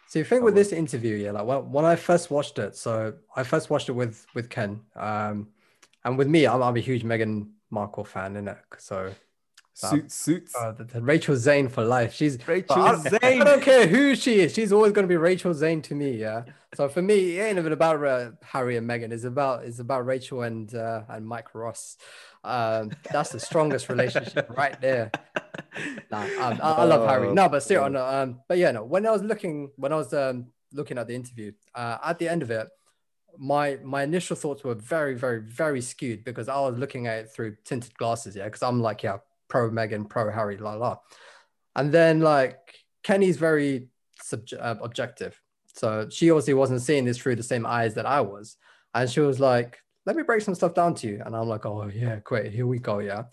So 0.08 0.20
the 0.20 0.26
thing 0.26 0.42
Oh, 0.42 0.46
with 0.46 0.56
this 0.56 0.72
interview, 0.74 1.16
yeah, 1.16 1.32
like 1.32 1.46
when, 1.46 1.72
when 1.72 1.86
I 1.86 1.96
first 1.96 2.32
watched 2.32 2.60
it, 2.60 2.76
so 2.76 3.14
I 3.36 3.44
first 3.44 3.70
watched 3.70 3.88
it 3.90 3.94
with 3.94 4.26
with 4.36 4.50
Ken, 4.50 4.82
um, 4.96 5.48
and 6.06 6.18
with 6.18 6.28
me, 6.28 6.46
I'm, 6.48 6.62
I'm 6.64 6.76
a 6.76 6.80
huge 6.82 7.04
Meghan 7.04 7.50
Markle 7.72 8.04
fan, 8.04 8.36
in 8.36 8.48
it. 8.48 8.58
So 8.78 9.12
suits, 9.74 10.14
suits. 10.16 10.56
uh, 10.56 10.74
the, 10.74 10.84
the 10.84 11.02
Rachel 11.02 11.36
Zane 11.36 11.70
for 11.70 11.84
life. 11.84 12.14
She's 12.14 12.38
Rachel 12.48 12.82
I, 12.82 12.96
Zane. 12.98 13.42
I 13.42 13.44
don't 13.44 13.64
care 13.64 13.88
who 13.88 14.16
she 14.16 14.42
is. 14.42 14.54
She's 14.54 14.72
always 14.72 14.92
going 14.92 15.04
to 15.04 15.10
be 15.10 15.18
Rachel 15.18 15.54
Zane 15.54 15.82
to 15.84 15.96
me. 15.96 16.12
Yeah. 16.18 16.44
So 16.76 16.88
for 16.88 17.02
me, 17.02 17.38
it 17.38 17.44
ain't 17.44 17.58
even 17.58 17.72
about 17.72 18.04
uh, 18.04 18.32
Harry 18.44 18.78
and 18.78 18.88
Meghan. 18.90 19.12
It's 19.12 19.24
about 19.24 19.66
it's 19.66 19.80
about 19.80 20.06
Rachel 20.06 20.44
and 20.44 20.74
uh, 20.76 21.04
and 21.10 21.26
Mike 21.26 21.56
Ross. 21.56 21.98
Um, 22.44 22.92
that's 23.12 23.32
the 23.32 23.40
strongest 23.40 23.90
relationship 23.90 24.50
right 24.58 24.80
there. 24.82 25.12
Nah, 26.12 26.24
um, 26.24 26.60
I, 26.62 26.72
I 26.72 26.84
love 26.86 27.08
Harry. 27.08 27.28
Oh, 27.28 27.34
No, 27.34 27.50
but 27.50 27.64
still, 27.64 27.90
no, 27.90 28.06
um, 28.06 28.40
but 28.48 28.58
yeah, 28.58 28.72
no. 28.72 28.84
When 28.84 29.06
I 29.06 29.12
was 29.12 29.22
looking, 29.22 29.72
when 29.76 29.94
I 29.94 29.96
was 29.96 30.14
um, 30.14 30.48
looking 30.74 30.98
at 30.98 31.08
the 31.08 31.16
interview, 31.16 31.52
uh, 31.76 31.98
at 32.04 32.20
the 32.20 32.28
end 32.28 32.42
of 32.42 32.52
it, 32.52 32.68
my 33.42 33.80
my 33.84 34.04
initial 34.04 34.36
thoughts 34.36 34.64
were 34.64 34.76
very, 34.76 35.16
very, 35.16 35.42
very 35.42 35.82
skewed 35.82 36.24
because 36.24 36.48
I 36.48 36.60
was 36.60 36.78
looking 36.78 37.08
at 37.08 37.18
it 37.18 37.32
through 37.32 37.58
tinted 37.66 37.98
glasses. 37.98 38.36
Yeah, 38.36 38.46
because 38.46 38.62
I'm 38.62 38.82
like, 38.82 39.02
yeah, 39.02 39.18
pro 39.48 39.72
Meghan, 39.72 40.08
pro 40.08 40.32
Harry, 40.32 40.58
la 40.58 40.76
la. 40.76 40.98
And 41.76 41.92
then 41.92 42.20
like 42.20 42.60
Kenny's 43.02 43.38
very 43.38 43.88
subj- 44.24 44.62
uh, 44.62 44.76
objective, 44.84 45.42
so 45.74 46.08
she 46.12 46.30
obviously 46.30 46.54
wasn't 46.54 46.82
seeing 46.82 47.04
this 47.04 47.18
through 47.18 47.36
the 47.36 47.44
same 47.44 47.66
eyes 47.66 47.96
that 47.96 48.06
I 48.06 48.22
was, 48.22 48.58
and 48.94 49.10
she 49.10 49.22
was 49.22 49.40
like, 49.40 49.80
"Let 50.06 50.16
me 50.16 50.22
break 50.22 50.42
some 50.42 50.54
stuff 50.54 50.76
down 50.76 50.94
to 50.96 51.08
you," 51.08 51.24
and 51.26 51.36
I'm 51.36 51.48
like, 51.48 51.66
"Oh 51.66 51.90
yeah, 51.92 52.20
great, 52.24 52.54
here 52.54 52.68
we 52.68 52.78
go, 52.78 53.00
yeah." 53.00 53.24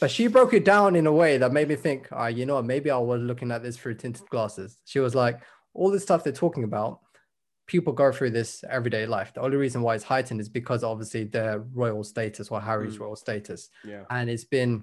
But 0.00 0.10
she 0.10 0.26
broke 0.26 0.54
it 0.54 0.64
down 0.64 0.96
in 0.96 1.06
a 1.06 1.12
way 1.12 1.38
that 1.38 1.52
made 1.52 1.68
me 1.68 1.76
think, 1.76 2.08
ah, 2.10 2.28
you 2.28 2.46
know, 2.46 2.60
maybe 2.62 2.90
I 2.90 2.98
was 2.98 3.20
looking 3.20 3.50
at 3.50 3.62
this 3.62 3.76
through 3.76 3.94
tinted 3.94 4.28
glasses. 4.30 4.78
She 4.84 5.00
was 5.00 5.14
like, 5.14 5.40
all 5.74 5.90
this 5.90 6.04
stuff 6.04 6.22
they're 6.22 6.32
talking 6.32 6.64
about, 6.64 7.00
people 7.70 7.92
go 7.92 8.10
through 8.10 8.30
this 8.32 8.64
everyday 8.68 9.06
life. 9.06 9.32
The 9.32 9.40
only 9.42 9.56
reason 9.56 9.80
why 9.80 9.94
it's 9.94 10.02
heightened 10.02 10.40
is 10.40 10.48
because 10.48 10.82
obviously 10.82 11.22
their 11.22 11.60
royal 11.72 12.02
status 12.02 12.48
or 12.50 12.60
Harry's 12.60 12.96
Mm. 12.96 13.00
royal 13.02 13.14
status, 13.14 13.70
Yeah. 13.84 14.04
and 14.10 14.28
it's 14.28 14.44
been 14.44 14.82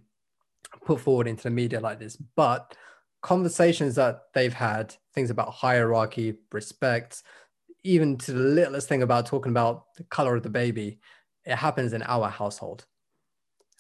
put 0.86 1.02
forward 1.02 1.28
into 1.28 1.44
the 1.44 1.50
media 1.50 1.82
like 1.82 2.00
this. 2.00 2.16
But 2.16 2.78
conversations 3.22 3.96
that 3.96 4.32
they've 4.34 4.54
had, 4.54 4.96
things 5.14 5.30
about 5.30 5.52
hierarchy, 5.52 6.38
respect, 6.54 7.24
even 7.84 8.18
to 8.20 8.32
the 8.32 8.40
littlest 8.40 8.88
thing 8.88 9.02
about 9.04 9.26
talking 9.26 9.52
about 9.52 9.94
the 9.96 10.06
color 10.06 10.38
of 10.38 10.44
the 10.44 10.50
baby, 10.50 11.02
it 11.44 11.58
happens 11.58 11.92
in 11.92 12.04
our 12.04 12.30
household, 12.30 12.86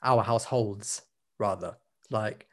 our 0.03 0.22
households 0.22 1.01
rather. 1.39 1.78
Like, 2.10 2.45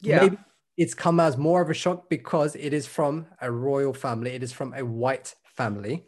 Yeah. 0.00 0.20
maybe 0.22 0.38
it's 0.78 0.94
come 0.94 1.20
as 1.20 1.36
more 1.36 1.60
of 1.60 1.68
a 1.68 1.74
shock 1.74 2.08
because 2.08 2.56
it 2.56 2.72
is 2.72 2.86
from 2.86 3.26
a 3.42 3.52
royal 3.52 3.92
family, 3.92 4.30
it 4.30 4.42
is 4.42 4.52
from 4.52 4.72
a 4.72 4.82
white 4.82 5.34
family, 5.54 6.04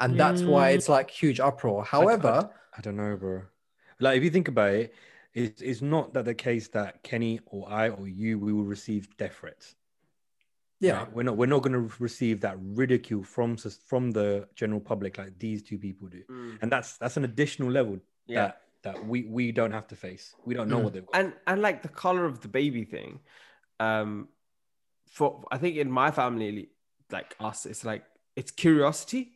and 0.00 0.18
that's 0.18 0.42
why 0.42 0.72
Mm. 0.72 0.74
it's 0.76 0.88
like 0.88 1.10
huge 1.10 1.40
uproar. 1.40 1.84
However, 1.84 2.50
I 2.76 2.80
don't 2.80 2.96
know, 2.96 3.16
bro. 3.16 3.42
Like 4.00 4.18
if 4.18 4.24
you 4.24 4.30
think 4.30 4.48
about 4.48 4.72
it, 4.74 4.94
it's, 5.34 5.60
it's 5.62 5.82
not 5.82 6.12
that 6.14 6.24
the 6.24 6.34
case 6.34 6.68
that 6.68 7.02
Kenny 7.02 7.40
or 7.46 7.68
I 7.68 7.88
or 7.90 8.06
you 8.08 8.38
we 8.38 8.52
will 8.52 8.64
receive 8.64 9.16
death 9.16 9.36
threats. 9.40 9.74
yeah, 10.80 10.98
right? 10.98 11.12
We're 11.12 11.22
not 11.22 11.36
we're 11.38 11.46
not 11.46 11.62
going 11.62 11.72
to 11.72 11.94
receive 11.98 12.40
that 12.42 12.56
ridicule 12.60 13.22
from 13.22 13.56
from 13.56 14.10
the 14.12 14.46
general 14.54 14.80
public 14.80 15.16
like 15.18 15.38
these 15.38 15.62
two 15.62 15.78
people 15.78 16.08
do, 16.08 16.22
Mm. 16.30 16.58
and 16.62 16.70
that's 16.72 16.98
that's 16.98 17.16
an 17.16 17.24
additional 17.24 17.70
level 17.70 17.98
Yeah. 18.26 18.40
that 18.40 18.62
that 18.82 19.06
we 19.06 19.24
we 19.24 19.52
don't 19.52 19.72
have 19.72 19.88
to 19.88 19.96
face. 19.96 20.34
We 20.44 20.54
don't 20.54 20.68
know 20.68 20.78
Mm. 20.80 20.84
what 20.84 20.92
they've 20.92 21.06
got. 21.06 21.16
and 21.20 21.32
and 21.46 21.62
like 21.62 21.80
the 21.82 21.88
color 21.88 22.24
of 22.26 22.40
the 22.40 22.48
baby 22.48 22.84
thing 22.84 23.20
um 23.80 24.28
for 25.06 25.44
i 25.50 25.58
think 25.58 25.76
in 25.76 25.90
my 25.90 26.10
family 26.10 26.70
like 27.10 27.34
us 27.40 27.66
it's 27.66 27.84
like 27.84 28.04
it's 28.36 28.50
curiosity 28.50 29.32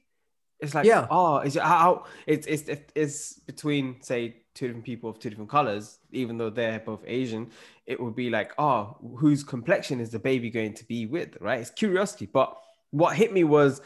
it's 0.61 0.75
like 0.75 0.85
Yeah. 0.85 1.07
oh 1.11 1.39
is 1.39 1.57
it 1.57 1.63
how 1.63 2.05
it's 2.27 2.47
it's 2.47 2.69
it's 2.95 3.35
between 3.41 4.01
say 4.03 4.37
two 4.55 4.67
different 4.69 4.85
people 4.85 5.09
of 5.11 5.19
two 5.19 5.31
different 5.31 5.51
colors 5.51 5.99
even 6.13 6.37
though 6.39 6.51
they're 6.51 6.81
both 6.81 7.03
asian 7.07 7.51
it 7.87 7.99
would 8.01 8.15
be 8.15 8.29
like 8.31 8.53
oh 8.59 8.97
whose 9.19 9.43
complexion 9.43 10.01
is 10.01 10.11
the 10.11 10.19
baby 10.19 10.51
going 10.51 10.75
to 10.75 10.85
be 10.85 11.07
with 11.07 11.37
right 11.41 11.61
it's 11.61 11.71
curiosity 11.71 12.27
but 12.27 12.57
what 12.91 13.17
hit 13.17 13.33
me 13.33 13.43
was 13.45 13.81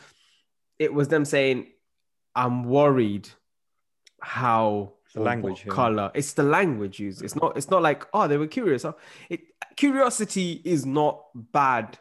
it 0.78 0.92
was 0.92 1.06
them 1.08 1.24
saying 1.24 1.66
i'm 2.34 2.64
worried 2.64 3.28
how 4.20 4.92
the 5.14 5.20
language, 5.20 5.62
yeah. 5.64 5.72
color 5.72 6.10
it's 6.14 6.32
the 6.32 6.42
language 6.42 6.98
used 6.98 7.22
it's 7.22 7.36
not 7.36 7.56
it's 7.56 7.70
not 7.70 7.82
like 7.82 8.04
oh 8.14 8.26
they 8.26 8.36
were 8.36 8.48
curious 8.48 8.84
it 9.30 9.40
curiosity 9.76 10.60
is 10.64 10.84
not 10.84 11.22
bad 11.52 11.98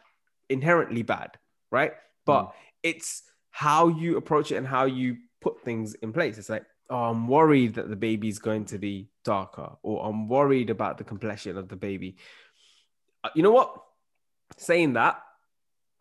inherently 0.48 1.02
bad 1.02 1.38
right 1.70 1.92
but 2.26 2.46
Mm. 2.46 2.52
It's 2.84 3.24
how 3.50 3.88
you 3.88 4.16
approach 4.16 4.52
it 4.52 4.56
and 4.56 4.66
how 4.66 4.84
you 4.84 5.16
put 5.40 5.60
things 5.62 5.94
in 5.94 6.12
place. 6.12 6.38
It's 6.38 6.48
like 6.48 6.64
oh 6.90 7.04
i'm 7.04 7.26
worried 7.26 7.74
that 7.74 7.88
the 7.88 7.96
baby's 7.96 8.38
going 8.38 8.62
to 8.66 8.76
be 8.76 9.08
darker 9.24 9.70
or 9.82 10.04
i'm 10.06 10.28
worried 10.28 10.68
about 10.68 10.98
the 10.98 11.04
complexion 11.04 11.56
of 11.56 11.66
the 11.68 11.76
baby. 11.76 12.16
Uh, 13.24 13.30
you 13.34 13.42
know 13.42 13.50
what? 13.52 13.74
Saying 14.58 14.92
that 14.92 15.22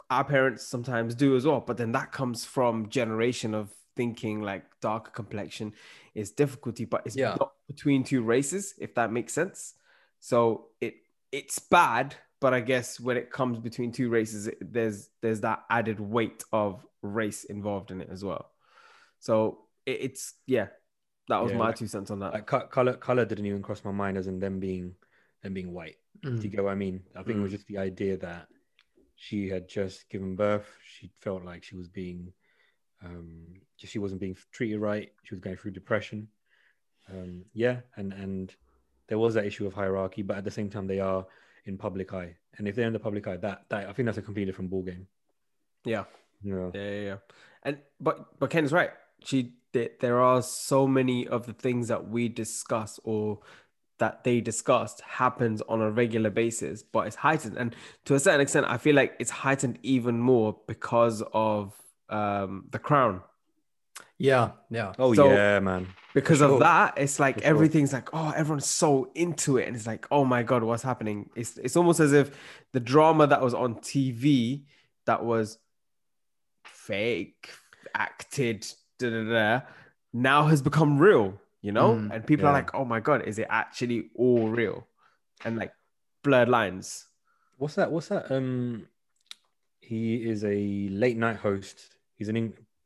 our 0.09 0.25
parents 0.25 0.67
sometimes 0.67 1.15
do 1.15 1.35
as 1.37 1.45
well 1.45 1.61
but 1.61 1.77
then 1.77 1.93
that 1.93 2.11
comes 2.11 2.43
from 2.45 2.89
generation 2.89 3.53
of 3.53 3.71
thinking 3.95 4.41
like 4.41 4.63
darker 4.81 5.11
complexion 5.11 5.71
is 6.13 6.31
difficulty 6.31 6.83
but 6.83 7.01
it's 7.05 7.15
Yeah. 7.15 7.37
not 7.39 7.53
between 7.67 8.03
two 8.03 8.21
races 8.21 8.73
if 8.77 8.93
that 8.95 9.09
makes 9.11 9.31
sense. 9.33 9.75
So 10.19 10.67
it 10.81 10.95
it's 11.31 11.59
bad 11.59 12.15
but 12.43 12.53
i 12.53 12.59
guess 12.59 12.99
when 12.99 13.17
it 13.21 13.31
comes 13.37 13.57
between 13.69 13.91
two 13.91 14.09
races 14.17 14.49
there's 14.75 15.09
there's 15.21 15.41
that 15.41 15.59
added 15.69 15.99
weight 15.99 16.43
of 16.51 16.85
race 17.01 17.41
involved 17.55 17.89
in 17.93 18.01
it 18.03 18.09
as 18.11 18.21
well 18.23 18.45
so 19.19 19.33
it, 19.85 19.97
it's 20.07 20.23
yeah 20.45 20.67
that 21.29 21.41
was 21.41 21.51
Yeah, 21.51 21.57
my 21.57 21.67
like- 21.67 21.77
two 21.77 21.87
cents 21.87 22.11
on 22.11 22.19
that 22.19 22.33
Like 22.33 22.45
color 22.77 22.93
color 23.09 23.25
didn't 23.25 23.45
even 23.51 23.61
cross 23.67 23.81
my 23.85 23.91
mind 24.03 24.17
as 24.17 24.27
in 24.27 24.39
them 24.39 24.59
being 24.59 24.93
them 25.41 25.53
being 25.53 25.71
white. 25.73 25.97
Mm. 26.25 26.37
Do 26.37 26.43
you 26.43 26.49
get 26.49 26.63
what 26.65 26.71
I 26.71 26.75
mean? 26.75 26.97
I 27.15 27.23
think 27.23 27.37
it 27.37 27.41
was 27.41 27.51
Mm. 27.51 27.57
just 27.57 27.67
the 27.67 27.77
idea 27.89 28.17
that 28.17 28.47
she 29.15 29.47
had 29.53 29.69
just 29.69 30.09
given 30.09 30.35
birth. 30.35 30.67
She 30.93 31.05
felt 31.23 31.43
like 31.45 31.63
she 31.63 31.75
was 31.77 31.87
being, 31.87 32.33
um, 33.05 33.61
she 33.77 33.99
wasn't 33.99 34.21
being 34.21 34.37
treated 34.51 34.79
right. 34.79 35.09
She 35.23 35.33
was 35.35 35.41
going 35.45 35.57
through 35.57 35.71
depression. 35.71 36.27
Um, 37.09 37.45
yeah, 37.53 37.77
and 37.97 38.11
and 38.13 38.53
there 39.07 39.19
was 39.19 39.33
that 39.35 39.45
issue 39.45 39.65
of 39.67 39.73
hierarchy, 39.73 40.23
but 40.23 40.37
at 40.37 40.43
the 40.45 40.51
same 40.59 40.69
time, 40.69 40.87
they 40.87 40.99
are 40.99 41.25
in 41.65 41.77
public 41.77 42.13
eye, 42.13 42.35
and 42.57 42.67
if 42.67 42.75
they're 42.75 42.87
in 42.87 42.93
the 42.93 42.99
public 42.99 43.27
eye, 43.27 43.37
that 43.37 43.65
that 43.69 43.87
I 43.87 43.93
think 43.93 44.05
that's 44.07 44.17
a 44.17 44.21
completely 44.21 44.51
different 44.51 44.71
ball 44.71 44.83
game. 44.83 45.07
yeah 45.85 46.03
Yeah, 46.43 46.69
Yeah, 46.73 46.81
yeah, 46.81 47.01
yeah. 47.01 47.17
And 47.63 47.77
but 47.99 48.39
but 48.39 48.49
Ken's 48.49 48.71
right. 48.71 48.91
She 49.23 49.53
there, 49.71 49.89
there 49.99 50.21
are 50.21 50.41
so 50.41 50.87
many 50.87 51.27
of 51.27 51.45
the 51.45 51.53
things 51.53 51.87
that 51.87 52.09
we 52.09 52.29
discuss 52.29 52.99
or 53.03 53.39
that 53.99 54.23
they 54.23 54.41
discussed 54.41 55.01
happens 55.01 55.61
on 55.69 55.81
a 55.81 55.89
regular 55.89 56.29
basis, 56.29 56.83
but 56.83 57.07
it's 57.07 57.15
heightened. 57.15 57.57
And 57.57 57.75
to 58.05 58.15
a 58.15 58.19
certain 58.19 58.41
extent, 58.41 58.65
I 58.67 58.77
feel 58.77 58.95
like 58.95 59.15
it's 59.19 59.31
heightened 59.31 59.79
even 59.83 60.19
more 60.19 60.57
because 60.67 61.23
of 61.33 61.73
um 62.09 62.65
the 62.71 62.79
crown. 62.79 63.21
Yeah, 64.23 64.51
yeah. 64.69 64.93
Oh 64.97 65.13
So- 65.13 65.29
yeah, 65.29 65.59
man. 65.59 65.87
Because 66.13 66.37
sure. 66.37 66.53
of 66.53 66.59
that, 66.59 66.93
it's 66.97 67.19
like 67.19 67.39
sure. 67.39 67.47
everything's 67.47 67.91
like, 67.91 68.09
oh, 68.13 68.31
everyone's 68.35 68.67
so 68.67 69.11
into 69.15 69.57
it. 69.57 69.67
And 69.67 69.75
it's 69.75 69.87
like, 69.87 70.07
oh 70.11 70.23
my 70.23 70.43
God, 70.43 70.63
what's 70.63 70.83
happening? 70.83 71.29
It's 71.35 71.57
it's 71.57 71.75
almost 71.75 71.99
as 71.99 72.13
if 72.13 72.37
the 72.71 72.79
drama 72.79 73.27
that 73.27 73.41
was 73.41 73.53
on 73.53 73.75
TV 73.75 74.63
that 75.05 75.25
was 75.25 75.57
fake, 76.63 77.49
acted, 77.95 78.65
da, 78.99 79.09
da, 79.09 79.23
da, 79.23 79.61
now 80.13 80.45
has 80.47 80.61
become 80.61 80.99
real, 80.99 81.33
you 81.61 81.71
know? 81.71 81.95
Mm, 81.95 82.13
and 82.13 82.27
people 82.27 82.45
are 82.45 82.53
like, 82.53 82.73
oh 82.75 82.85
my 82.85 82.99
God, 82.99 83.23
is 83.23 83.39
it 83.39 83.47
actually 83.49 84.11
all 84.15 84.47
real? 84.47 84.87
And 85.43 85.57
like 85.57 85.73
blurred 86.23 86.47
lines. 86.47 87.07
What's 87.57 87.75
that? 87.75 87.91
What's 87.91 88.07
that? 88.07 88.31
Um, 88.31 88.87
he 89.81 90.15
is 90.15 90.45
a 90.45 90.87
late 90.91 91.17
night 91.17 91.37
host. 91.37 91.97
He's 92.15 92.29
an 92.29 92.37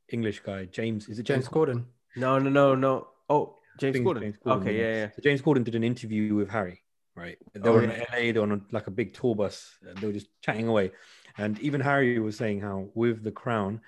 English 0.09 0.39
guy. 0.41 0.65
James 0.65 1.09
is 1.09 1.19
it 1.19 1.23
James 1.23 1.47
Corden. 1.47 1.85
No, 2.15 2.39
no, 2.39 2.49
no, 2.49 2.75
no. 2.75 3.07
Oh, 3.29 3.55
James 3.79 3.97
Corden. 3.97 4.21
James 4.21 4.37
Corden, 4.43 4.61
Okay, 4.61 4.77
yeah, 4.79 4.93
yeah. 4.95 5.09
So 5.15 5.21
James 5.21 5.41
Corden 5.41 5.63
did 5.63 5.75
an 5.75 5.83
interview 5.83 6.33
with 6.35 6.49
Harry, 6.49 6.81
right? 7.15 7.37
They 7.53 7.69
Oh, 7.69 7.73
were 7.73 7.83
in 7.83 7.91
yeah. 7.91 8.05
LA, 8.11 8.17
they 8.17 8.33
were 8.33 8.41
on 8.43 8.51
a, 8.53 8.61
like 8.71 8.87
a 8.87 8.91
big 8.91 9.13
tour 9.13 9.35
bus. 9.35 9.75
and 9.87 9.97
They 9.97 10.07
were 10.07 10.13
just 10.13 10.27
chatting 10.41 10.67
away. 10.67 10.91
And 11.37 11.59
even 11.59 11.81
Harry 11.81 12.17
was 12.19 12.35
saying 12.37 12.61
how 12.61 12.89
with 12.95 13.23
The 13.23 13.31
Crown, 13.31 13.81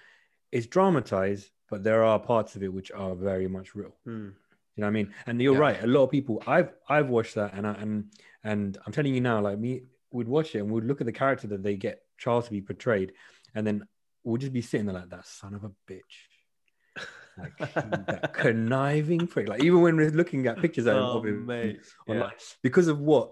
it's 0.51 0.67
dramatized, 0.67 1.49
but 1.69 1.83
there 1.83 2.03
are 2.03 2.19
parts 2.19 2.55
of 2.55 2.63
it 2.63 2.71
which 2.73 2.91
are 2.91 3.15
very 3.15 3.47
much 3.47 3.73
real. 3.75 3.95
Hmm. 4.05 4.29
You 4.75 4.81
know 4.81 4.87
what 4.87 4.87
I 4.87 4.91
mean? 4.91 5.13
And 5.25 5.41
you're 5.41 5.53
Yeah. 5.55 5.59
right. 5.59 5.83
A 5.83 5.87
lot 5.87 6.03
of 6.03 6.11
people. 6.11 6.41
I've 6.47 6.71
I've 6.87 7.09
watched 7.09 7.35
that, 7.35 7.53
and 7.53 7.65
I, 7.67 7.73
and 7.73 8.11
and 8.43 8.77
I'm 8.85 8.93
telling 8.93 9.13
you 9.13 9.21
now, 9.21 9.41
like 9.41 9.57
me, 9.59 9.81
we'd 10.11 10.27
watch 10.27 10.55
it 10.55 10.59
and 10.59 10.71
we'd 10.71 10.85
look 10.85 11.01
at 11.01 11.05
the 11.05 11.11
character 11.11 11.47
that 11.47 11.63
they 11.63 11.75
get 11.75 12.03
Charles 12.17 12.45
to 12.45 12.51
be 12.51 12.61
portrayed, 12.61 13.11
and 13.55 13.65
then 13.67 13.85
we'll 14.23 14.37
just 14.37 14.53
be 14.53 14.61
sitting 14.61 14.85
there 14.87 14.95
like 14.95 15.09
that 15.09 15.25
son 15.27 15.53
of 15.53 15.63
a 15.63 15.71
bitch. 15.89 16.01
Like 17.37 17.57
that 17.57 18.33
conniving 18.33 19.25
prick. 19.27 19.47
Like 19.47 19.63
even 19.63 19.81
when 19.81 19.95
we're 19.95 20.09
looking 20.11 20.45
at 20.47 20.57
pictures 20.59 20.87
of 20.87 20.95
him, 20.97 21.03
Oh, 21.03 21.17
of 21.19 21.25
him 21.25 21.45
mate. 21.45 21.79
online, 22.07 22.31
because 22.61 22.87
of 22.89 22.99
what 22.99 23.31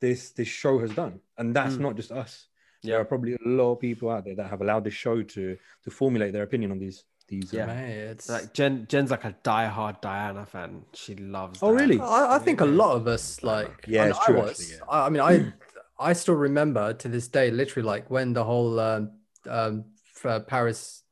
this 0.00 0.30
this 0.30 0.46
show 0.48 0.78
has 0.78 0.92
done, 0.92 1.20
and 1.38 1.54
that's 1.54 1.74
Mm. 1.74 1.80
not 1.80 1.96
just 1.96 2.12
us. 2.12 2.46
There 2.82 2.92
Yeah. 2.92 3.00
are 3.00 3.04
probably 3.04 3.32
a 3.34 3.38
lot 3.44 3.72
of 3.72 3.80
people 3.80 4.10
out 4.10 4.24
there 4.26 4.36
that 4.36 4.48
have 4.50 4.60
allowed 4.60 4.84
the 4.84 4.90
show 4.90 5.22
to 5.22 5.56
to 5.82 5.90
formulate 5.90 6.32
their 6.34 6.44
opinion 6.44 6.70
on 6.70 6.78
these 6.78 7.04
these. 7.26 7.52
Yeah. 7.52 7.64
uh, 7.64 7.66
Mate, 7.66 7.96
it's 8.12 8.28
Like 8.28 8.52
Jen, 8.54 8.86
Jen's 8.88 9.10
like 9.10 9.24
a 9.24 9.34
diehard 9.42 10.00
Diana 10.00 10.46
fan. 10.46 10.84
She 10.92 11.16
loves. 11.16 11.58
Oh, 11.62 11.72
Diana. 11.76 11.80
really? 11.82 12.00
I, 12.00 12.36
I 12.36 12.38
think 12.38 12.60
a 12.60 12.64
lot 12.66 12.94
of 12.94 13.08
us 13.08 13.42
like. 13.42 13.84
Yeah, 13.88 14.02
and 14.02 14.10
it's 14.10 14.20
I 14.20 14.24
true, 14.26 14.36
was. 14.36 14.50
actually, 14.50 14.76
yeah. 14.76 14.84
I, 14.88 15.06
I 15.06 15.08
mean, 15.10 15.20
I 15.22 15.52
I 15.98 16.12
still 16.12 16.36
remember 16.36 16.92
to 16.92 17.08
this 17.08 17.26
day, 17.26 17.50
literally, 17.50 17.84
like 17.84 18.08
when 18.08 18.34
the 18.34 18.44
whole 18.44 18.78
um, 18.78 19.10
um, 19.48 19.84
f- 20.24 20.46
Paris 20.46 21.02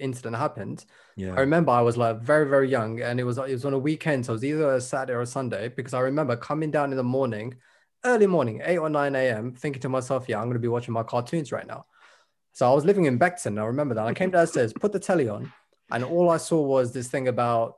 incident 0.00 0.36
happened. 0.36 0.84
yeah. 1.16 1.34
I 1.34 1.40
remember 1.40 1.70
I 1.70 1.80
was 1.80 1.96
like 1.96 2.20
very 2.20 2.48
very 2.48 2.68
young, 2.68 3.00
and 3.00 3.20
it 3.20 3.24
was 3.24 3.38
it 3.38 3.52
was 3.52 3.64
on 3.64 3.72
a 3.74 3.78
weekend, 3.78 4.26
so 4.26 4.32
it 4.32 4.36
was 4.36 4.44
either 4.44 4.74
a 4.74 4.80
Saturday 4.80 5.12
or 5.12 5.22
a 5.22 5.26
Sunday. 5.26 5.68
Because 5.68 5.94
I 5.94 6.00
remember 6.00 6.36
coming 6.36 6.70
down 6.70 6.90
in 6.90 6.96
the 6.96 7.04
morning, 7.04 7.54
early 8.04 8.26
morning, 8.26 8.60
eight 8.64 8.78
or 8.78 8.88
nine 8.88 9.14
a.m., 9.14 9.52
thinking 9.52 9.82
to 9.82 9.88
myself, 9.88 10.26
"Yeah, 10.28 10.38
I'm 10.38 10.44
going 10.44 10.54
to 10.54 10.58
be 10.60 10.68
watching 10.68 10.94
my 10.94 11.02
cartoons 11.04 11.52
right 11.52 11.66
now." 11.66 11.84
So 12.52 12.70
I 12.70 12.74
was 12.74 12.84
living 12.84 13.04
in 13.06 13.18
Beckton. 13.18 13.60
I 13.60 13.66
remember 13.66 13.94
that. 13.94 14.06
I 14.06 14.14
came 14.14 14.30
downstairs, 14.30 14.72
put 14.72 14.92
the 14.92 15.00
telly 15.00 15.28
on, 15.28 15.52
and 15.90 16.04
all 16.04 16.30
I 16.30 16.36
saw 16.38 16.60
was 16.62 16.92
this 16.92 17.08
thing 17.08 17.28
about 17.28 17.74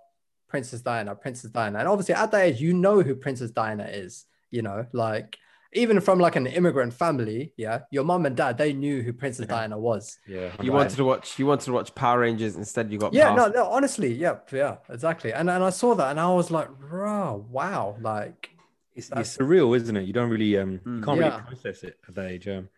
Princess 0.48 0.80
Diana, 0.80 1.14
Princess 1.14 1.50
Diana, 1.50 1.78
and 1.80 1.88
obviously 1.88 2.14
at 2.14 2.30
that 2.30 2.42
age, 2.44 2.60
you 2.60 2.72
know 2.72 3.02
who 3.02 3.14
Princess 3.14 3.50
Diana 3.50 3.84
is. 3.84 4.24
You 4.50 4.62
know, 4.62 4.86
like 4.92 5.36
even 5.72 6.00
from 6.00 6.18
like 6.18 6.36
an 6.36 6.46
immigrant 6.46 6.92
family, 6.94 7.52
yeah, 7.56 7.80
your 7.90 8.04
mom 8.04 8.26
and 8.26 8.36
dad 8.36 8.56
they 8.58 8.72
knew 8.72 9.02
who 9.02 9.12
Princess 9.12 9.46
Diana 9.46 9.78
was. 9.78 10.18
yeah. 10.26 10.50
You 10.62 10.72
wanted 10.72 10.96
to 10.96 11.04
watch. 11.04 11.38
You 11.38 11.46
wanted 11.46 11.64
to 11.66 11.72
watch 11.72 11.94
Power 11.94 12.20
Rangers 12.20 12.56
instead. 12.56 12.90
You 12.90 12.98
got. 12.98 13.12
Yeah, 13.12 13.28
Power- 13.34 13.36
no, 13.36 13.48
no, 13.48 13.66
honestly, 13.70 14.12
yep, 14.14 14.48
yeah, 14.52 14.76
exactly. 14.88 15.32
And 15.32 15.50
and 15.50 15.62
I 15.62 15.70
saw 15.70 15.94
that 15.94 16.10
and 16.10 16.20
I 16.20 16.32
was 16.32 16.50
like, 16.50 16.68
bro, 16.78 17.46
wow, 17.50 17.96
like 18.00 18.50
It's, 18.94 19.10
it's 19.14 19.36
surreal, 19.36 19.76
isn't 19.76 19.96
it? 19.96 20.04
You 20.06 20.12
don't 20.12 20.30
really 20.30 20.56
um 20.58 20.72
you 20.72 20.78
Mm. 20.80 21.04
can't 21.04 21.18
Yeah. 21.20 21.28
really 21.30 21.42
process 21.48 21.82
it 21.82 21.98
at 22.08 22.14
that 22.14 22.26
age. 22.30 22.48
Um, 22.48 22.68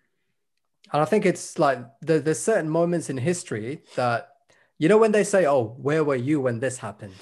and 0.93 1.03
I 1.03 1.05
think 1.05 1.27
it's 1.27 1.59
like 1.59 1.79
there, 2.01 2.19
there's 2.21 2.39
certain 2.41 2.69
moments 2.71 3.11
in 3.11 3.19
history 3.19 3.83
that 3.97 4.31
you 4.79 4.89
know 4.89 4.99
when 4.99 5.13
they 5.13 5.25
say, 5.25 5.45
Oh, 5.47 5.75
where 5.87 6.03
were 6.05 6.17
you 6.17 6.41
when 6.41 6.61
this 6.61 6.79
happened? 6.79 7.15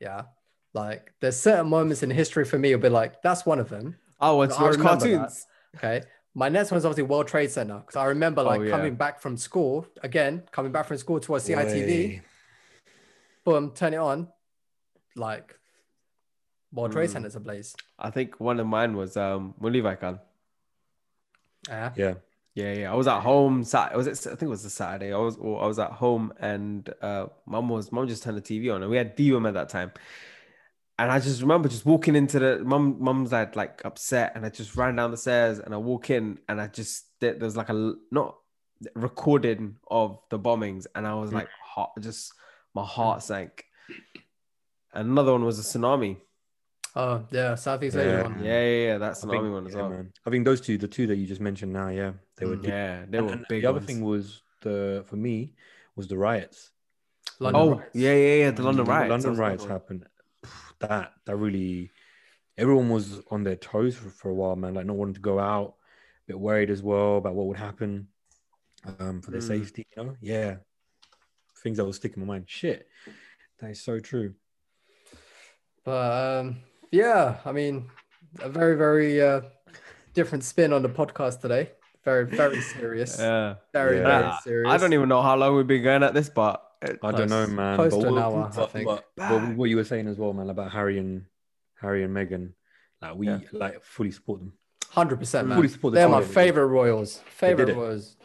Yeah. 0.00 0.22
Like 0.74 1.12
there's 1.20 1.36
certain 1.38 1.68
moments 1.70 2.02
in 2.02 2.10
history 2.10 2.44
for 2.44 2.58
me, 2.58 2.72
it'll 2.72 2.82
be 2.82 2.88
like, 2.90 3.22
that's 3.22 3.46
one 3.46 3.58
of 3.60 3.68
them. 3.70 3.96
Oh, 4.20 4.40
I 4.40 4.46
watch 4.46 4.58
remember 4.58 4.82
cartoons. 4.82 5.46
Okay. 5.76 6.02
My 6.34 6.48
next 6.50 6.70
one 6.70 6.76
one's 6.76 6.84
obviously 6.84 7.04
World 7.04 7.28
Trade 7.28 7.50
Center. 7.50 7.78
Because 7.78 7.96
I 7.96 8.04
remember 8.06 8.42
like 8.42 8.60
Oh, 8.60 8.62
yeah. 8.64 8.70
coming 8.70 8.94
back 8.94 9.20
from 9.20 9.36
school, 9.36 9.86
again, 10.02 10.42
coming 10.52 10.72
back 10.72 10.86
from 10.86 10.98
school 10.98 11.18
to 11.20 11.32
watch 11.32 11.42
CITV, 11.42 11.86
way. 11.86 12.22
boom, 13.44 13.70
turn 13.72 13.94
it 13.94 13.98
on, 13.98 14.28
like 15.14 15.58
World 16.72 16.92
Trade 16.92 17.08
Mm. 17.08 17.12
Center's 17.12 17.36
ablaze. 17.36 17.74
I 17.98 18.10
think 18.10 18.38
one 18.38 18.60
of 18.60 18.66
mine 18.66 18.96
was 18.96 19.16
um 19.16 19.54
Mullivaikkal. 19.60 20.20
Yeah. 21.68 21.92
Yeah. 21.96 22.14
Yeah, 22.54 22.72
yeah. 22.72 22.92
I 22.92 22.94
was 22.94 23.06
at 23.06 23.20
home. 23.20 23.64
Sat. 23.64 23.94
Was 23.94 24.06
it? 24.06 24.12
I 24.26 24.30
think 24.30 24.42
it 24.42 24.48
was 24.48 24.64
a 24.64 24.70
Saturday. 24.70 25.12
I 25.12 25.18
was. 25.18 25.36
I 25.36 25.66
was 25.66 25.78
at 25.78 25.90
home, 25.92 26.32
and 26.40 26.88
uh, 27.02 27.26
mom 27.44 27.68
was. 27.68 27.92
Mom 27.92 28.08
just 28.08 28.22
turned 28.22 28.38
the 28.38 28.40
TV 28.40 28.74
on, 28.74 28.80
and 28.80 28.90
we 28.90 28.96
had 28.96 29.14
DWM 29.14 29.46
at 29.46 29.52
that 29.54 29.68
time. 29.68 29.92
And 30.98 31.10
I 31.12 31.20
just 31.20 31.42
remember 31.42 31.68
just 31.68 31.84
walking 31.84 32.16
into 32.16 32.38
the 32.38 32.58
mom. 32.64 32.96
Mom's 33.00 33.32
like 33.32 33.54
like 33.54 33.82
upset, 33.84 34.32
and 34.34 34.46
I 34.46 34.48
just 34.48 34.76
ran 34.76 34.96
down 34.96 35.10
the 35.10 35.16
stairs, 35.18 35.58
and 35.58 35.74
I 35.74 35.76
walk 35.76 36.08
in, 36.10 36.38
and 36.48 36.58
I 36.60 36.68
just 36.68 37.04
there 37.20 37.34
there 37.34 37.44
was 37.44 37.56
like 37.56 37.68
a 37.68 37.94
not 38.10 38.36
recording 38.94 39.76
of 39.90 40.18
the 40.30 40.38
bombings, 40.38 40.86
and 40.94 41.06
I 41.06 41.14
was 41.14 41.32
like, 41.34 41.48
heart, 41.62 41.90
just 42.00 42.32
my 42.74 42.84
heart 42.84 43.22
sank. 43.22 43.64
And 44.94 45.10
another 45.10 45.32
one 45.32 45.44
was 45.44 45.58
a 45.58 45.62
tsunami. 45.62 46.16
Oh 46.94 47.26
yeah, 47.30 47.54
Southeast 47.56 47.94
Yeah. 47.96 48.02
Asia 48.02 48.22
one. 48.22 48.42
Yeah, 48.44 48.62
yeah, 48.64 48.86
yeah. 48.86 48.98
That 48.98 49.10
I 49.10 49.12
tsunami 49.14 49.30
think, 49.42 49.52
one 49.52 49.66
as 49.66 49.74
yeah, 49.74 49.80
well. 49.82 49.90
man. 49.90 50.12
I 50.26 50.30
think 50.30 50.44
those 50.46 50.62
two, 50.62 50.78
the 50.78 50.88
two 50.88 51.06
that 51.08 51.16
you 51.16 51.26
just 51.26 51.42
mentioned 51.42 51.74
now, 51.74 51.88
yeah, 51.88 52.12
they 52.38 52.46
were. 52.46 52.56
Mm, 52.56 52.62
deep. 52.62 52.70
Yeah, 52.70 53.04
they 53.10 53.18
And- 53.18 53.26
were 53.26 53.32
and 53.34 53.46
big. 53.50 53.62
the 53.62 53.68
other 53.68 53.80
thing 53.80 54.00
was 54.02 54.40
the 54.62 55.04
for 55.06 55.16
me 55.16 55.52
was 55.94 56.08
the 56.08 56.16
riots. 56.16 56.70
London 57.38 57.60
Oh, 57.60 57.70
riots. 57.76 57.90
yeah, 57.94 58.14
yeah, 58.14 58.34
yeah. 58.44 58.50
The 58.52 58.62
London 58.62 58.86
When 58.86 58.96
riots. 58.96 59.10
London 59.10 59.36
riots 59.38 59.64
happened. 59.66 60.06
That 60.80 61.12
that 61.24 61.36
really, 61.36 61.90
everyone 62.58 62.90
was 62.90 63.20
on 63.30 63.44
their 63.44 63.56
toes 63.56 63.96
for, 63.96 64.10
for 64.10 64.30
a 64.30 64.34
while, 64.34 64.56
man. 64.56 64.74
Like 64.74 64.86
not 64.86 64.96
wanting 64.96 65.14
to 65.14 65.20
go 65.20 65.38
out, 65.38 65.74
a 66.24 66.32
bit 66.32 66.38
worried 66.40 66.70
as 66.70 66.82
well 66.82 67.16
about 67.16 67.34
what 67.34 67.46
would 67.46 67.56
happen, 67.56 68.08
um, 68.98 69.22
for 69.22 69.30
their 69.30 69.40
Mm. 69.40 69.48
safety. 69.48 69.86
You 69.96 70.02
know, 70.04 70.16
yeah, 70.20 70.56
things 71.62 71.78
that 71.78 71.84
will 71.84 71.92
stick 71.92 72.14
in 72.16 72.20
my 72.20 72.34
mind. 72.34 72.44
Shit, 72.48 72.88
that 73.60 73.70
is 73.70 73.82
so 73.82 73.98
true. 74.00 74.34
But 75.84 76.40
um, 76.40 76.56
yeah, 76.90 77.38
I 77.44 77.52
mean, 77.52 77.88
a 78.40 78.48
very, 78.48 78.76
very 78.76 79.22
uh, 79.22 79.42
different 80.14 80.44
spin 80.44 80.72
on 80.72 80.82
the 80.82 80.88
podcast 80.88 81.40
today. 81.40 81.72
Very, 82.04 82.26
very 82.26 82.60
serious. 82.60 83.18
Yeah. 83.20 83.54
very, 83.72 83.98
Yeah. 83.98 84.04
very 84.04 84.32
serious. 84.42 84.72
I 84.72 84.76
don't 84.78 84.92
even 84.92 85.08
know 85.08 85.22
how 85.22 85.36
long 85.36 85.56
we've 85.56 85.66
been 85.66 85.82
going 85.82 86.02
at 86.02 86.12
this, 86.14 86.28
but 86.28 86.62
it- 86.90 86.98
I 87.02 87.12
don't 87.12 87.28
know, 87.30 87.46
man. 87.46 87.76
close 87.76 87.94
but 87.94 88.00
to 88.02 88.06
an 88.08 88.14
what- 88.14 88.22
hour, 88.22 88.50
I 88.56 88.66
think. 88.66 88.86
but- 88.86 89.04
but 89.16 89.56
what 89.56 89.70
you 89.70 89.76
were 89.76 89.84
saying 89.84 90.08
as 90.08 90.16
well, 90.18 90.32
man, 90.32 90.50
about 90.50 90.70
Harry 90.72 90.98
and 90.98 91.24
Harry 91.80 92.02
and 92.04 92.14
Meghan, 92.16 92.52
like 93.02 93.14
we 93.16 93.26
Yeah. 93.28 93.40
like 93.52 93.82
fully 93.82 94.10
support 94.10 94.40
them. 94.40 94.52
Hundred 94.90 95.18
percent, 95.18 95.48
man. 95.48 95.58
Fully 95.58 95.68
support 95.68 95.92
the 95.94 96.00
They're 96.00 96.08
my 96.08 96.22
favorite 96.22 96.66
royals. 96.66 97.18
Favorite 97.28 97.68
it. 97.68 97.76
royals. 97.76 98.16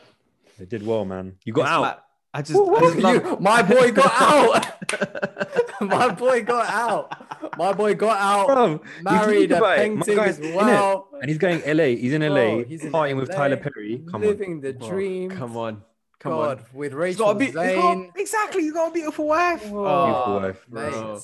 They 0.57 0.65
did 0.65 0.85
well, 0.85 1.05
man. 1.05 1.35
You 1.43 1.53
got 1.53 1.61
it's 1.63 1.69
out. 1.71 1.81
like- 1.81 1.97
I 2.33 2.41
just, 2.43 2.53
Woo, 2.57 2.73
I 2.75 2.79
just 2.79 2.97
love- 2.99 3.25
you- 3.25 3.37
my 3.41 3.61
boy 3.61 3.91
got 4.01 4.21
out. 4.21 5.81
my 5.81 6.09
boy 6.13 6.43
got 6.43 6.69
out. 6.69 7.57
My 7.57 7.73
boy 7.73 7.93
got 7.93 8.17
out. 8.21 8.47
Bro, 8.47 8.81
Married 9.01 9.51
a 9.51 9.57
about 9.57 9.77
it, 9.79 9.81
painting 9.81 10.19
as 10.19 10.39
well. 10.39 11.09
And 11.19 11.27
he's 11.29 11.37
going 11.37 11.61
LA. 11.65 11.95
He's 11.97 12.13
in 12.13 12.21
LA, 12.21 12.29
Bro, 12.61 12.63
he's 12.65 12.83
in 12.85 12.91
partying 12.93 13.17
with 13.17 13.29
LA, 13.29 13.35
Tyler 13.35 13.57
Perry. 13.57 14.01
Come 14.09 14.21
on. 14.21 14.27
living 14.29 14.61
the 14.61 14.77
Oh, 14.79 14.89
dream. 14.89 15.29
come 15.31 15.57
on, 15.57 15.81
come 16.21 16.31
God, 16.33 16.59
on. 16.59 16.65
with 16.73 16.91
He's 16.91 16.97
Rachel 16.97 17.25
got 17.25 17.35
a 17.35 17.39
be- 17.39 17.45
he's 17.47 17.53
got- 17.55 17.65
Zane. 17.65 18.11
exactly, 18.15 18.63
you 18.63 18.73
got 18.73 18.89
a 18.91 18.93
beautiful 18.93 19.27
wife. 19.27 19.59
Beautiful 19.61 19.87
Oh, 19.87 20.39
wife, 20.39 20.65
bro. 20.69 20.81
mate. 20.91 21.21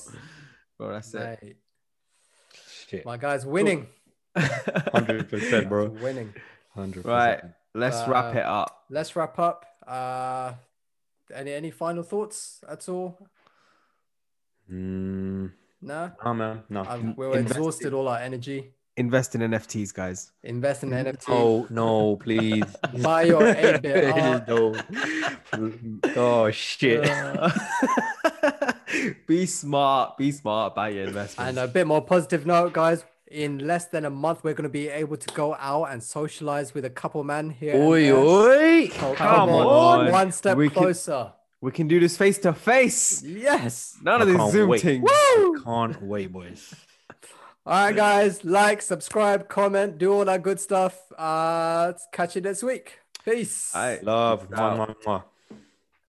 Bro, 0.77 0.91
that's 0.93 1.13
it. 1.13 1.57
Shit. 2.87 3.05
my 3.05 3.17
guy's 3.17 3.45
winning. 3.45 3.87
Hundred 4.35 5.29
percent, 5.29 5.69
bro. 5.69 5.91
He's 5.91 6.01
winning. 6.01 6.33
Hundred 6.73 7.05
right, 7.05 7.41
let's 7.73 7.97
Uh, 7.97 8.05
wrap 8.09 8.35
it 8.35 8.45
up. 8.45 8.85
Let's 8.89 9.15
wrap 9.15 9.37
up. 9.39 9.65
Uh, 9.85 10.53
any 11.33 11.53
any 11.53 11.71
final 11.71 12.03
thoughts 12.03 12.63
at 12.67 12.87
all? 12.89 13.17
Mm, 14.71 15.51
No, 15.81 16.11
no, 16.25 16.33
man. 16.33 16.63
No. 16.69 16.81
um, 16.85 17.15
we're 17.15 17.33
Invest- 17.37 17.55
exhausted 17.57 17.93
all 17.93 18.07
our 18.07 18.19
energy. 18.19 18.73
Invest 18.97 19.35
in 19.35 19.41
NFTs, 19.41 19.93
guys. 19.93 20.31
Invest 20.43 20.81
in 20.83 20.89
NFT. 20.89 21.29
No, 21.29 21.67
no, 21.69 22.15
please. 22.17 22.63
Buy 23.03 23.23
your 23.23 23.41
8-bit 23.41 24.05
art. 24.05 24.47
no. 24.47 24.75
Oh 26.15 26.49
shit. 26.51 27.07
Uh, 27.07 27.51
be 29.27 29.45
smart. 29.45 30.17
Be 30.17 30.31
smart 30.31 30.73
about 30.73 30.93
your 30.93 31.03
investments. 31.05 31.47
And 31.49 31.59
a 31.59 31.67
bit 31.67 31.85
more 31.85 32.01
positive 32.01 32.45
note, 32.47 32.73
guys. 32.73 33.05
In 33.29 33.59
less 33.67 33.85
than 33.85 34.05
a 34.05 34.09
month, 34.09 34.43
we're 34.43 34.53
going 34.53 34.63
to 34.63 34.69
be 34.69 34.87
able 34.89 35.17
to 35.17 35.33
go 35.35 35.53
out 35.59 35.85
and 35.91 36.01
socialize 36.01 36.73
with 36.73 36.85
a 36.85 36.89
couple 36.89 37.23
man 37.23 37.49
here. 37.51 37.75
Oi, 37.75 38.09
oi. 38.11 38.87
So 38.87 39.13
Come 39.15 39.49
on. 39.49 40.11
one 40.11 40.31
step 40.31 40.57
We 40.57 40.69
can- 40.69 40.81
closer. 40.83 41.33
we 41.61 41.71
can 41.71 41.87
do 41.87 41.99
this 41.99 42.17
face 42.17 42.37
to 42.39 42.53
face. 42.53 43.21
Yes. 43.21 43.97
None 44.01 44.21
of 44.21 44.27
I 44.27 44.31
these 44.31 44.39
can't 44.39 44.51
Zoom 44.53 44.69
wait. 44.69 44.81
things. 44.81 45.07
Woo! 45.35 45.61
Can't 45.63 46.01
wait, 46.01 46.31
boys. 46.31 46.73
All 47.67 47.73
right, 47.73 47.93
guys. 47.93 48.45
Like, 48.45 48.81
subscribe, 48.81 49.49
comment, 49.49 49.97
do 49.97 50.13
all 50.13 50.23
that 50.23 50.41
good 50.41 50.57
stuff. 50.57 51.11
Uh, 51.17 51.91
catch 52.13 52.37
you 52.37 52.41
next 52.41 52.63
week. 52.63 52.97
Peace. 53.25 53.73
All 53.75 53.81
right. 53.81 54.01
Love. 54.01 54.43
Out. 54.53 54.77
Mwah, 54.77 54.87
mwah, 54.87 54.95
mwah. 55.03 55.23